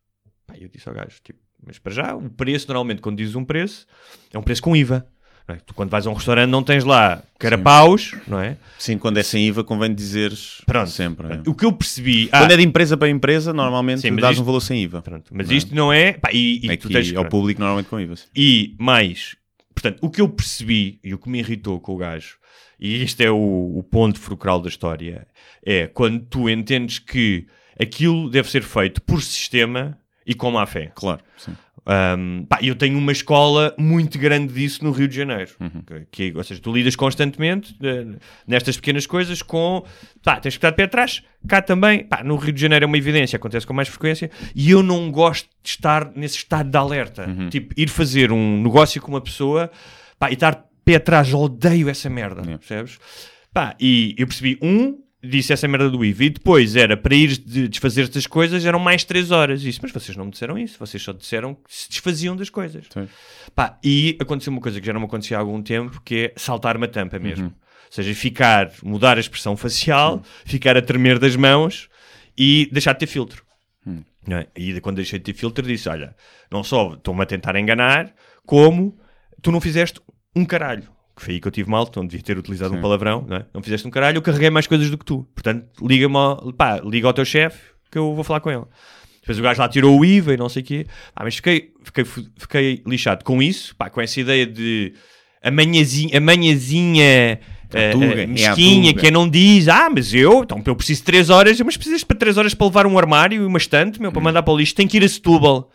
[0.46, 3.44] Pá, eu disse ao gajo: tipo, mas para já, o preço, normalmente, quando dizes um
[3.44, 3.86] preço,
[4.32, 5.06] é um preço com IVA.
[5.54, 5.58] É?
[5.64, 8.56] Tu, quando vais a um carapaus não tens lá carapaus, não é?
[8.78, 10.90] Sim, quando é sem IVA convém dizeres Pronto.
[10.90, 11.26] sempre.
[11.34, 11.42] é.
[11.46, 12.28] O que eu percebi.
[12.32, 15.02] ah, Quando é de empresa para empresa, normalmente Sim, dás isto- um valor sem IVA.
[15.02, 15.56] pronto, mas Não é?
[15.58, 16.12] isto não é.
[16.12, 17.30] Pá, e, e Aqui tens, ao pronto.
[17.30, 18.16] público normalmente com IVA.
[18.16, 18.26] sim.
[18.36, 19.36] E mais,
[19.74, 22.36] portanto, o que eu percebi e o que me irritou com o gajo,
[22.80, 23.36] e este é o,
[23.76, 25.26] o ponto fulcral da história,
[25.64, 27.46] é quando tu entendes que
[27.80, 30.92] aquilo deve ser feito por sistema e com má fé.
[30.94, 31.52] Claro, sim.
[31.90, 35.52] Um, pá, eu tenho uma escola muito grande disso no Rio de Janeiro.
[35.58, 35.82] Uhum.
[36.10, 38.04] Que, que- ou seja, tu lidas constantemente eh,
[38.46, 39.82] nestas pequenas coisas com.
[40.22, 41.22] Pá, tens que estar de pé atrás.
[41.48, 42.04] Cá também.
[42.04, 44.30] Pá, no Rio de Janeiro é uma evidência, acontece com mais frequência.
[44.54, 47.26] E eu não gosto de estar nesse estado de alerta.
[47.26, 47.48] Uhum.
[47.48, 49.70] Tipo, ir fazer um negócio com uma pessoa
[50.18, 51.32] pá, e estar pé atrás.
[51.32, 52.42] Odeio essa merda.
[52.42, 52.58] Yeah.
[52.58, 52.98] Percebes?
[53.54, 57.36] Pá, e eu percebi, um, disse essa merda do IVA, e depois era para ir
[57.38, 59.62] de- desfazer estas coisas, eram mais 3 horas.
[59.64, 62.86] Isso, mas vocês não me disseram isso, vocês só disseram que se desfaziam das coisas.
[63.54, 66.32] Pá, e aconteceu uma coisa que já não me acontecia há algum tempo, que é
[66.36, 67.46] saltar uma tampa mesmo.
[67.46, 71.88] Ou seja, ficar, mudar a expressão facial, ficar a tremer das mãos
[72.36, 73.42] e deixar de ter filtro.
[74.26, 74.46] Não é?
[74.54, 76.14] E quando deixei de ter filtro, disse: Olha,
[76.50, 78.14] não só estão-me a tentar enganar,
[78.44, 78.94] como
[79.42, 80.00] tu não fizeste
[80.36, 80.84] um caralho.
[81.18, 83.46] Que foi aí que eu tive mal, então devia ter utilizado um palavrão, não é?
[83.52, 85.26] Não fizeste um caralho, eu carreguei mais coisas do que tu.
[85.34, 87.58] Portanto, liga-me ao, pá, liga ao teu chefe
[87.90, 88.62] que eu vou falar com ele.
[89.20, 90.86] Depois o gajo lá tirou o IVA e não sei o quê.
[91.16, 92.04] Ah, mas fiquei, fiquei,
[92.36, 94.94] fiquei lixado com isso, pá, com essa ideia de
[95.42, 97.40] a manhãzinha, a manhãzinha
[97.72, 99.02] eh, tuga, eh, é mesquinha tuga.
[99.02, 102.16] que não diz, ah, mas eu, então eu preciso de 3 horas, mas precisas para
[102.16, 104.74] 3 horas para levar um armário e uma estante, meu, para mandar para o lixo,
[104.74, 105.70] tem que ir a Setúbal.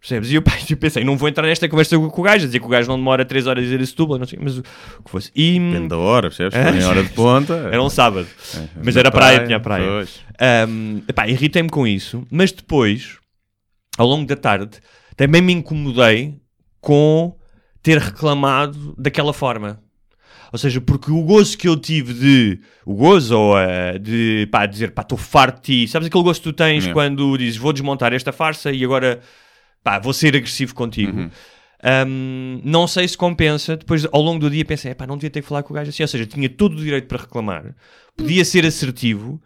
[0.00, 0.30] Percebes?
[0.30, 2.64] E eu, eu pensei, não vou entrar nesta conversa com, o gajo, a dizer que
[2.66, 5.10] o gajo não demora 3 horas a ir a Setúbal, não sei, mas o que
[5.10, 5.30] fosse.
[5.36, 6.54] E, Depende da hora, percebes?
[6.54, 7.54] For em hora de ponta.
[7.70, 8.26] era um sábado,
[8.82, 9.86] mas na era praia, tinha praia.
[9.86, 10.20] pois.
[10.68, 13.18] Um, irritei-me com isso, mas depois,
[13.98, 14.78] ao longo da tarde,
[15.16, 16.40] também me incomodei
[16.80, 17.36] com
[17.82, 19.82] ter reclamado daquela forma.
[20.52, 22.60] Ou seja, porque o gozo que eu tive de.
[22.84, 25.88] O gozo ou a, de pá, dizer pá, estou farto de ti.
[25.88, 26.92] Sabes aquele gozo que tu tens Yeah.
[26.92, 29.20] quando dizes vou desmontar esta farsa e agora
[29.82, 31.16] pá, vou ser agressivo contigo.
[31.18, 31.30] Uhum.
[31.82, 33.76] Um, não sei se compensa.
[33.76, 35.90] Depois, ao longo do dia, pensei, pá, não devia ter que falar com o gajo
[35.90, 36.02] assim.
[36.02, 37.74] Ou seja, tinha todo o direito para reclamar,
[38.16, 39.40] podia ser assertivo,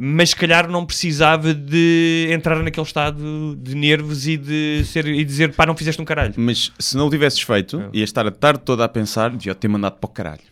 [0.00, 5.24] mas se calhar não precisava de entrar naquele estado de nervos e de ser e
[5.24, 6.34] dizer, pá, não fizeste um caralho.
[6.36, 7.88] Mas se não o tivesses feito, É.
[7.98, 10.42] ia estar a tarde toda a pensar, devia ter mandado para o caralho.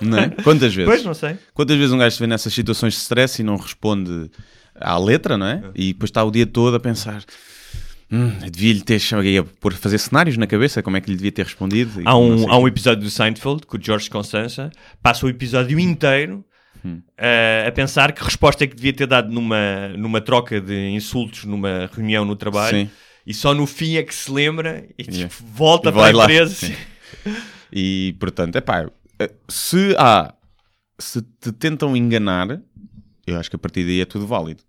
[0.00, 0.28] Não é?
[0.30, 0.88] Quantas vezes?
[0.88, 1.36] Pois, não sei.
[1.52, 4.30] Quantas vezes um gajo se vê nessas situações de stress e não responde
[4.80, 5.62] à letra, não é?
[5.74, 7.22] E depois está o dia todo a pensar.
[8.10, 11.32] Hum, devia-lhe ter chamado a pôr fazer cenários na cabeça, como é que lhe devia
[11.32, 12.00] ter respondido.
[12.04, 14.70] Há um, há um episódio do Seinfeld com o George Constanza,
[15.02, 16.44] passa o episódio inteiro
[16.84, 17.00] Hum.
[17.16, 21.44] eh, a pensar que resposta é que devia ter dado numa, numa troca de insultos
[21.44, 22.90] numa reunião no trabalho Sim.
[23.26, 25.34] e só no fim é que se lembra e tipo, Yeah.
[25.54, 26.72] volta E para a empresa.
[27.72, 28.88] E portanto, é pá,
[29.48, 30.32] se há,
[30.98, 32.60] se te tentam enganar,
[33.26, 34.62] eu acho que a partir daí é tudo válido.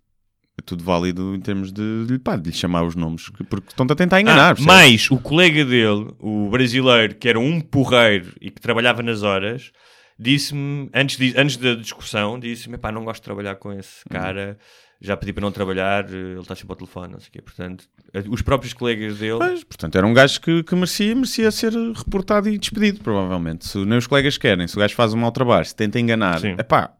[0.58, 3.68] É tudo válido em termos de, de, pá, de lhe chamar os nomes, que- porque
[3.68, 4.56] estão-te a tentar enganar.
[4.58, 9.22] Ah, mas o colega dele, o brasileiro, que era um porreiro e que trabalhava nas
[9.22, 9.70] horas,
[10.18, 14.18] disse-me, antes, de- antes da discussão, disse-me, pá, não gosto de trabalhar com esse Uhum.
[14.20, 14.58] cara,
[15.00, 17.40] já pedi para não trabalhar, eh, ele está sempre ao telefone, não sei o quê.
[17.42, 19.38] Portanto, eh, os próprios colegas dele...
[19.38, 23.64] Pois, portanto, era um gajo que, que merecia, merecia ser reportado e despedido, provavelmente.
[23.64, 26.40] Se nem os colegas querem, se o gajo faz um mau trabalho, se tenta enganar,
[26.58, 26.90] é pá,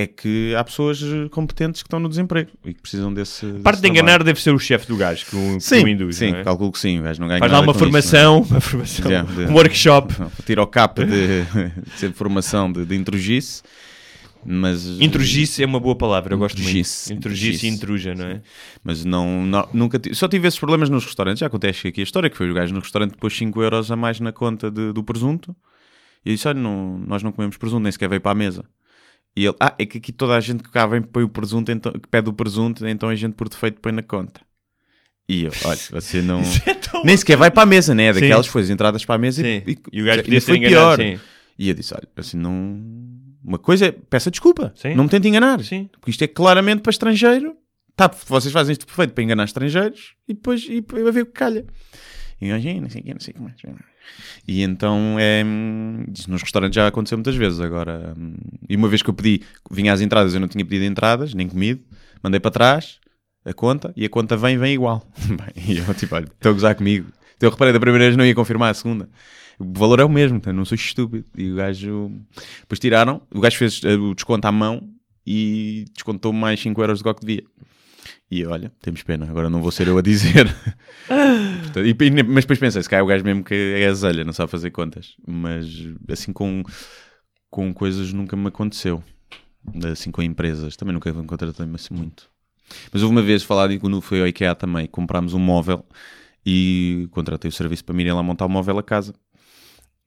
[0.00, 3.46] é que há pessoas eh, competentes que estão no desemprego e que precisam desse.
[3.62, 4.24] Parte desse de enganar trabalho.
[4.24, 6.42] deve ser o chefe do gajo que o, que Sim, o induz, sim, é?
[6.44, 7.00] calculo que sim.
[7.02, 7.82] Gajo não ganha Faz lá uma com isso, é?
[7.84, 10.14] formação, uma formação, Yeah, de- um workshop.
[10.46, 11.42] Tira o capa de,
[11.84, 13.62] de ser formação de, de intrugice,
[14.44, 14.84] mas.
[15.00, 17.18] Intrugice é uma boa palavra, eu gosto Intrugice, muito.
[17.26, 18.40] Intrugice e intruja, não é?
[18.82, 21.40] Mas não, não- nunca tive, só tive esses problemas nos restaurantes.
[21.40, 23.96] Já acontece aqui a história que foi o gajo no restaurante pôs 5 euros a
[23.96, 25.54] mais na conta de- do presunto
[26.24, 28.64] e disse: Olha, não, nós não comemos presunto, nem sequer veio para a mesa.
[29.36, 31.70] E ele: Ah, é que aqui toda a gente que cá vem põe o presunto,
[31.70, 34.40] então, que pede o presunto, então a gente por defeito põe na conta.
[35.28, 36.42] E eu: Olha, você não.
[37.04, 38.04] nem sequer vai para a mesa, né?
[38.06, 38.20] É Sim.
[38.20, 39.62] daquelas foi entradas para a mesa Sim.
[39.66, 41.16] e, E o gajo podia ser enganado, pior.
[41.18, 41.20] sim.
[41.58, 42.80] E eu disse: Olha, assim não.
[43.42, 44.94] Uma coisa é, peça desculpa, Sim.
[44.94, 45.62] não me tente enganar.
[45.64, 45.88] Sim.
[45.92, 47.56] Porque isto é claramente para estrangeiro.
[47.96, 51.32] Tá, vocês fazem isto perfeito para enganar estrangeiros e depois e, vai ver o que
[51.32, 51.66] calha.
[52.40, 53.56] E eu, "Ai, não sei o que, não sei o que mais.
[54.46, 57.60] E então, é, nos restaurantes já aconteceu muitas vezes.
[57.60, 58.14] Agora,
[58.68, 61.48] e uma vez que eu pedi, vinha às entradas, eu não tinha pedido entradas, nem
[61.48, 61.82] comido,
[62.22, 62.98] mandei para trás
[63.44, 65.06] a conta e a conta vem, vem igual.
[65.56, 67.06] E eu, tipo, olha, estou a gozar comigo.
[67.36, 69.08] Então eu reparei da primeira vez, não ia confirmar a segunda.
[69.58, 71.24] O valor é o mesmo, então não sou estúpido.
[71.36, 72.10] E o gajo,
[72.60, 74.88] depois tiraram, o gajo fez eh, o desconto à mão
[75.26, 77.44] e descontou mais 5 euros do que devia.
[78.30, 80.46] E olha, temos pena, agora não vou ser eu a dizer.
[81.06, 84.32] Portanto, e- e- mas depois pensei, se calhar o gajo mesmo que é azelha, não
[84.32, 85.14] sabe fazer contas.
[85.26, 85.66] Mas
[86.08, 86.62] assim com,
[87.50, 89.02] com coisas nunca me aconteceu.
[89.90, 92.30] Assim com empresas, também nunca contratei-me assim muito.
[92.92, 95.84] Mas houve uma vez falar de quando fui ao IKEA também, comprámos um móvel
[96.46, 99.14] e contratei o serviço para me irem lá montar o móvel a casa.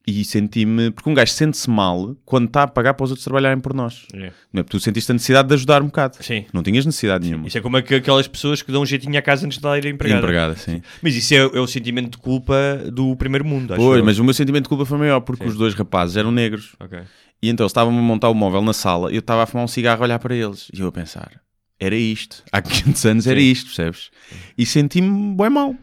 [0.06, 3.58] E senti-me, porque um gajo sente-se mal quando está a pagar para os outros trabalharem
[3.62, 4.06] por nós.
[4.14, 4.32] É.
[4.52, 4.64] Não é?
[4.64, 6.18] Porque tu sentiste a necessidade de ajudar um bocado.
[6.20, 6.44] Sim.
[6.52, 7.48] Não tinhas necessidade nenhuma.
[7.48, 9.78] Isso é como aqu- aquelas pessoas que dão um jeitinho à casa antes de lá
[9.78, 10.20] ir empregada.
[10.20, 10.82] Empregada, sim.
[11.02, 12.54] Mas isso é, é o sentimento de culpa
[12.92, 14.06] do primeiro mundo, acho Pois, eu.
[14.06, 15.50] mas o meu sentimento de culpa foi maior porque Sim.
[15.52, 16.76] os dois rapazes eram negros.
[16.82, 17.00] Ok.
[17.42, 19.64] E então eles estavam a montar o móvel na sala e eu estava a fumar
[19.64, 20.68] um cigarro a olhar para eles.
[20.74, 21.32] E eu a pensar,
[21.84, 22.44] era isto.
[22.52, 23.52] Há 500 anos era Sim.
[23.52, 24.10] isto, percebes?
[24.58, 25.76] E senti-me bem mal.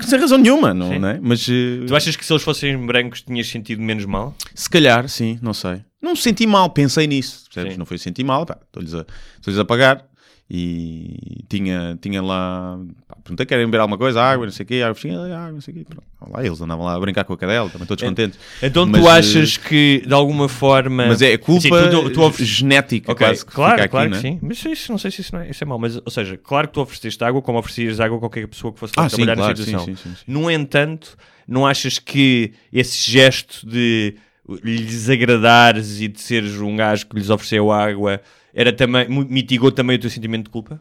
[0.00, 0.98] Sem razão nenhuma, não, Sim.
[0.98, 1.18] né?
[1.22, 4.34] Mas eh, Tu achas que se eles fossem brancos tinhas sentido menos mal?
[4.54, 5.82] se calhar, sim, não sei.
[6.00, 7.72] Não senti mal, pensei nisso, percebes?
[7.74, 7.78] Sim.
[7.78, 9.06] Não foi sentir mal, estou-lhes a,
[9.38, 10.04] estou-lhes a pagar.
[10.50, 12.78] E tinha, tinha lá,
[13.08, 15.60] pá, perguntei, querem beber alguma coisa, água, não sei o quê, água, sim, água, não
[15.62, 15.84] sei o quê.
[15.88, 16.04] Pronto.
[16.32, 18.38] Lá eles andavam lá a brincar com a cadela, também todos contentes.
[18.62, 21.06] Então Mas, tu eh, achas que de alguma forma.
[21.08, 24.16] Mas é culpa Assim, tu- tu genética Ok, quase que claro, aqui, claro né?
[24.16, 24.38] que sim.
[24.42, 25.78] Mas isso, não sei se isso, é, isso é mau.
[25.78, 28.78] Mas, ou seja, claro que tu ofereceste água como oferecias água a qualquer pessoa que
[28.78, 29.86] fosse lá Ah, sim, trabalhar claro, na sim, situação.
[29.86, 30.24] sim, sim, sim.
[30.26, 31.16] No entanto,
[31.48, 34.14] não achas que esse gesto de
[34.62, 38.20] lhes agradares e de seres um gajo que lhes ofereceu água
[38.54, 40.80] era também, mitigou também o teu sentimento de culpa?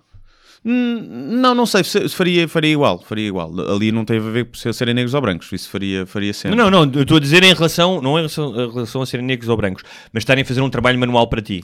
[0.66, 3.52] Hum, Não, não sei, se- se faria, faria igual, faria igual.
[3.74, 6.58] Ali não teve a ver com se serem negros ou brancos, isso faria, faria sempre.
[6.58, 9.26] Não, não, eu estou a dizer em relação, não em relação, em relação a serem
[9.26, 11.62] negros ou brancos, mas estarem a fazer um trabalho manual para ti.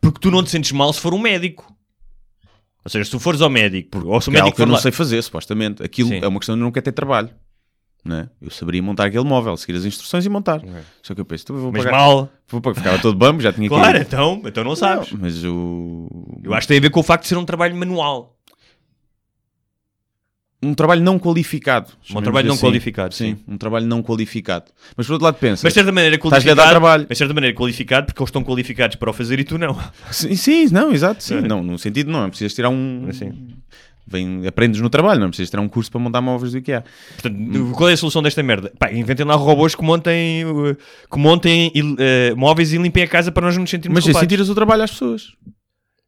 [0.00, 1.72] Porque tu não te sentes mal se for um médico.
[2.84, 4.62] Ou seja, se tu fores ao médico, ou se o Que é algo médico que
[4.62, 5.82] eu não lá- sei fazer, supostamente.
[5.82, 6.18] Aquilo Sim.
[6.20, 7.30] é uma questão de não quer ter trabalho.
[8.04, 8.28] Né?
[8.42, 10.60] Eu saberia montar aquele móvel, seguir as instruções e montar.
[11.02, 11.96] Só que eu penso, tu vou Mas pagar.
[11.96, 12.28] mal.
[12.48, 14.02] Vou pagar, ficava todo bambo, já tinha que Claro, ir.
[14.02, 15.10] então, então não sabes.
[15.10, 16.40] Não, mas o.
[16.42, 18.36] Eu acho que tem a ver com o facto de ser um trabalho manual.
[20.62, 21.90] um trabalho não qualificado.
[22.10, 22.64] Um trabalho não assim.
[22.66, 23.36] qualificado, sim.
[23.46, 24.66] um trabalho não qualificado.
[24.96, 26.56] Mas por outro lado pensa, Mas de certa maneira a qualificado.
[26.56, 27.02] dar trabalho.
[27.06, 29.78] Mas de certa maneira qualificado porque eles estão qualificados para o fazer e tu não.
[30.10, 33.32] sim, sim, não, exato, sim, não, no sentido não, é precisas tirar um, Assim.
[34.06, 36.84] Vem, aprendes no trabalho, não é precisas tirar um curso para montar móveis do IKEA.
[37.20, 38.72] Portanto, qual é a solução desta merda?
[38.78, 40.76] Pá, inventem lá robôs que montem, uh,
[41.10, 44.12] que montem uh, móveis e limpem a casa para nós não nos sentirmos Mas assim
[44.12, 44.28] culpados.
[44.28, 45.32] tiras o trabalho às pessoas.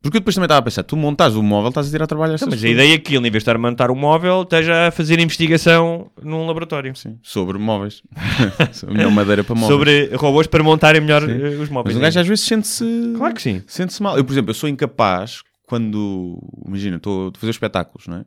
[0.03, 2.34] Porque eu depois também estava a pensar, tu montas o móvel, estás a tirar trabalho
[2.34, 2.62] às Não, pessoas.
[2.62, 4.86] mas a ideia é que ele, em vez de estar a montar um móvel, esteja
[4.86, 6.94] a fazer investigação num laboratório.
[6.94, 8.03] Sim, sobre móveis.
[8.88, 9.72] melhor madeira para móveis.
[9.72, 11.94] Sobre robôs para montarem melhor uh, os móveis.
[11.94, 13.14] Mas um gajo às vezes sente-se.
[13.16, 13.62] Claro que sim.
[13.66, 14.16] Sente-se mal.
[14.16, 16.38] Eu, por exemplo, eu sou incapaz quando.
[16.66, 18.24] Imagina, estou a fazer espetáculos, não é?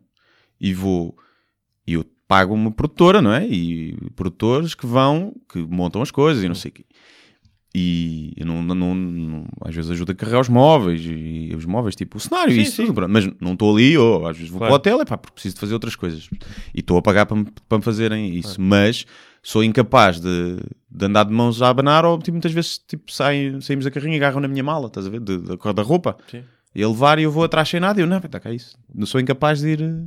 [0.59, 1.17] E vou.
[1.87, 3.47] E eu pago uma produtora, não é?
[3.47, 6.85] E produtores que vão, que montam as coisas e não sei o quê.
[7.73, 11.95] E eu não, não, não- às vezes ajuda a carregar os móveis e os móveis,
[11.95, 12.81] tipo o cenário, Sim, isso sim.
[12.85, 13.11] tudo, pronto.
[13.11, 14.71] mas não estou ali, ou às vezes vou Claro.
[14.71, 16.27] para o hotel, epá, porque preciso de fazer outras coisas
[16.73, 19.05] e estou a pagar para, me- para me fazerem isso, mas
[19.43, 20.57] sou incapaz de,
[20.89, 24.15] de andar de mãos a abanar ou tipo, muitas vezes tipo, saem, saímos da carrinha
[24.15, 26.43] e agarram na minha mala, estás a ver, de- da cor da roupa Sim.
[26.81, 29.05] Ele levar e eu vou atrás sem nada e eu não, está cá isso, não
[29.05, 30.03] sou incapaz de ir eh,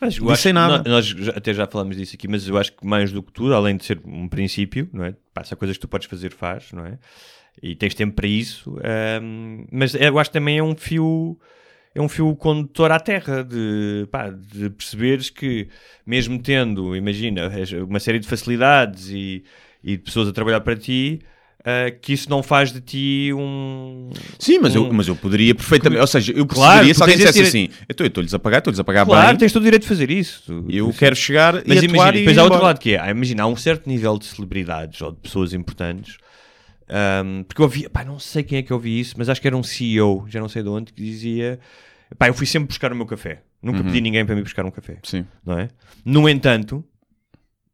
[0.00, 0.78] Mas eu acho que nada.
[0.78, 3.32] nó- Nós já- até já falamos disso aqui, mas eu acho que mais do que
[3.32, 5.14] tudo, além de ser um princípio, não é?
[5.34, 6.98] Há coisas que tu podes fazer, faz, não é?
[7.62, 8.76] E tens tempo para isso.
[8.84, 11.38] ahm, mas eu acho que também é um fio.
[11.94, 15.68] É um fio condutor à terra de, pá, de perceberes que,
[16.06, 17.50] mesmo tendo, imagina,
[17.88, 19.42] uma série de facilidades e,
[19.82, 21.18] e de pessoas a trabalhar para ti,
[21.64, 24.10] ah, que isso não faz de ti um.
[24.38, 27.16] Sim, mas, eu, um- mas eu poderia perfeitamente, ou seja, eu Claro, perceberia se alguém
[27.16, 29.64] dissesse assim, então eu estou-lhes a pagar, estou-lhes a pagar Claro, bem, tens todo o
[29.64, 30.42] direito de fazer isso.
[30.46, 32.78] Tu- eu tu- quero chegar Mas e atuar imagina, e depois ir há outro lado
[32.80, 36.16] que é, ah, imagina, há um certo nível de celebridades ou de pessoas importantes,
[36.88, 39.40] ahm, porque eu ouvi, pá, não sei quem é que eu ouvi isso, mas acho
[39.40, 41.58] que era um CEO, já não sei de onde, que dizia,
[42.18, 43.84] pá, eu fui sempre buscar o meu café, nunca Uhum.
[43.84, 45.26] pedi ninguém para me buscar um café, Sim.
[45.44, 45.68] não é?
[46.04, 46.84] No entanto,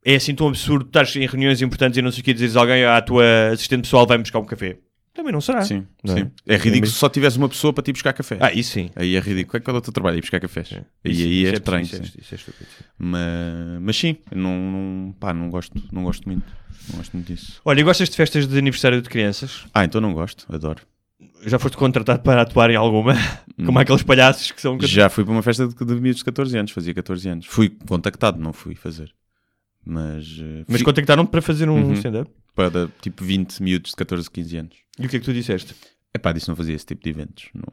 [0.04, 2.60] é assim tão absurdo estás em reuniões importantes e não sei o que dizes a
[2.60, 4.78] alguém, ah, a tua assistente pessoal vai-me buscar um café.
[5.14, 5.62] Também não será.
[5.62, 6.20] Sim, Não é?
[6.24, 6.30] sim.
[6.44, 8.36] É ridículo se só tivesse uma pessoa para te ir buscar café.
[8.40, 8.90] Ah, isso sim.
[8.96, 9.62] Aí é ridículo.
[9.62, 10.18] Qual é o teu trabalho?
[10.18, 10.66] Ir buscar cafés.
[10.70, 11.84] Isso- E aí isso é estranho.
[11.84, 12.66] Isso é, isso é estúpido.
[12.76, 12.84] sim.
[12.98, 16.52] Mas, mas sim, não, não, pá, não gosto, não gosto muito.
[16.90, 17.60] Não gosto muito disso.
[17.64, 19.66] Olha, e gostas de festas de aniversário de crianças?
[19.72, 20.82] Ah, então não gosto, adoro.
[21.46, 23.14] Já foste contratado para atuar em alguma?
[23.64, 24.76] Como aqueles palhaços que são...
[24.80, 27.46] Já fui para uma festa de, de de 14 anos, fazia 14 anos.
[27.46, 29.12] Fui contactado, não fui fazer.
[29.86, 31.92] Mas, eh, Mas fui contactaram-te para fazer um Uhum.
[31.94, 32.30] stand-up?
[32.54, 34.76] para tipo 20 miúdos de 14, 15 anos.
[34.98, 35.74] E o que é que tu disseste?
[36.14, 37.48] Epá, disse que não fazia esse tipo de eventos.
[37.52, 37.64] Não,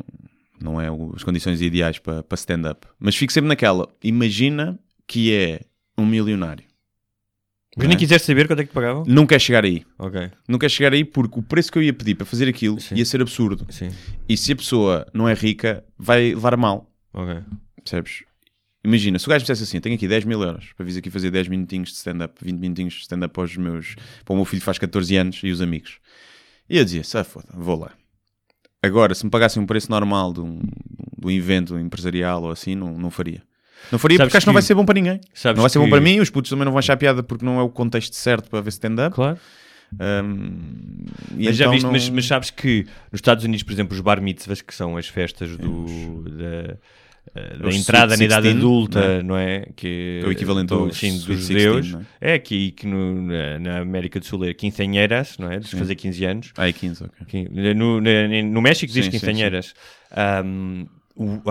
[0.73, 2.87] não é o- as condições ideais para, para stand-up.
[2.99, 3.87] Mas fico sempre naquela.
[4.03, 5.61] Imagina que é
[5.97, 6.65] um milionário.
[7.77, 7.99] Mas nem é?
[7.99, 9.03] quiseste saber quanto é que te pagavam?
[9.07, 9.85] Não quer chegar aí.
[9.99, 12.79] Ok, Não quer chegar aí porque o preço que eu ia pedir para fazer aquilo
[12.81, 12.95] Sim.
[12.95, 13.65] ia ser absurdo.
[13.69, 13.89] sim,
[14.27, 16.91] E se a pessoa não é rica, vai levar mal.
[17.13, 17.41] ok.
[17.83, 18.23] Percebes?
[18.83, 21.09] Imagina, se o gajo me dissesse assim: tenho aqui 10 mil euros para vir aqui
[21.09, 23.95] fazer 10 minutinhos de stand-up, 20 minutinhos de stand-up para os meus.
[24.25, 25.99] para o meu filho que faz 14 anos e os amigos.
[26.69, 27.91] E eu dizia: se foda, vou lá.
[28.83, 32.73] Agora, se me pagassem um preço normal de um, de um evento empresarial ou assim,
[32.73, 33.43] não, não faria.
[33.91, 35.21] Não faria Sabes porque acho que não vai ser bom para ninguém.
[35.45, 37.59] Não vai ser bom para mim, os putos também não vão achar piada porque não
[37.59, 39.13] é o contexto certo para ver stand-up.
[39.15, 39.37] Claro.
[39.93, 41.05] Um,
[41.35, 43.99] Mas já então viste, não- mas, mas sabes que nos Estados Unidos, por exemplo, os
[44.01, 46.77] bar mitzvahs, que são as festas do, da, eh,
[47.33, 49.67] da Os entrada na idade 16, adulta, não é?
[49.75, 51.91] Que, É o equivalente do, aos sim, Sweet dos 16, judeus.
[51.93, 52.33] não é?
[52.35, 53.21] É, que, que no-
[53.59, 55.59] na, América do Sul é quinceanheiras, não é?
[55.59, 56.51] De fazer 15 anos.
[56.57, 57.47] Ah, é 15, ok.
[57.75, 59.17] No, no, México diz Sim, sim,
[61.15, 61.41] o-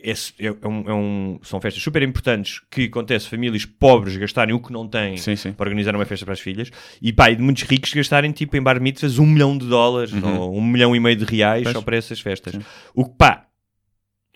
[0.00, 4.54] esse é, é um- é um- são festas super importantes que acontece famílias pobres gastarem
[4.54, 5.52] o que não têm Sim, sim.
[5.52, 6.70] para organizar uma festa para as filhas
[7.02, 10.12] e pá, e de muitos ricos gastarem tipo em bar mitzvahs um milhão de dólares
[10.12, 12.54] ou um milhão e meio de reais só para essas festas.
[12.94, 13.47] O que pá,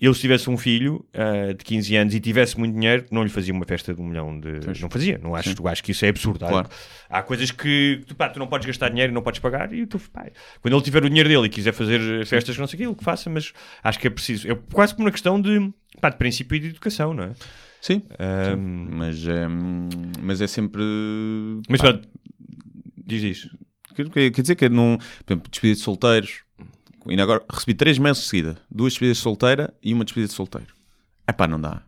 [0.05, 3.29] eu se tivesse um filho ah, de 15 anos e tivesse muito dinheiro, não lhe
[3.31, 4.61] fazia uma festa de um milhão de.
[4.65, 4.81] Pois.
[4.81, 5.19] Não fazia.
[5.23, 6.45] Não acho, eu acho que isso é absurdo.
[6.45, 6.69] Há- Claro.
[7.09, 9.73] Há, coisas que tu, pá, tu não podes gastar dinheiro e não podes pagar.
[9.73, 10.27] E tu, pá,
[10.61, 13.31] quando ele tiver o dinheiro dele e quiser fazer festas, não sei aquilo, que faça,
[13.31, 14.51] mas acho que é preciso.
[14.51, 17.33] É quase como uma questão de, pá, de princípio e de educação, não é?
[17.81, 19.47] Sim, Ahm, mas é,
[20.21, 20.83] mas é sempre.
[21.69, 21.99] mas pá,
[23.07, 23.49] diz isto.
[23.95, 24.99] Quer, quer- quer dizer que não.
[25.27, 26.41] Por exemplo, despedida de solteiros.
[27.11, 30.35] Ainda agora recebi três meses de seguida: duas despedidas de solteira e uma despedida de
[30.35, 30.69] solteiro.
[31.27, 31.83] É pá, não dá.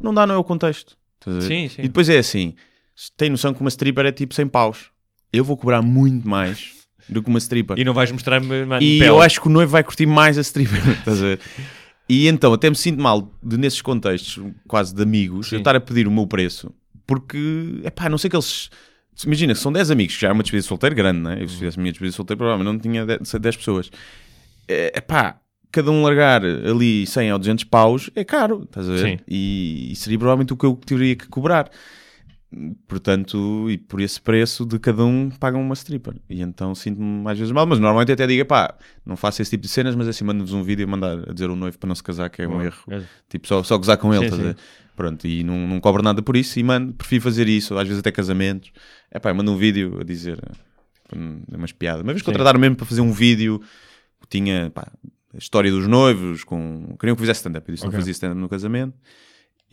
[0.00, 0.96] Não dá, não é o contexto.
[1.40, 1.82] Sim, sim.
[1.82, 2.54] E depois é assim:
[3.16, 4.90] tem noção que uma stripper é tipo 100 paus.
[5.32, 6.72] Eu vou cobrar muito mais
[7.08, 7.78] do que uma stripper.
[7.78, 9.06] E não vais mostrar-me mano, E pele.
[9.10, 10.80] eu acho que o noivo vai curtir mais a stripper.
[10.98, 11.40] estás a ver?
[12.08, 14.38] E então até me sinto mal de, nesses contextos,
[14.68, 15.56] quase de amigos, Sim.
[15.56, 16.70] eu estar a pedir o meu preço,
[17.06, 18.68] porque, epá, a não sei que eles.
[19.24, 21.38] Imagina, são 10 amigos, que já é uma despedida de solteiro grande, né?
[21.40, 23.90] Eu, se tivesse a minha despedida de solteiro, provavelmente não tinha 10, 10 pessoas.
[24.68, 25.40] É, epá,
[25.70, 28.98] cada um largar ali 100 ou 200 paus é caro, estás a ver?
[28.98, 29.18] Sim.
[29.26, 31.70] E, e seria provavelmente o que eu teria que cobrar.
[32.86, 36.14] Portanto, e por esse preço de cada um pagam uma stripper.
[36.28, 38.74] E então sinto-me às vezes mal, mas normalmente até digo, pá,
[39.06, 41.48] não faço esse tipo de cenas, mas assim mando-vos um vídeo a mandar a dizer
[41.48, 42.64] o noivo para não se casar, que é um Boa.
[42.64, 42.82] erro.
[42.90, 43.02] É.
[43.30, 44.58] Tipo, só, só gozar com ele, Sim, estás a sim.
[44.94, 48.00] Pronto, e não, não cobro nada por isso e mando, prefiro fazer isso, às vezes
[48.00, 48.70] até casamentos.
[49.10, 52.02] É pá, mando um vídeo a dizer tipo, é umas piadas.
[52.02, 53.62] Uma vez contrataram mesmo para fazer um vídeo
[54.38, 54.90] tinha pá,
[55.34, 56.96] a história dos noivos, com...
[56.98, 57.68] queriam que fizesse stand-up.
[57.68, 57.92] Eu disse Ok.
[57.92, 58.94] não fazia stand-up no casamento.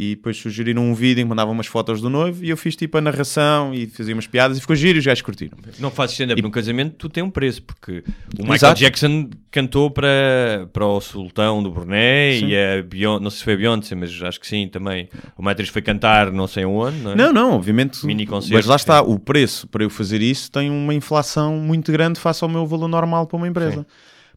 [0.01, 2.73] E depois sugeriram um vídeo em que mandavam umas fotos do noivo e eu fiz
[2.73, 5.57] tipo a narração e fazia umas piadas e ficou giro e os gajos curtiram.
[5.77, 8.01] Não fazes stand-up num casamento, tu tem um preço, porque
[8.39, 8.79] o Michael Exato.
[8.79, 12.47] Jackson cantou para, para o Sultão do Brunei Sim.
[12.47, 15.09] e a Beyoncé, não sei se foi a Beyoncé, mas acho que sim também.
[15.37, 17.15] O Matriz foi cantar não sei onde, não é?
[17.15, 18.05] Não, não, obviamente.
[18.05, 18.83] Mini concerto, mas lá sim.
[18.83, 22.65] está, o preço para eu fazer isso tem uma inflação muito grande face ao meu
[22.65, 23.85] valor normal para uma empresa.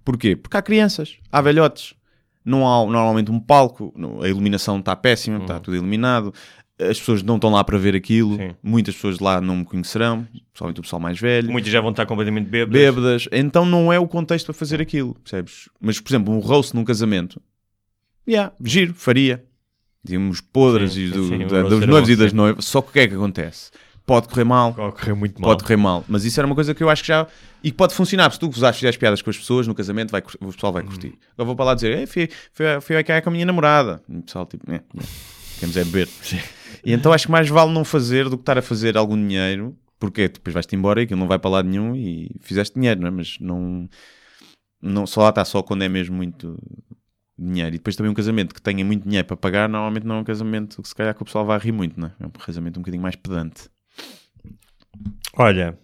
[0.05, 0.35] Porquê?
[0.37, 1.95] Porque há crianças, há velhotes.
[2.45, 6.35] Não há normalmente um palco, a iluminação está péssima, está tudo iluminado.
[6.81, 8.31] As pessoas não estão lá para ver aquilo.
[8.33, 8.39] Uhum.
[8.51, 8.55] Sim.
[8.61, 11.53] Muitas pessoas lá não me conhecerão, principalmente o pessoal mais velho.
[11.53, 12.73] Muitos já vão estar completamente bêbados.
[12.81, 13.29] Bêbadas.
[13.31, 15.69] Então não é o contexto para fazer aquilo, percebes?
[15.81, 17.41] Mas, por exemplo, um roast num casamento,
[18.29, 19.45] yeah, giro, faria.
[20.05, 22.65] Tínhamos podres Sim, e do- sim, da- dos noivos e das noivas.
[22.65, 23.71] Só que o que é que acontece?
[24.05, 25.51] Pode correr mal, Oh, correu muito mal.
[25.51, 26.05] pode correr mal.
[26.09, 27.27] Mas isso era uma coisa que eu acho que já.
[27.63, 28.31] E que pode funcionar.
[28.33, 31.17] Se tu gozares, fizeres piadas com as pessoas no casamento, vai, o pessoal vai curtir.
[31.35, 34.03] Agora vou para lá dizer, "Ei, fui, fui, fui a cair com a minha namorada.
[34.09, 34.83] E o pessoal, tipo, é, é,
[35.55, 36.09] queremos é beber.
[36.85, 39.77] E então acho que mais vale não fazer do que estar a fazer algum dinheiro.
[40.01, 43.07] Porque depois vais-te embora e aquilo não vai para lado nenhum e fizeste dinheiro, não
[43.07, 43.11] é?
[43.13, 43.89] Mas não.
[44.83, 46.59] não só lá está, só quando é mesmo muito
[47.39, 47.77] dinheiro.
[47.77, 50.25] E depois também um casamento que tenha muito dinheiro para pagar, normalmente não é um
[50.25, 52.13] casamento que se calhar que o pessoal vai rir muito, não é?
[52.19, 53.69] É um casamento um bocadinho mais pedante.
[55.35, 55.79] Olha,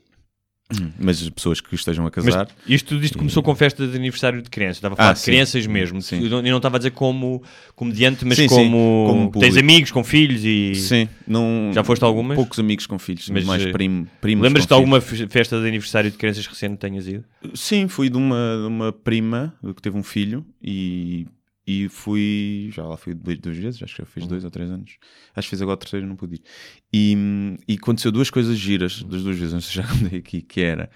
[0.98, 2.48] Mas as pessoas que estejam a mas casar.
[2.66, 4.78] isto tudo isto começou com festa de aniversário de criança.
[4.78, 5.24] Estava a falar Ah, de sim.
[5.30, 6.02] crianças mesmo.
[6.02, 6.22] Sim.
[6.22, 7.42] Eu não, eu não estava a dizer como
[7.74, 10.74] comediante, mas Sim, sim, como, como tens amigos com filhos e.
[10.74, 12.36] Sim, não, Já foste a algumas?
[12.36, 14.44] Poucos amigos com filhos, Mas, mas mais eh, primo, primos.
[14.44, 17.24] Lembras-te de alguma fe- festa de aniversário de crianças recente que tenhas ido?
[17.54, 21.26] Sim, fui de uma, de uma prima que teve um filho e,
[21.68, 22.70] e fui.
[22.72, 24.96] Já lá fui duas, vezes, acho que já fiz dois ou três anos.
[25.36, 26.42] Acho que fiz agora o terceiro, não pude ir.
[26.90, 27.14] E,
[27.68, 30.62] e aconteceu duas coisas giras, das duas vezes, não sei se já contei aqui, que
[30.62, 30.88] era.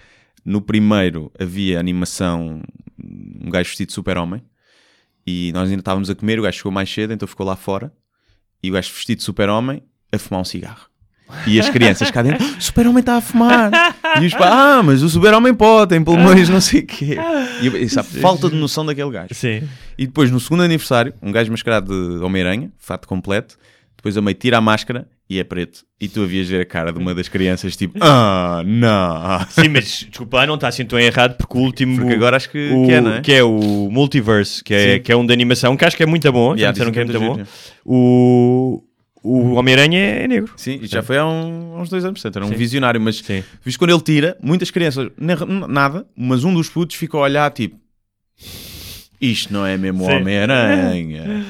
[0.42, 2.62] No primeiro havia animação,
[2.98, 4.42] um gajo vestido de super-homem,
[5.26, 7.92] e nós ainda estávamos a comer, o gajo chegou mais cedo, então ficou lá fora,
[8.62, 10.90] e o gajo vestido de super-homem a fumar um cigarro.
[11.46, 13.70] E as crianças cá dentro, o super-homem está a fumar.
[14.20, 17.16] E os pais, ah, mas o super-homem pode, tem pulmões, não sei o quê.
[17.62, 19.34] E eu, essa falta de noção daquele gajo.
[19.34, 19.66] Sim.
[19.98, 23.56] E depois, no segundo aniversário, um gajo mascarado de Homem-Aranha, fato completo,
[23.96, 25.84] depois a meio tira a máscara e é preto.
[26.00, 29.40] E tu havias ver a cara de uma das crianças, tipo, ah, não.
[29.48, 31.96] Sim, mas desculpa lá, não está assim tão errado porque o último.
[31.98, 33.20] Porque agora acho que- o, que é, não é?
[33.20, 35.02] que é o Multiverse, que é, Sim.
[35.02, 36.50] que é um de animação, que acho que é muito bom.
[36.56, 37.44] Já Yeah, disseram que é muito é bom.
[37.84, 38.82] O,
[39.22, 40.52] o Homem-Aranha é negro.
[40.56, 42.56] Sim, e já foi há, um- há uns dois anos, portanto, era um Sim.
[42.56, 43.44] visionário, mas Sim.
[43.64, 45.08] visto quando ele tira, muitas crianças,
[45.68, 47.76] nada, mas um dos putos ficou a olhar, tipo,
[49.30, 50.04] isto não é mesmo.
[50.04, 51.24] Homem-Aranha.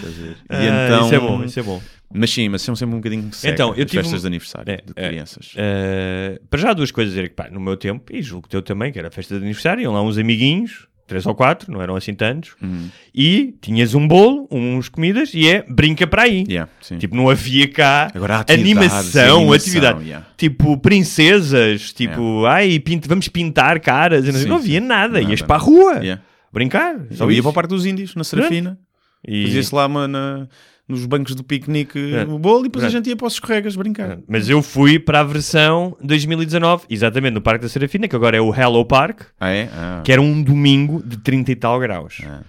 [0.50, 1.82] E Ah, então, Isso é bom, isso é bom.
[2.14, 4.76] Mas sim, mas são sempre um bocadinho seca, Então, eu tive festas de aniversário É,
[4.76, 5.08] de é.
[5.08, 5.54] crianças.
[5.54, 8.50] Uh, para já duas coisas a dizer que pá, no meu tempo, e julgo que
[8.50, 11.80] teu também, que era festa de aniversário, iam lá uns amiguinhos, três ou quatro, não
[11.80, 12.88] eram assim tantos, Uhum.
[13.14, 16.44] e tinhas um bolo, uns comidas, e é brinca para aí.
[16.46, 16.70] Yeah.
[16.98, 20.04] Tipo, não havia cá Agora há atividades, animação, animação, atividade.
[20.04, 20.26] yeah.
[20.36, 24.24] Tipo, princesas, tipo, ai, pint- vamos pintar caras.
[24.26, 26.22] Não, Sim, não havia nada, Nada, ias para a rua Yeah.
[26.52, 27.06] Brincar.
[27.12, 28.78] Só ia para o Parque dos Índios, na Serafina,
[29.26, 30.48] E- fazia-se lá uma- na-
[30.88, 32.24] nos bancos do piquenique É.
[32.24, 32.90] o bolo e depois a É.
[32.90, 34.18] gente ia para os escorregas brincar.
[34.28, 38.40] Mas eu fui para a versão 2019, exatamente no Parque da Serafina, que agora é
[38.40, 39.68] o Hello Park, Ah, é?
[39.72, 40.02] Ah.
[40.04, 42.20] que era um domingo de 30 e tal graus.
[42.26, 42.42] Ah.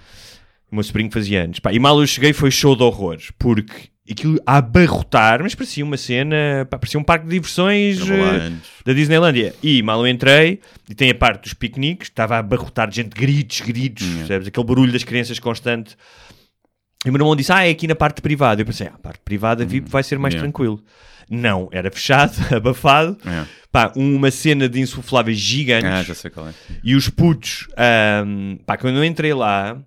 [0.72, 1.60] O meu sobrinho fazia anos.
[1.60, 5.84] Pá, e mal eu cheguei foi show de horrores, porque aquilo a abarrotar, mas parecia
[5.84, 8.70] uma cena, pá, parecia um parque de diversões antes.
[8.86, 9.56] da Disneylandia.
[9.64, 13.10] E mal eu entrei, e tem a parte dos piqueniques, estava a abarrotar de gente,
[13.10, 14.47] gritos, gritos, percebes?
[14.47, 15.95] Aquele barulho das crianças constante.
[17.06, 18.62] E o meu irmão disse, ah, é aqui na parte privada.
[18.62, 20.45] Eu pensei, ah, a parte privada VIP vai ser mais yeah.
[20.45, 20.84] tranquilo.
[21.30, 23.18] Não, era fechado, abafado.
[23.26, 23.45] É.
[23.72, 25.89] Pá, uma cena de insufláveis gigantes.
[25.89, 26.54] Ah, já sei qual é.
[26.84, 29.82] E os putos, ahm, pá, quando eu entrei lá,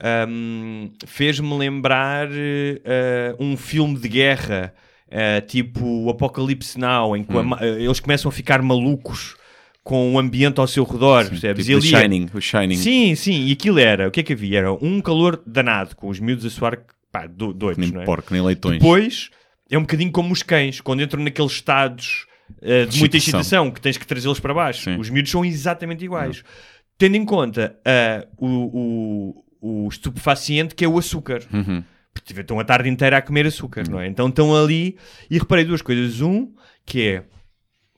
[0.00, 4.72] ahm, fez-me lembrar eh, um filme de guerra,
[5.10, 7.54] eh, tipo o Apocalipse Now, em que Hum.
[7.54, 9.36] a eles começam a ficar malucos
[9.82, 11.66] com o ambiente ao seu redor, percebes?
[11.66, 12.76] Tipo E ali é- Shining, o Shining.
[12.76, 14.58] Sim, sim, e aquilo era, o que é que havia?
[14.58, 16.78] Era um calor danado, com os miúdos a suar,
[17.10, 18.04] pá, do, doidos, Nem não é?
[18.04, 18.78] porco, nem leitões.
[18.78, 19.30] Depois,
[19.70, 22.26] é um bocadinho como os cães, quando entram naqueles estados
[22.62, 23.70] eh, de muita Excitação.
[23.70, 24.82] que tens que trazê-los para baixo.
[24.84, 24.96] Sim.
[24.98, 26.42] Os miúdos são exatamente iguais.
[26.98, 27.76] Tendo em conta
[28.36, 31.42] o, o- o estupefaciente que é o açúcar.
[31.52, 31.82] Uhum.
[32.12, 34.06] Porque estão a tarde inteira a comer açúcar, não é?
[34.08, 34.96] Então estão ali
[35.30, 36.20] e reparei duas coisas.
[36.20, 36.52] Um,
[36.84, 37.24] que é,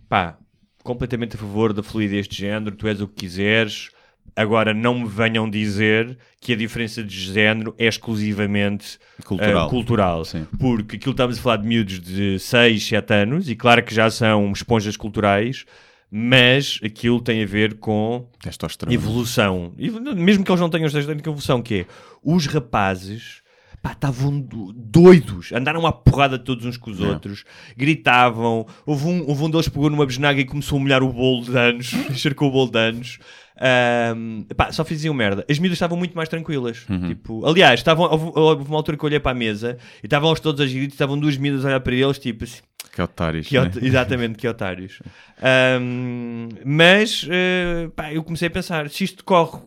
[0.09, 0.37] pá,
[0.83, 3.91] completamente a favor da fluidez de género, tu és o que quiseres.
[4.35, 9.67] Agora não me venham dizer que a diferença de género é exclusivamente Cultural.
[9.67, 10.23] eh, cultural.
[10.59, 14.11] Porque aquilo estamos a falar de miúdos de 6, 7 anos e claro que já
[14.11, 15.67] são esponjas culturais,
[16.15, 18.95] mas aquilo tem a ver com Testosterona.
[18.95, 19.73] evolução.
[20.15, 21.87] Mesmo que eles não tenham esta evolução, que é
[22.23, 23.41] os rapazes
[23.83, 27.45] pá, estavam do- doidos, andaram à porrada todos uns com os outros,
[27.77, 28.67] gritavam.
[28.87, 31.45] Houve um, houve um deles que pegou numa besnaga e começou a molhar o bolo
[31.45, 33.19] de anos, encharcou o bolo de anos.
[33.65, 35.45] Ahm, pá, só faziam merda.
[35.49, 36.85] As miúdas estavam muito mais tranquilas.
[37.09, 40.29] Tipo, aliás, estavam, houve, houve uma altura que eu olhei para a mesa e estavam
[40.31, 42.61] eles todos a girar, estavam duas miúdas a olhar para eles, tipo assim,
[42.93, 43.49] Que otários.
[43.49, 43.71] que né?
[43.81, 45.01] Exatamente, que otários.
[45.41, 49.63] Ahm, mas eh, pá, eu comecei a pensar: se isto corre.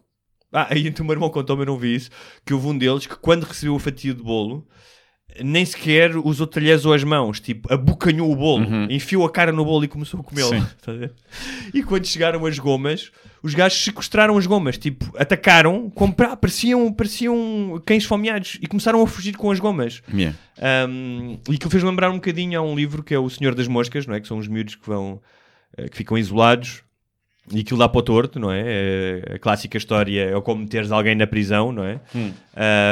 [0.53, 2.11] Ah, aí então o meu irmão contou-me, eu não vi isso.
[2.45, 4.65] Que houve um deles que, quando recebeu o fatia de bolo,
[5.43, 9.65] nem sequer usou talheres ou as mãos, tipo, abocanhou o bolo, enfiou a cara no
[9.65, 10.51] bolo e começou a comê-lo.
[10.81, 10.91] Tá?
[11.73, 13.11] E quando chegaram as gomas,
[13.41, 19.07] os gajos sequestraram as gomas, tipo, atacaram, comprar, pareciam, pareciam cães fomeados e começaram a
[19.07, 20.01] fugir com as gomas.
[20.13, 20.37] Yeah.
[20.87, 23.67] Um, e que fez lembrar um bocadinho a um livro que é O Senhor das
[23.67, 24.19] Moscas, não é?
[24.19, 25.21] Que são os miúdos que vão
[25.77, 26.83] eh, que ficam isolados
[27.51, 28.63] e aquilo dá para o torto, não é?
[28.65, 31.99] É a clássica história é como meteres alguém na prisão, não é?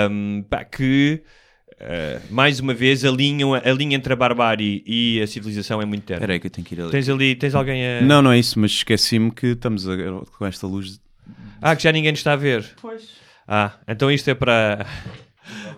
[0.09, 1.23] Um, pá, que
[1.85, 5.85] eh, mais uma vez a linha, a linha entre a barbárie e a civilização é
[5.85, 6.19] muito terna.
[6.19, 6.91] Espera aí que eu tenho que ir ali.
[6.91, 8.01] Tens ali, tens alguém a.
[8.01, 9.95] Não, não é isso, mas esqueci-me que estamos a-
[10.37, 10.99] com esta luz.
[11.61, 12.65] Ah, que já ninguém nos está a ver.
[12.81, 13.09] Pois.
[13.47, 14.85] Ah, então isto é para.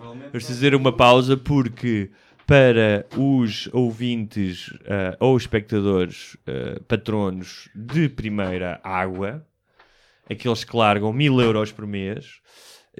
[0.00, 2.10] Vamos fazer uma pausa porque
[2.46, 9.44] para os ouvintes ah, ou espectadores ah, patronos de primeira água,
[10.30, 12.40] aqueles que largam mil euros por mês,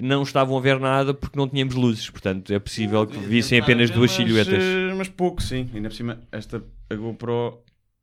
[0.01, 2.09] não estavam a ver nada porque não tínhamos luzes.
[2.09, 4.63] Portanto, é possível que vissem apenas duas silhuetas.
[4.63, 5.69] eh, Mas pouco, sim.
[5.73, 7.59] Ainda por cima, esta a GoPro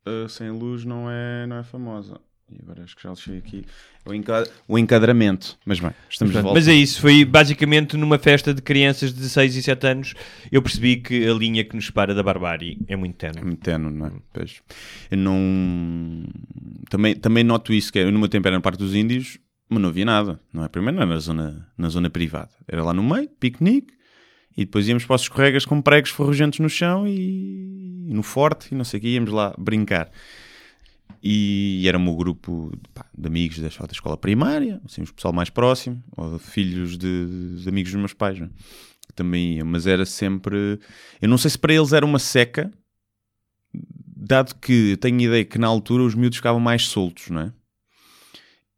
[0.06, 2.20] eh, sem luz não é, não é famosa.
[2.52, 3.64] E agora acho que já deixei aqui
[4.04, 5.58] o, enca- o encadramento.
[5.64, 6.60] Mas bem, estamos de Portanto, volta.
[6.60, 10.14] mas é isso, foi basicamente numa festa de crianças de 6 e 7 anos.
[10.52, 13.46] Eu percebi que a linha que nos separa da barbárie é muito É tenue.
[13.46, 14.12] muito tenue, não é?
[14.32, 14.60] Pois.
[15.10, 16.24] Eu não.
[16.90, 19.38] Também, também noto isso, que é, eu no meu tempo era na parte dos índios,
[19.74, 20.68] mas não havia nada, não é?
[20.68, 23.92] Primeiro não era na zona, na zona privada, era lá no meio, piquenique,
[24.56, 28.74] e depois íamos para os escorregas com pregos ferrugentos no chão e, no forte, e
[28.74, 30.10] não sei o que, íamos lá brincar.
[31.22, 35.50] E era o meu grupo pá, de amigos da, escola primária, assim, o pessoal mais
[35.50, 38.50] próximo, ou filhos de, de amigos dos meus pais, não é?
[39.14, 40.78] também iam, mas era sempre.
[41.20, 42.70] Eu não sei se para eles era uma seca,
[43.72, 47.52] dado que tenho ideia que na altura os miúdos ficavam mais soltos, não é?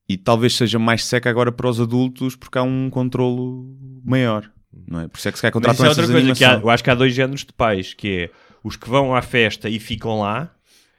[0.09, 3.67] E talvez seja mais seca agora para os adultos porque há um controlo
[4.05, 4.49] maior,
[4.87, 5.09] não é?
[5.09, 6.85] Por isso é que se calhar Mas isso contratam é outra coisa, há, eu acho
[6.85, 8.31] que há dois géneros de pais, que é
[8.63, 10.51] os que vão à festa e ficam lá,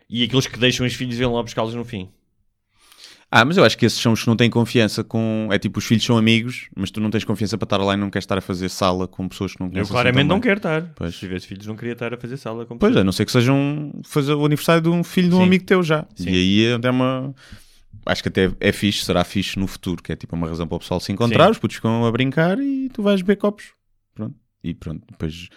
[0.10, 2.10] e aqueles que deixam os filhos e vão lá buscá-los no fim.
[3.30, 5.49] Ah, mas eu acho que esses são os que não têm confiança com...
[5.51, 7.97] É tipo, os filhos são amigos, mas tu não tens confiança para estar lá e
[7.97, 10.36] não queres estar a fazer sala com pessoas que não Eu conheces claramente assim não
[10.36, 10.43] tão bem.
[10.43, 10.93] quero estar.
[10.95, 11.14] Pois.
[11.14, 13.01] Se tivesse filhos, não queria estar a fazer sala com Pois, pessoas.
[13.01, 15.43] a não ser que sejam fazer o aniversário de um filho de um Sim.
[15.43, 16.05] amigo teu já.
[16.16, 16.30] Sim.
[16.30, 17.36] E aí é uma.
[18.08, 20.76] Acho que até é fixe, será fixe no futuro, que é tipo uma razão para
[20.76, 21.51] o pessoal se encontrar, Sim.
[21.51, 23.72] os putos ficam a brincar e tu vais beber copos.
[24.16, 24.36] Pronto.
[24.64, 25.49] E pronto, depois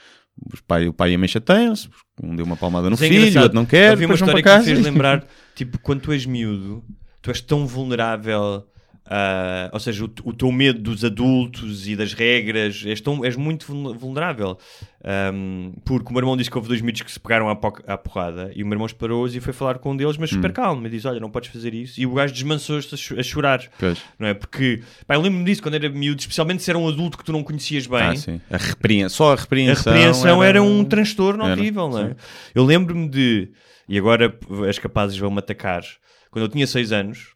[0.66, 1.88] pai, o pai e a mãe chateiam-se,
[2.22, 3.42] um deu uma palmada no Mas é filho, engraçado.
[3.44, 4.64] outro não quer, Havia uma depois vão para que me casa.
[4.66, 6.84] fez lembrar, tipo, quando tu és miúdo,
[7.22, 8.66] tu és tão vulnerável,
[9.12, 13.34] ah, ou seja, o, o teu medo dos adultos e das regras, és, tão, és
[13.34, 14.56] muito vulne- vulnerável.
[15.02, 17.82] Ahm, porque o meu irmão disse que houve dois miúdos que se pegaram à, po-
[17.86, 20.34] à porrada e o meu irmão esperou-os e foi falar com um deles, mas Hum.
[20.36, 22.00] super calmo, e diz: Olha, não podes fazer isso.
[22.00, 23.98] E o gajo desmansou-se a, cho- a chorar, Pois.
[24.18, 24.34] não é?
[24.34, 27.32] Porque, pá, eu lembro-me disso quando era miúdo, especialmente se era um adulto que tu
[27.32, 28.00] não conhecias bem.
[28.02, 28.40] Ah, sim.
[28.50, 29.92] A repreensão, só a A repreensão.
[29.92, 32.16] repreensão era, um transtorno era, horrível, não é?
[32.54, 33.50] Eu lembro-me de,
[33.88, 34.38] e agora
[34.68, 35.82] as capazes vão-me atacar,
[36.30, 37.34] quando eu tinha 6 anos,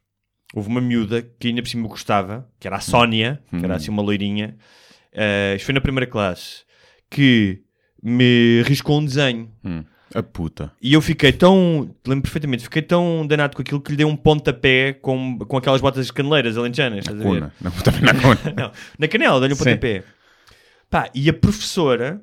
[0.54, 3.60] houve uma miúda que ainda por cima gostava, que era a Sónia, que Hum.
[3.64, 4.56] era assim uma loirinha,
[5.12, 6.62] eh, isto foi na primeira classe,
[7.10, 7.60] que
[8.02, 9.50] me riscou um desenho.
[9.64, 9.82] Hum,
[10.14, 10.70] A puta.
[10.80, 14.14] E eu fiquei tão, lembro perfeitamente, fiquei tão danado com aquilo que lhe dei um
[14.14, 17.50] pontapé com, com aquelas botas caneleiras alentejanas, estás a ver?
[17.60, 18.40] Não, também na cona.
[18.56, 19.64] Não, na canela, dei-lhe um Sim.
[19.64, 20.04] pontapé.
[20.88, 22.22] Pá, e a professora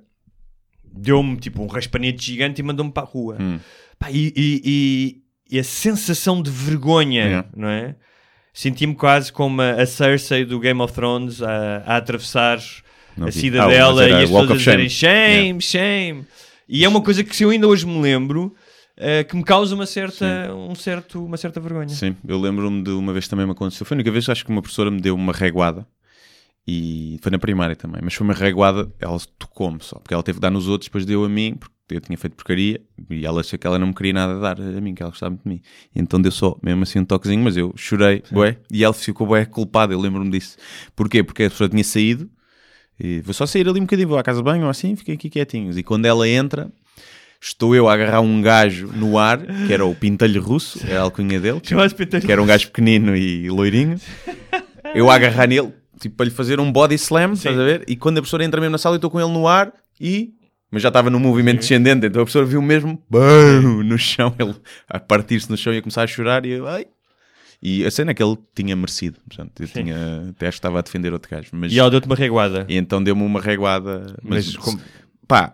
[0.94, 3.38] deu-me tipo um raspanete gigante e mandou-me para a rua.
[3.40, 3.60] Hum.
[4.00, 5.22] Pá, e, e- e-
[5.56, 7.46] e a sensação de vergonha, É.
[7.56, 7.96] não é?
[8.54, 12.60] Senti-me quase como a, Cersei do Game of Thrones a, a atravessar
[13.16, 13.40] Não a vi.
[13.40, 16.26] cidadela Ah, e as pessoas a dizerem shame, shame.
[16.68, 18.54] E é uma coisa que se eu ainda hoje me lembro,
[18.98, 21.90] eh, que me causa uma certa, um certo, uma certa vergonha.
[21.90, 23.86] Sim, eu lembro-me de uma vez também me aconteceu.
[23.86, 25.86] Foi a única vez acho que uma professora me deu uma reguada
[26.68, 30.38] E foi na primária também, mas foi uma reguada, ela tocou-me só, porque ela teve
[30.38, 33.42] que dar nos outros, depois deu a mim, porque eu tinha feito porcaria, e ela
[33.42, 35.50] achou que ela não me queria nada dar a mim, que ela gostava muito de
[35.50, 35.62] mim.
[35.96, 39.28] E então deu só, mesmo assim, um toquezinho, mas eu chorei, bué, e ela ficou
[39.28, 40.58] bué culpada, eu lembro-me disso.
[40.96, 41.24] Porquê?
[41.24, 42.30] Porque a pessoa tinha saído,
[43.00, 45.16] e vou só sair ali um bocadinho, vou à casa de banho ou assim, fiquei
[45.16, 45.76] aqui quietinhos.
[45.76, 46.72] E quando ela entra,
[47.42, 51.04] estou eu a agarrar um gajo no ar, que era o Pintelho Russo, era a
[51.04, 51.60] alcunha dele,
[52.22, 54.00] que era um gajo pequenino e loirinho.
[54.94, 57.84] Eu a agarrar nele, tipo, para lhe fazer um body slam, estás a ver?
[57.88, 60.34] E quando a professora entra mesmo na sala, eu estou com ele no ar e...
[60.72, 64.56] Mas já estava no movimento descendente, então a professora viu mesmo bam, no chão, ele
[64.88, 66.86] a partir-se no chão e a começar a chorar e ai...
[67.64, 69.96] E a cena é que ele tinha merecido, portanto, eu tinha,
[70.32, 71.50] até acho que estava a defender outro gajo.
[71.54, 72.66] Mas, E ela deu-te uma reguada.
[72.68, 74.16] e então deu-me uma reguada.
[74.24, 74.82] Mas, Mas como-
[75.28, 75.54] pá,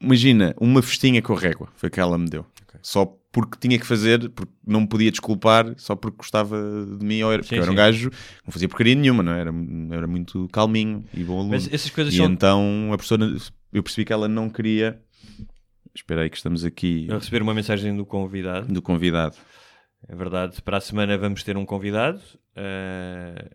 [0.00, 1.68] imagina, uma festinha com régua.
[1.76, 2.46] Foi que ela me deu.
[2.80, 6.56] Só porque tinha que fazer, porque não me podia desculpar, só porque gostava
[6.98, 7.20] de mim.
[7.22, 8.10] Ou era, porque Sim, eu era um gajo
[8.46, 9.52] não fazia porcaria nenhuma, não era?
[9.90, 11.50] Era muito calminho e bom aluno.
[11.50, 13.36] Mas essas coisas e são- então a professora,
[13.78, 15.00] eu percebi que ela não queria.
[15.94, 18.72] Espera aí que estamos aqui A receber uma mensagem do convidado.
[18.72, 19.36] do convidado.
[20.08, 20.60] É verdade.
[20.62, 22.20] Para a semana vamos ter um convidado.
[22.54, 23.48] eh,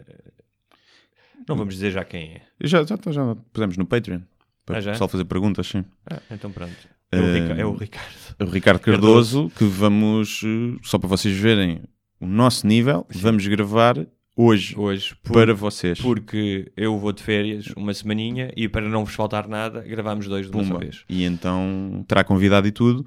[1.48, 2.42] Não vamos dizer já quem é.
[2.62, 4.22] Já, já, já pusemos no Patreon.
[4.66, 5.84] Para Ah, o pessoal fazer perguntas, sim.
[6.30, 6.76] Então pronto.
[7.12, 8.16] É o, Eh, Rica- é o Ricardo.
[8.40, 11.82] o Ricardo Cardoso, que vamos, eh, só para vocês verem
[12.20, 13.96] o nosso nível, vamos gravar
[14.36, 15.16] hoje Hoje.
[15.24, 16.00] por- para vocês.
[16.00, 20.50] Porque eu vou de férias uma semaninha e para não vos faltar nada, gravámos dois
[20.50, 20.80] de uma Pumba.
[20.80, 21.04] vez.
[21.10, 23.06] E então terá convidado e tudo.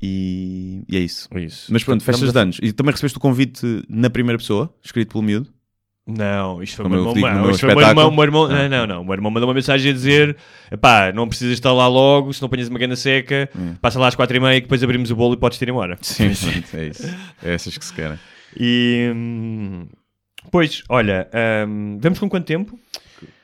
[0.00, 1.28] E, e é isso.
[1.36, 1.72] Isso.
[1.72, 2.58] Mas pronto, festas de anos.
[2.62, 5.48] E também recebeste o convite na primeira pessoa, escrito pelo miúdo.
[6.04, 7.34] Não, isto foi o meu eu irmão.
[7.34, 8.68] não, isto foi meu irmão, meu irmão- Ah.
[8.68, 9.02] Não, não, não.
[9.02, 10.36] O meu irmão mandou uma mensagem a dizer:
[10.80, 13.48] pá, não precisas estar lá logo, se não apanhas uma gana seca,
[13.80, 15.96] passa lá às quatro e meia que depois abrimos o bolo e podes ir embora.
[16.00, 17.06] Sim, pronto, é isso.
[17.40, 18.18] É essas que se querem.
[18.58, 19.12] E.
[20.50, 21.28] Pois, olha,
[21.68, 22.78] hum, vamos com quanto tempo?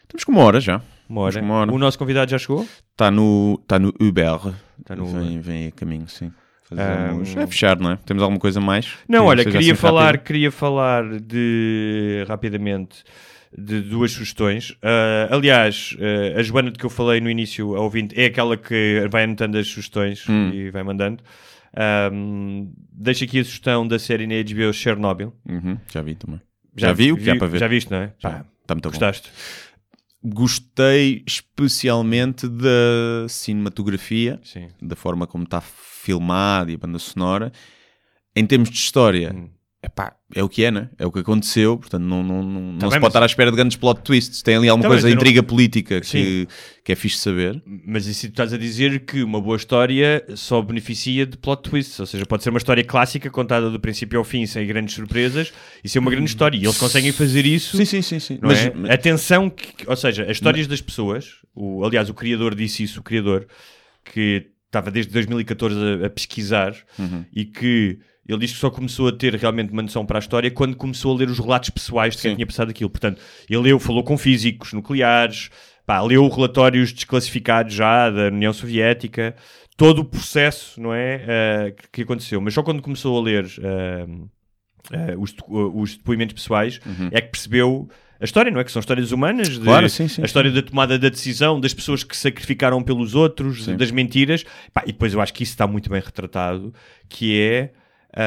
[0.09, 0.81] Temos com uma hora já.
[1.09, 1.41] Uma hora.
[1.41, 1.73] Uma hora.
[1.73, 2.67] O nosso convidado já chegou?
[2.93, 4.53] Está no, tá no Uber.
[4.81, 6.31] Está no Vem, vem a caminho, sim.
[6.65, 7.35] Fazemos...
[7.35, 7.99] Um, É fechar, não é?
[8.05, 8.93] Temos alguma coisa mais?
[9.09, 10.23] Não, olha, queria assim falar, rápido?
[10.25, 13.03] queria falar de rapidamente
[13.57, 14.77] de duas sugestões.
[14.83, 18.57] Ah, aliás, ah, a Joana de que eu falei no início, a ouvinte, é aquela
[18.59, 20.51] que vai anotando as sugestões Hum.
[20.53, 21.23] e vai mandando.
[21.75, 25.33] Ahm, deixo aqui a sugestão da série na HBO Chernobyl.
[25.49, 26.41] Uhum, já vi também.
[26.79, 27.59] Já, vi o que há para ver.
[27.59, 28.13] Já viste, não é?
[28.19, 28.31] Já.
[28.31, 28.91] Pá, Está muito bom.
[28.91, 29.31] gostaste?
[30.23, 34.69] Gostei especialmente da cinematografia, Sim.
[34.83, 37.53] da forma como está filmado e a banda sonora.
[38.35, 39.49] Em termos de história, Hum.
[39.83, 40.91] Epá, é o que é, né?
[40.99, 43.23] É o que aconteceu, portanto não, não, não, não Tá se bem, pode mas- estar
[43.23, 44.43] à espera de grandes plot twists.
[44.43, 46.49] Tem ali alguma Tá bem, coisa de eu não- intriga política que,
[46.85, 47.63] que é fixe saber.
[47.87, 51.63] Mas e se tu estás a dizer que uma boa história só beneficia de plot
[51.63, 51.99] twists?
[52.01, 55.53] Ou seja, pode ser uma história clássica contada do princípio ao fim sem grandes surpresas
[55.83, 56.57] e ser uma grande história.
[56.59, 57.77] E eles conseguem fazer isso.
[57.77, 58.19] Sim, sim, sim.
[58.19, 58.39] sim.
[58.43, 58.73] Não Mas, é?
[58.75, 63.01] mas- Atenção, que, ou seja, as histórias das pessoas, o, aliás, o criador disse isso,
[63.01, 63.47] o criador,
[64.05, 67.25] que estava desde 2014 a, a pesquisar Uhum.
[67.33, 67.99] e que
[68.29, 71.15] ele disse que só começou a ter realmente uma noção para a história quando começou
[71.15, 72.37] a ler os relatos pessoais de quem Sim.
[72.37, 72.91] tinha passado aquilo.
[72.91, 75.51] Portanto, ele leu, falou com físicos nucleares,
[75.87, 79.35] pá, leu relatórios desclassificados já da União Soviética,
[79.77, 82.41] todo o processo, não é, eh, que, aconteceu.
[82.41, 84.07] Mas só quando começou a ler eh,
[84.93, 86.81] eh, os, os depoimentos pessoais
[87.13, 87.89] é que percebeu
[88.21, 88.65] a história, não é?
[88.65, 89.65] Que são histórias humanas, de- Uhum.
[89.65, 93.65] Claro, sim, sim, a história da tomada da decisão, das pessoas que sacrificaram pelos outros,
[93.67, 93.77] Sim.
[93.77, 94.45] das mentiras.
[94.75, 96.75] Pá, e depois eu acho que isso está muito bem retratado,
[97.09, 97.71] que é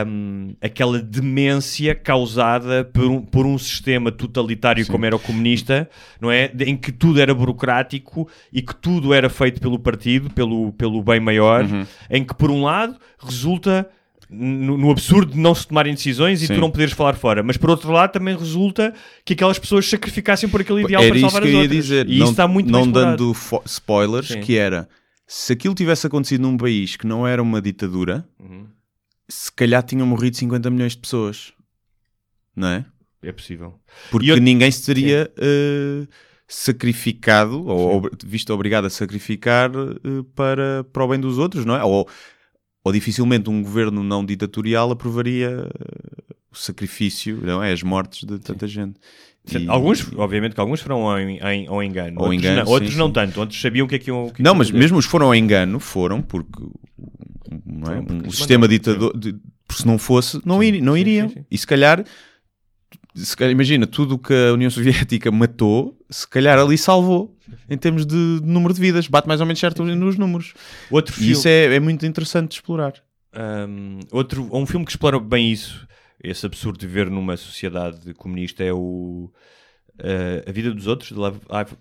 [0.07, 5.89] hum, aquela demência causada por um, por um sistema totalitário como era o comunista,
[6.19, 6.51] não é?
[6.59, 11.19] Em que tudo era burocrático e que tudo era feito pelo partido, pelo, pelo bem
[11.19, 11.85] maior, Uhum.
[12.09, 13.87] em que por um lado resulta
[14.29, 16.55] no, no absurdo de não se tomarem decisões e Sim.
[16.55, 18.93] tu não poderes falar fora, mas por outro lado também resulta
[19.25, 21.75] que aquelas pessoas sacrificassem por aquele ideal era para isso salvar que as outras.
[21.83, 22.07] dizer.
[22.09, 23.35] E não, isso está muito não dando
[23.65, 24.39] spoilers, Sim.
[24.39, 24.87] que era
[25.27, 28.65] se aquilo tivesse acontecido num país que não era uma ditadura, Uhum.
[29.31, 31.53] Se calhar tinham morrido 50 milhões de pessoas.
[32.55, 32.85] Não é?
[33.23, 33.79] É possível.
[34.09, 36.07] Porque eu- ninguém se teria eh,
[36.47, 41.75] sacrificado, ou ob- visto obrigado a sacrificar eh, para, para o bem dos outros, não
[41.75, 41.83] é?
[41.83, 42.07] Ou,
[42.83, 47.71] ou dificilmente um governo não ditatorial aprovaria eh, o sacrifício, não é?
[47.71, 48.99] As mortes de tanta gente.
[49.55, 52.91] E- Alguns, obviamente que alguns foram ao, em- ao engano, Ao outros, engano, não, outros
[52.93, 53.13] sim, não sim.
[53.13, 54.29] tanto, outros sabiam o que é que iam.
[54.29, 56.63] que Não, iam mas mesmo os foram ao engano, foram porque,
[57.65, 57.95] não é?
[57.95, 59.35] Foram porque o lhes sistema ditador, de-
[59.71, 61.29] se não fosse, não, Sim, iri- não sim, iriam.
[61.29, 61.45] sim.
[61.49, 62.03] E se calhar,
[63.15, 67.37] se calhar, imagina, tudo o que a União Soviética matou, se calhar ali salvou,
[67.69, 70.53] em termos de número de vidas, bate mais ou menos certo nos números.
[70.89, 72.93] Outro E filme, isso é, é muito interessante de explorar.
[73.33, 75.87] um, outro, um filme que explora bem isso,
[76.23, 79.31] esse absurdo de viver numa sociedade comunista, é o
[80.03, 81.75] eh, A Vida dos Outros, The Life, Life-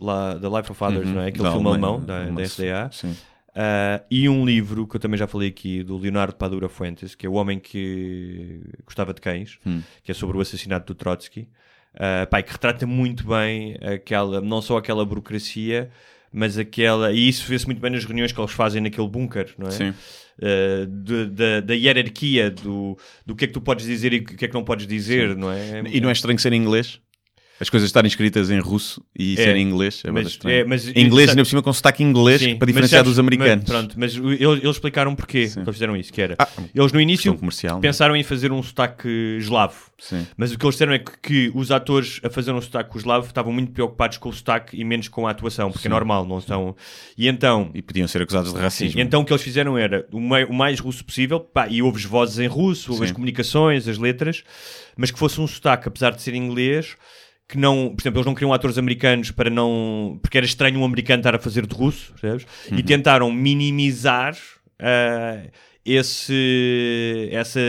[0.58, 1.14] Life of Others, Uhum.
[1.14, 1.28] não é?
[1.28, 2.90] Aquele Da filme alemão da, da uma- SDA.
[2.92, 3.16] Sim.
[3.50, 7.26] Uh, e um livro que eu também já falei aqui, do Leonardo Padura Fuentes, que
[7.26, 9.82] é o homem que gostava de cães, Hum.
[10.04, 11.48] que é sobre o assassinato do Trotsky,
[11.94, 15.90] uh, pá, e que retrata muito bem aquela, não só aquela burocracia,
[16.32, 17.12] mas aquela.
[17.12, 19.70] E isso vê-se muito bem nas reuniões que eles fazem naquele bunker, não é?
[19.72, 19.94] Sim.
[20.38, 22.96] Uh, de- da, da hierarquia do,
[23.26, 25.36] do que é que tu podes dizer e o que é que não podes dizer,
[25.36, 25.82] não é?
[25.90, 27.00] E não é estranho ser em inglês?
[27.60, 30.88] As coisas estarem escritas em russo e É, ser em inglês é mas- é, mas-
[30.88, 33.64] em inglês, ainda por cima com sotaque inglês Sim, para diferenciar sabes- dos americanos.
[33.68, 35.54] mas pronto, mas eles, eles explicaram porquê Sim.
[35.56, 36.36] que eles fizeram isso, que era...
[36.38, 37.80] Ah, eles no início é?
[37.80, 39.08] pensaram em fazer um sotaque
[39.38, 39.90] eslavo.
[39.98, 40.26] Sim.
[40.36, 43.26] Mas o que eles disseram é que, que os atores a fazer um sotaque eslavo
[43.26, 46.38] estavam muito preocupados com o sotaque e menos com a atuação, porque é normal, não
[46.38, 46.74] estão...
[47.18, 47.70] E então...
[47.74, 48.98] E podiam ser acusados de racismo.
[49.00, 52.04] então o que eles fizeram era o, mai- o mais russo possível, pá, e ouves
[52.04, 54.42] vozes em russo, ouves as comunicações, as letras,
[54.96, 56.96] mas que fosse um sotaque, apesar de ser inglês,
[57.50, 60.84] que não, por exemplo, eles não queriam atores americanos para não, porque era estranho um
[60.84, 62.46] americano estar a fazer de russo, percebes?
[62.70, 62.78] Uhum.
[62.78, 64.36] E tentaram minimizar
[64.78, 65.42] ah,
[65.84, 67.60] esse, essa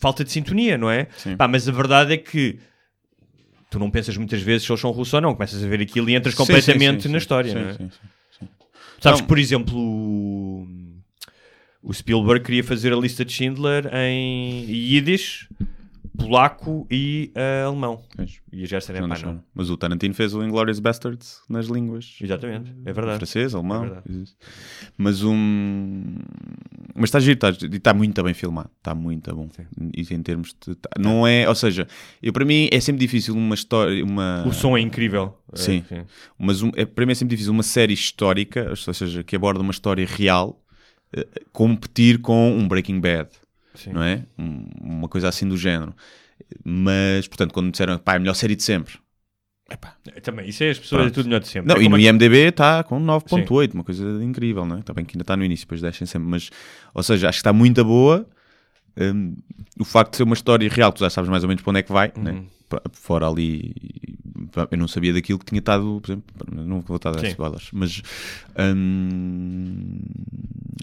[0.00, 1.06] falta de sintonia, não é?
[1.16, 1.36] Sim.
[1.36, 2.58] Pá, mas a verdade é que
[3.70, 6.10] tu não pensas muitas vezes se eles são russos ou não, começas a ver aquilo
[6.10, 7.18] e entras Sim, sim, completamente sim, na sim.
[7.18, 7.72] história, Sim, não é?
[7.74, 8.48] sim, sim.
[9.00, 9.26] Sabes Não.
[9.26, 10.66] que, por exemplo, o,
[11.80, 15.46] o Spielberg queria fazer a lista de Schindler em Yiddish,
[16.18, 18.02] polaco e ah, alemão.
[18.16, 18.40] Pois.
[18.52, 18.68] E Não
[19.08, 19.34] pá, deixaram.
[19.34, 19.44] não.
[19.54, 22.16] Mas o Tarantino fez o Inglourious Bastards nas línguas.
[22.20, 23.18] Exatamente, é verdade.
[23.18, 23.84] Francês, alemão.
[23.84, 24.24] É verdade.
[24.96, 26.16] Mas um.
[26.94, 28.70] Mas está giro, está, está muito bem filmado.
[28.78, 29.48] Está muito bom.
[29.96, 30.74] E em termos de.
[30.74, 31.48] tá- Não é.
[31.48, 31.86] Ou seja,
[32.22, 34.04] eu, para mim é sempre difícil uma história.
[34.04, 35.38] Uma, O som é incrível.
[35.54, 35.84] Sim.
[35.90, 36.04] É,
[36.38, 39.60] Mas um- é, para mim é sempre difícil uma série histórica, ou seja, que aborda
[39.60, 40.60] uma história real,
[41.14, 43.30] eh, competir com um Breaking Bad,
[43.74, 43.92] Sim.
[43.92, 44.24] não é?
[44.38, 45.94] Um- uma coisa assim do género.
[46.64, 48.94] Mas, portanto, quando me disseram, pá, é a melhor série de sempre.
[49.70, 49.94] Epá.
[50.22, 51.12] Também, isso é as pessoas, Pronto.
[51.12, 51.68] é tudo melhor de sempre.
[51.68, 54.80] Não, É e no é- IMDB está com 9.8, uma coisa incrível, não é?
[54.80, 56.48] Está bem que ainda está no início, depois deixem sempre, mas,
[56.94, 58.26] ou seja, acho que está muito boa.
[59.00, 59.36] Hum,
[59.78, 61.80] o facto de ser uma história real, tu já sabes mais ou menos para onde
[61.80, 62.32] é que vai, né?
[62.32, 62.46] Uhum.
[62.68, 63.72] Pa- fora ali,
[64.70, 66.24] eu não sabia daquilo que tinha estado, por exemplo,
[66.66, 68.02] não vou estar a dar spoilers, mas,
[68.58, 69.98] hum,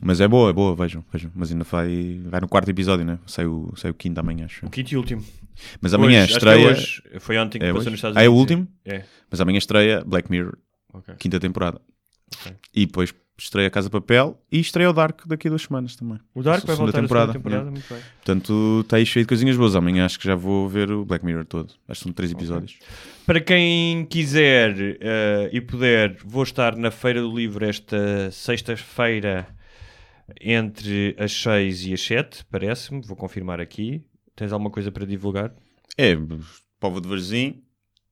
[0.02, 3.20] mas é boa, é boa, vejam, vejam, mas ainda vai, vai no quarto episódio, né?
[3.26, 4.66] Sai o, sai o quinto amanhã, acho.
[4.66, 5.24] O quinto e último.
[5.82, 7.04] Mas amanhã Hoje, acho que é estreia, hoje.
[7.20, 7.90] Foi ontem que É passou hoje?
[7.92, 8.52] nos Estados Ah, é o Unidos.
[8.58, 8.68] último?
[8.86, 9.04] É.
[9.32, 10.58] mas amanhã estreia Black Mirror,
[10.94, 11.16] ok.
[11.18, 11.80] quinta temporada.
[12.42, 12.54] Ok.
[12.74, 16.20] E depois estreia Casa Papel e estreia o Dark daqui a duas semanas também.
[16.34, 17.68] O Dark vai voltar temporada, a temporada.
[17.68, 17.72] é.
[17.72, 18.02] Muito bem.
[18.24, 19.76] Portanto, está aí cheio de coisinhas boas.
[19.76, 21.74] Amanhã acho que já vou ver o Black Mirror todo.
[21.88, 22.80] Acho que são três episódios.
[23.26, 29.48] Para quem quiser eh, e puder, vou estar na Feira do Livro esta sexta-feira
[30.42, 33.02] entre as 6 e as 7, parece-me.
[33.02, 34.04] Vou confirmar aqui.
[34.36, 35.54] Tens alguma coisa para divulgar?
[35.98, 36.16] É,
[36.80, 37.64] Povo de Varzim,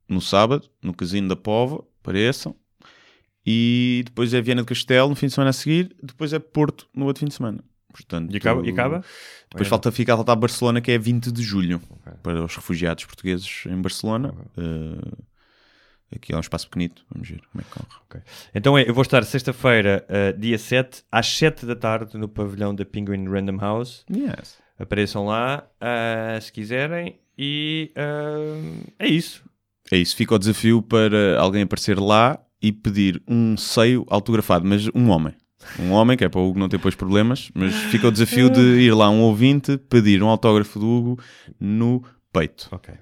[0.07, 2.55] no sábado, no Casino da Pova, pareçam.
[3.45, 5.95] E depois é Viana do Castelo no fim de semana a seguir.
[6.01, 7.63] Depois é Porto no outro fim de semana.
[7.91, 8.65] Portanto, E acaba?
[8.65, 9.03] E acaba?
[9.51, 9.69] Depois É.
[9.69, 12.13] falta, fica a faltar Barcelona, que é 20 de julho, Ok.
[12.23, 14.33] para os refugiados portugueses em Barcelona.
[14.57, 17.69] Eh, aqui é um espaço pequenito, vamos ver como é que
[18.09, 18.23] corre.
[18.55, 22.73] Então é, eu vou estar sexta-feira, eh, dia 7, às 7 da tarde, no pavilhão
[22.73, 24.03] da Penguin Random House.
[24.11, 24.57] Yes.
[24.79, 27.19] Apareçam lá, ah, se quiserem.
[27.37, 27.91] E
[28.97, 29.43] é isso.
[29.91, 34.87] É isso, fica o desafio para alguém aparecer lá e pedir um seio autografado, mas
[34.95, 35.33] um homem.
[35.79, 38.49] Um homem, que é para o Hugo não ter depois problemas, mas fica o desafio
[38.49, 41.19] de ir lá um ouvinte pedir um autógrafo do Hugo
[41.59, 42.67] no peito.
[42.71, 42.93] Ok.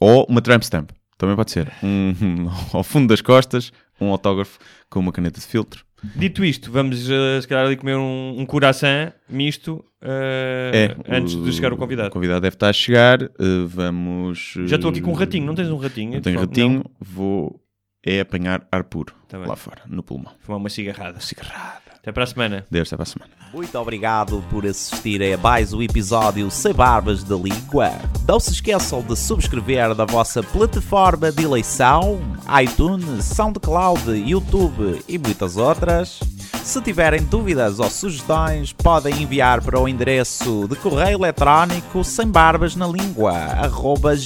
[0.00, 1.70] Ou uma tramp stamp, também pode ser.
[1.82, 3.70] Um, ao fundo das costas,
[4.00, 4.58] um autógrafo
[4.90, 5.84] com uma caneta de filtro.
[6.16, 11.34] Dito isto, vamos ah, se calhar ali comer um, um coração misto ah, É, antes
[11.34, 12.10] de chegar o O convidado.
[12.10, 13.22] convidado deve estar a chegar.
[13.22, 13.28] eh,
[13.66, 14.54] vamos.
[14.66, 16.12] Já estou aqui com um ratinho, não tens um ratinho?
[16.14, 16.42] Não tenho Não.
[16.44, 17.63] ratinho, vou
[18.04, 20.32] é apanhar ar puro Tá lá fora, no pulmão.
[20.40, 21.18] Fumar uma cigarrada.
[21.20, 21.80] Cigarrada.
[21.96, 22.64] Até para a semana.
[22.70, 23.32] Deus até para a semana.
[23.52, 27.90] Muito obrigado por assistirem a mais um episódio Sem Barbas da Língua.
[28.28, 32.20] Não se esqueçam de subscrever na vossa plataforma de eleição,
[32.62, 36.20] iTunes, SoundCloud, YouTube e muitas outras.
[36.62, 42.76] Se tiverem dúvidas ou sugestões, podem enviar para o endereço de correio eletrónico sem barbas
[42.76, 43.32] na língua,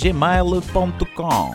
[0.02, 1.54] gmail.com.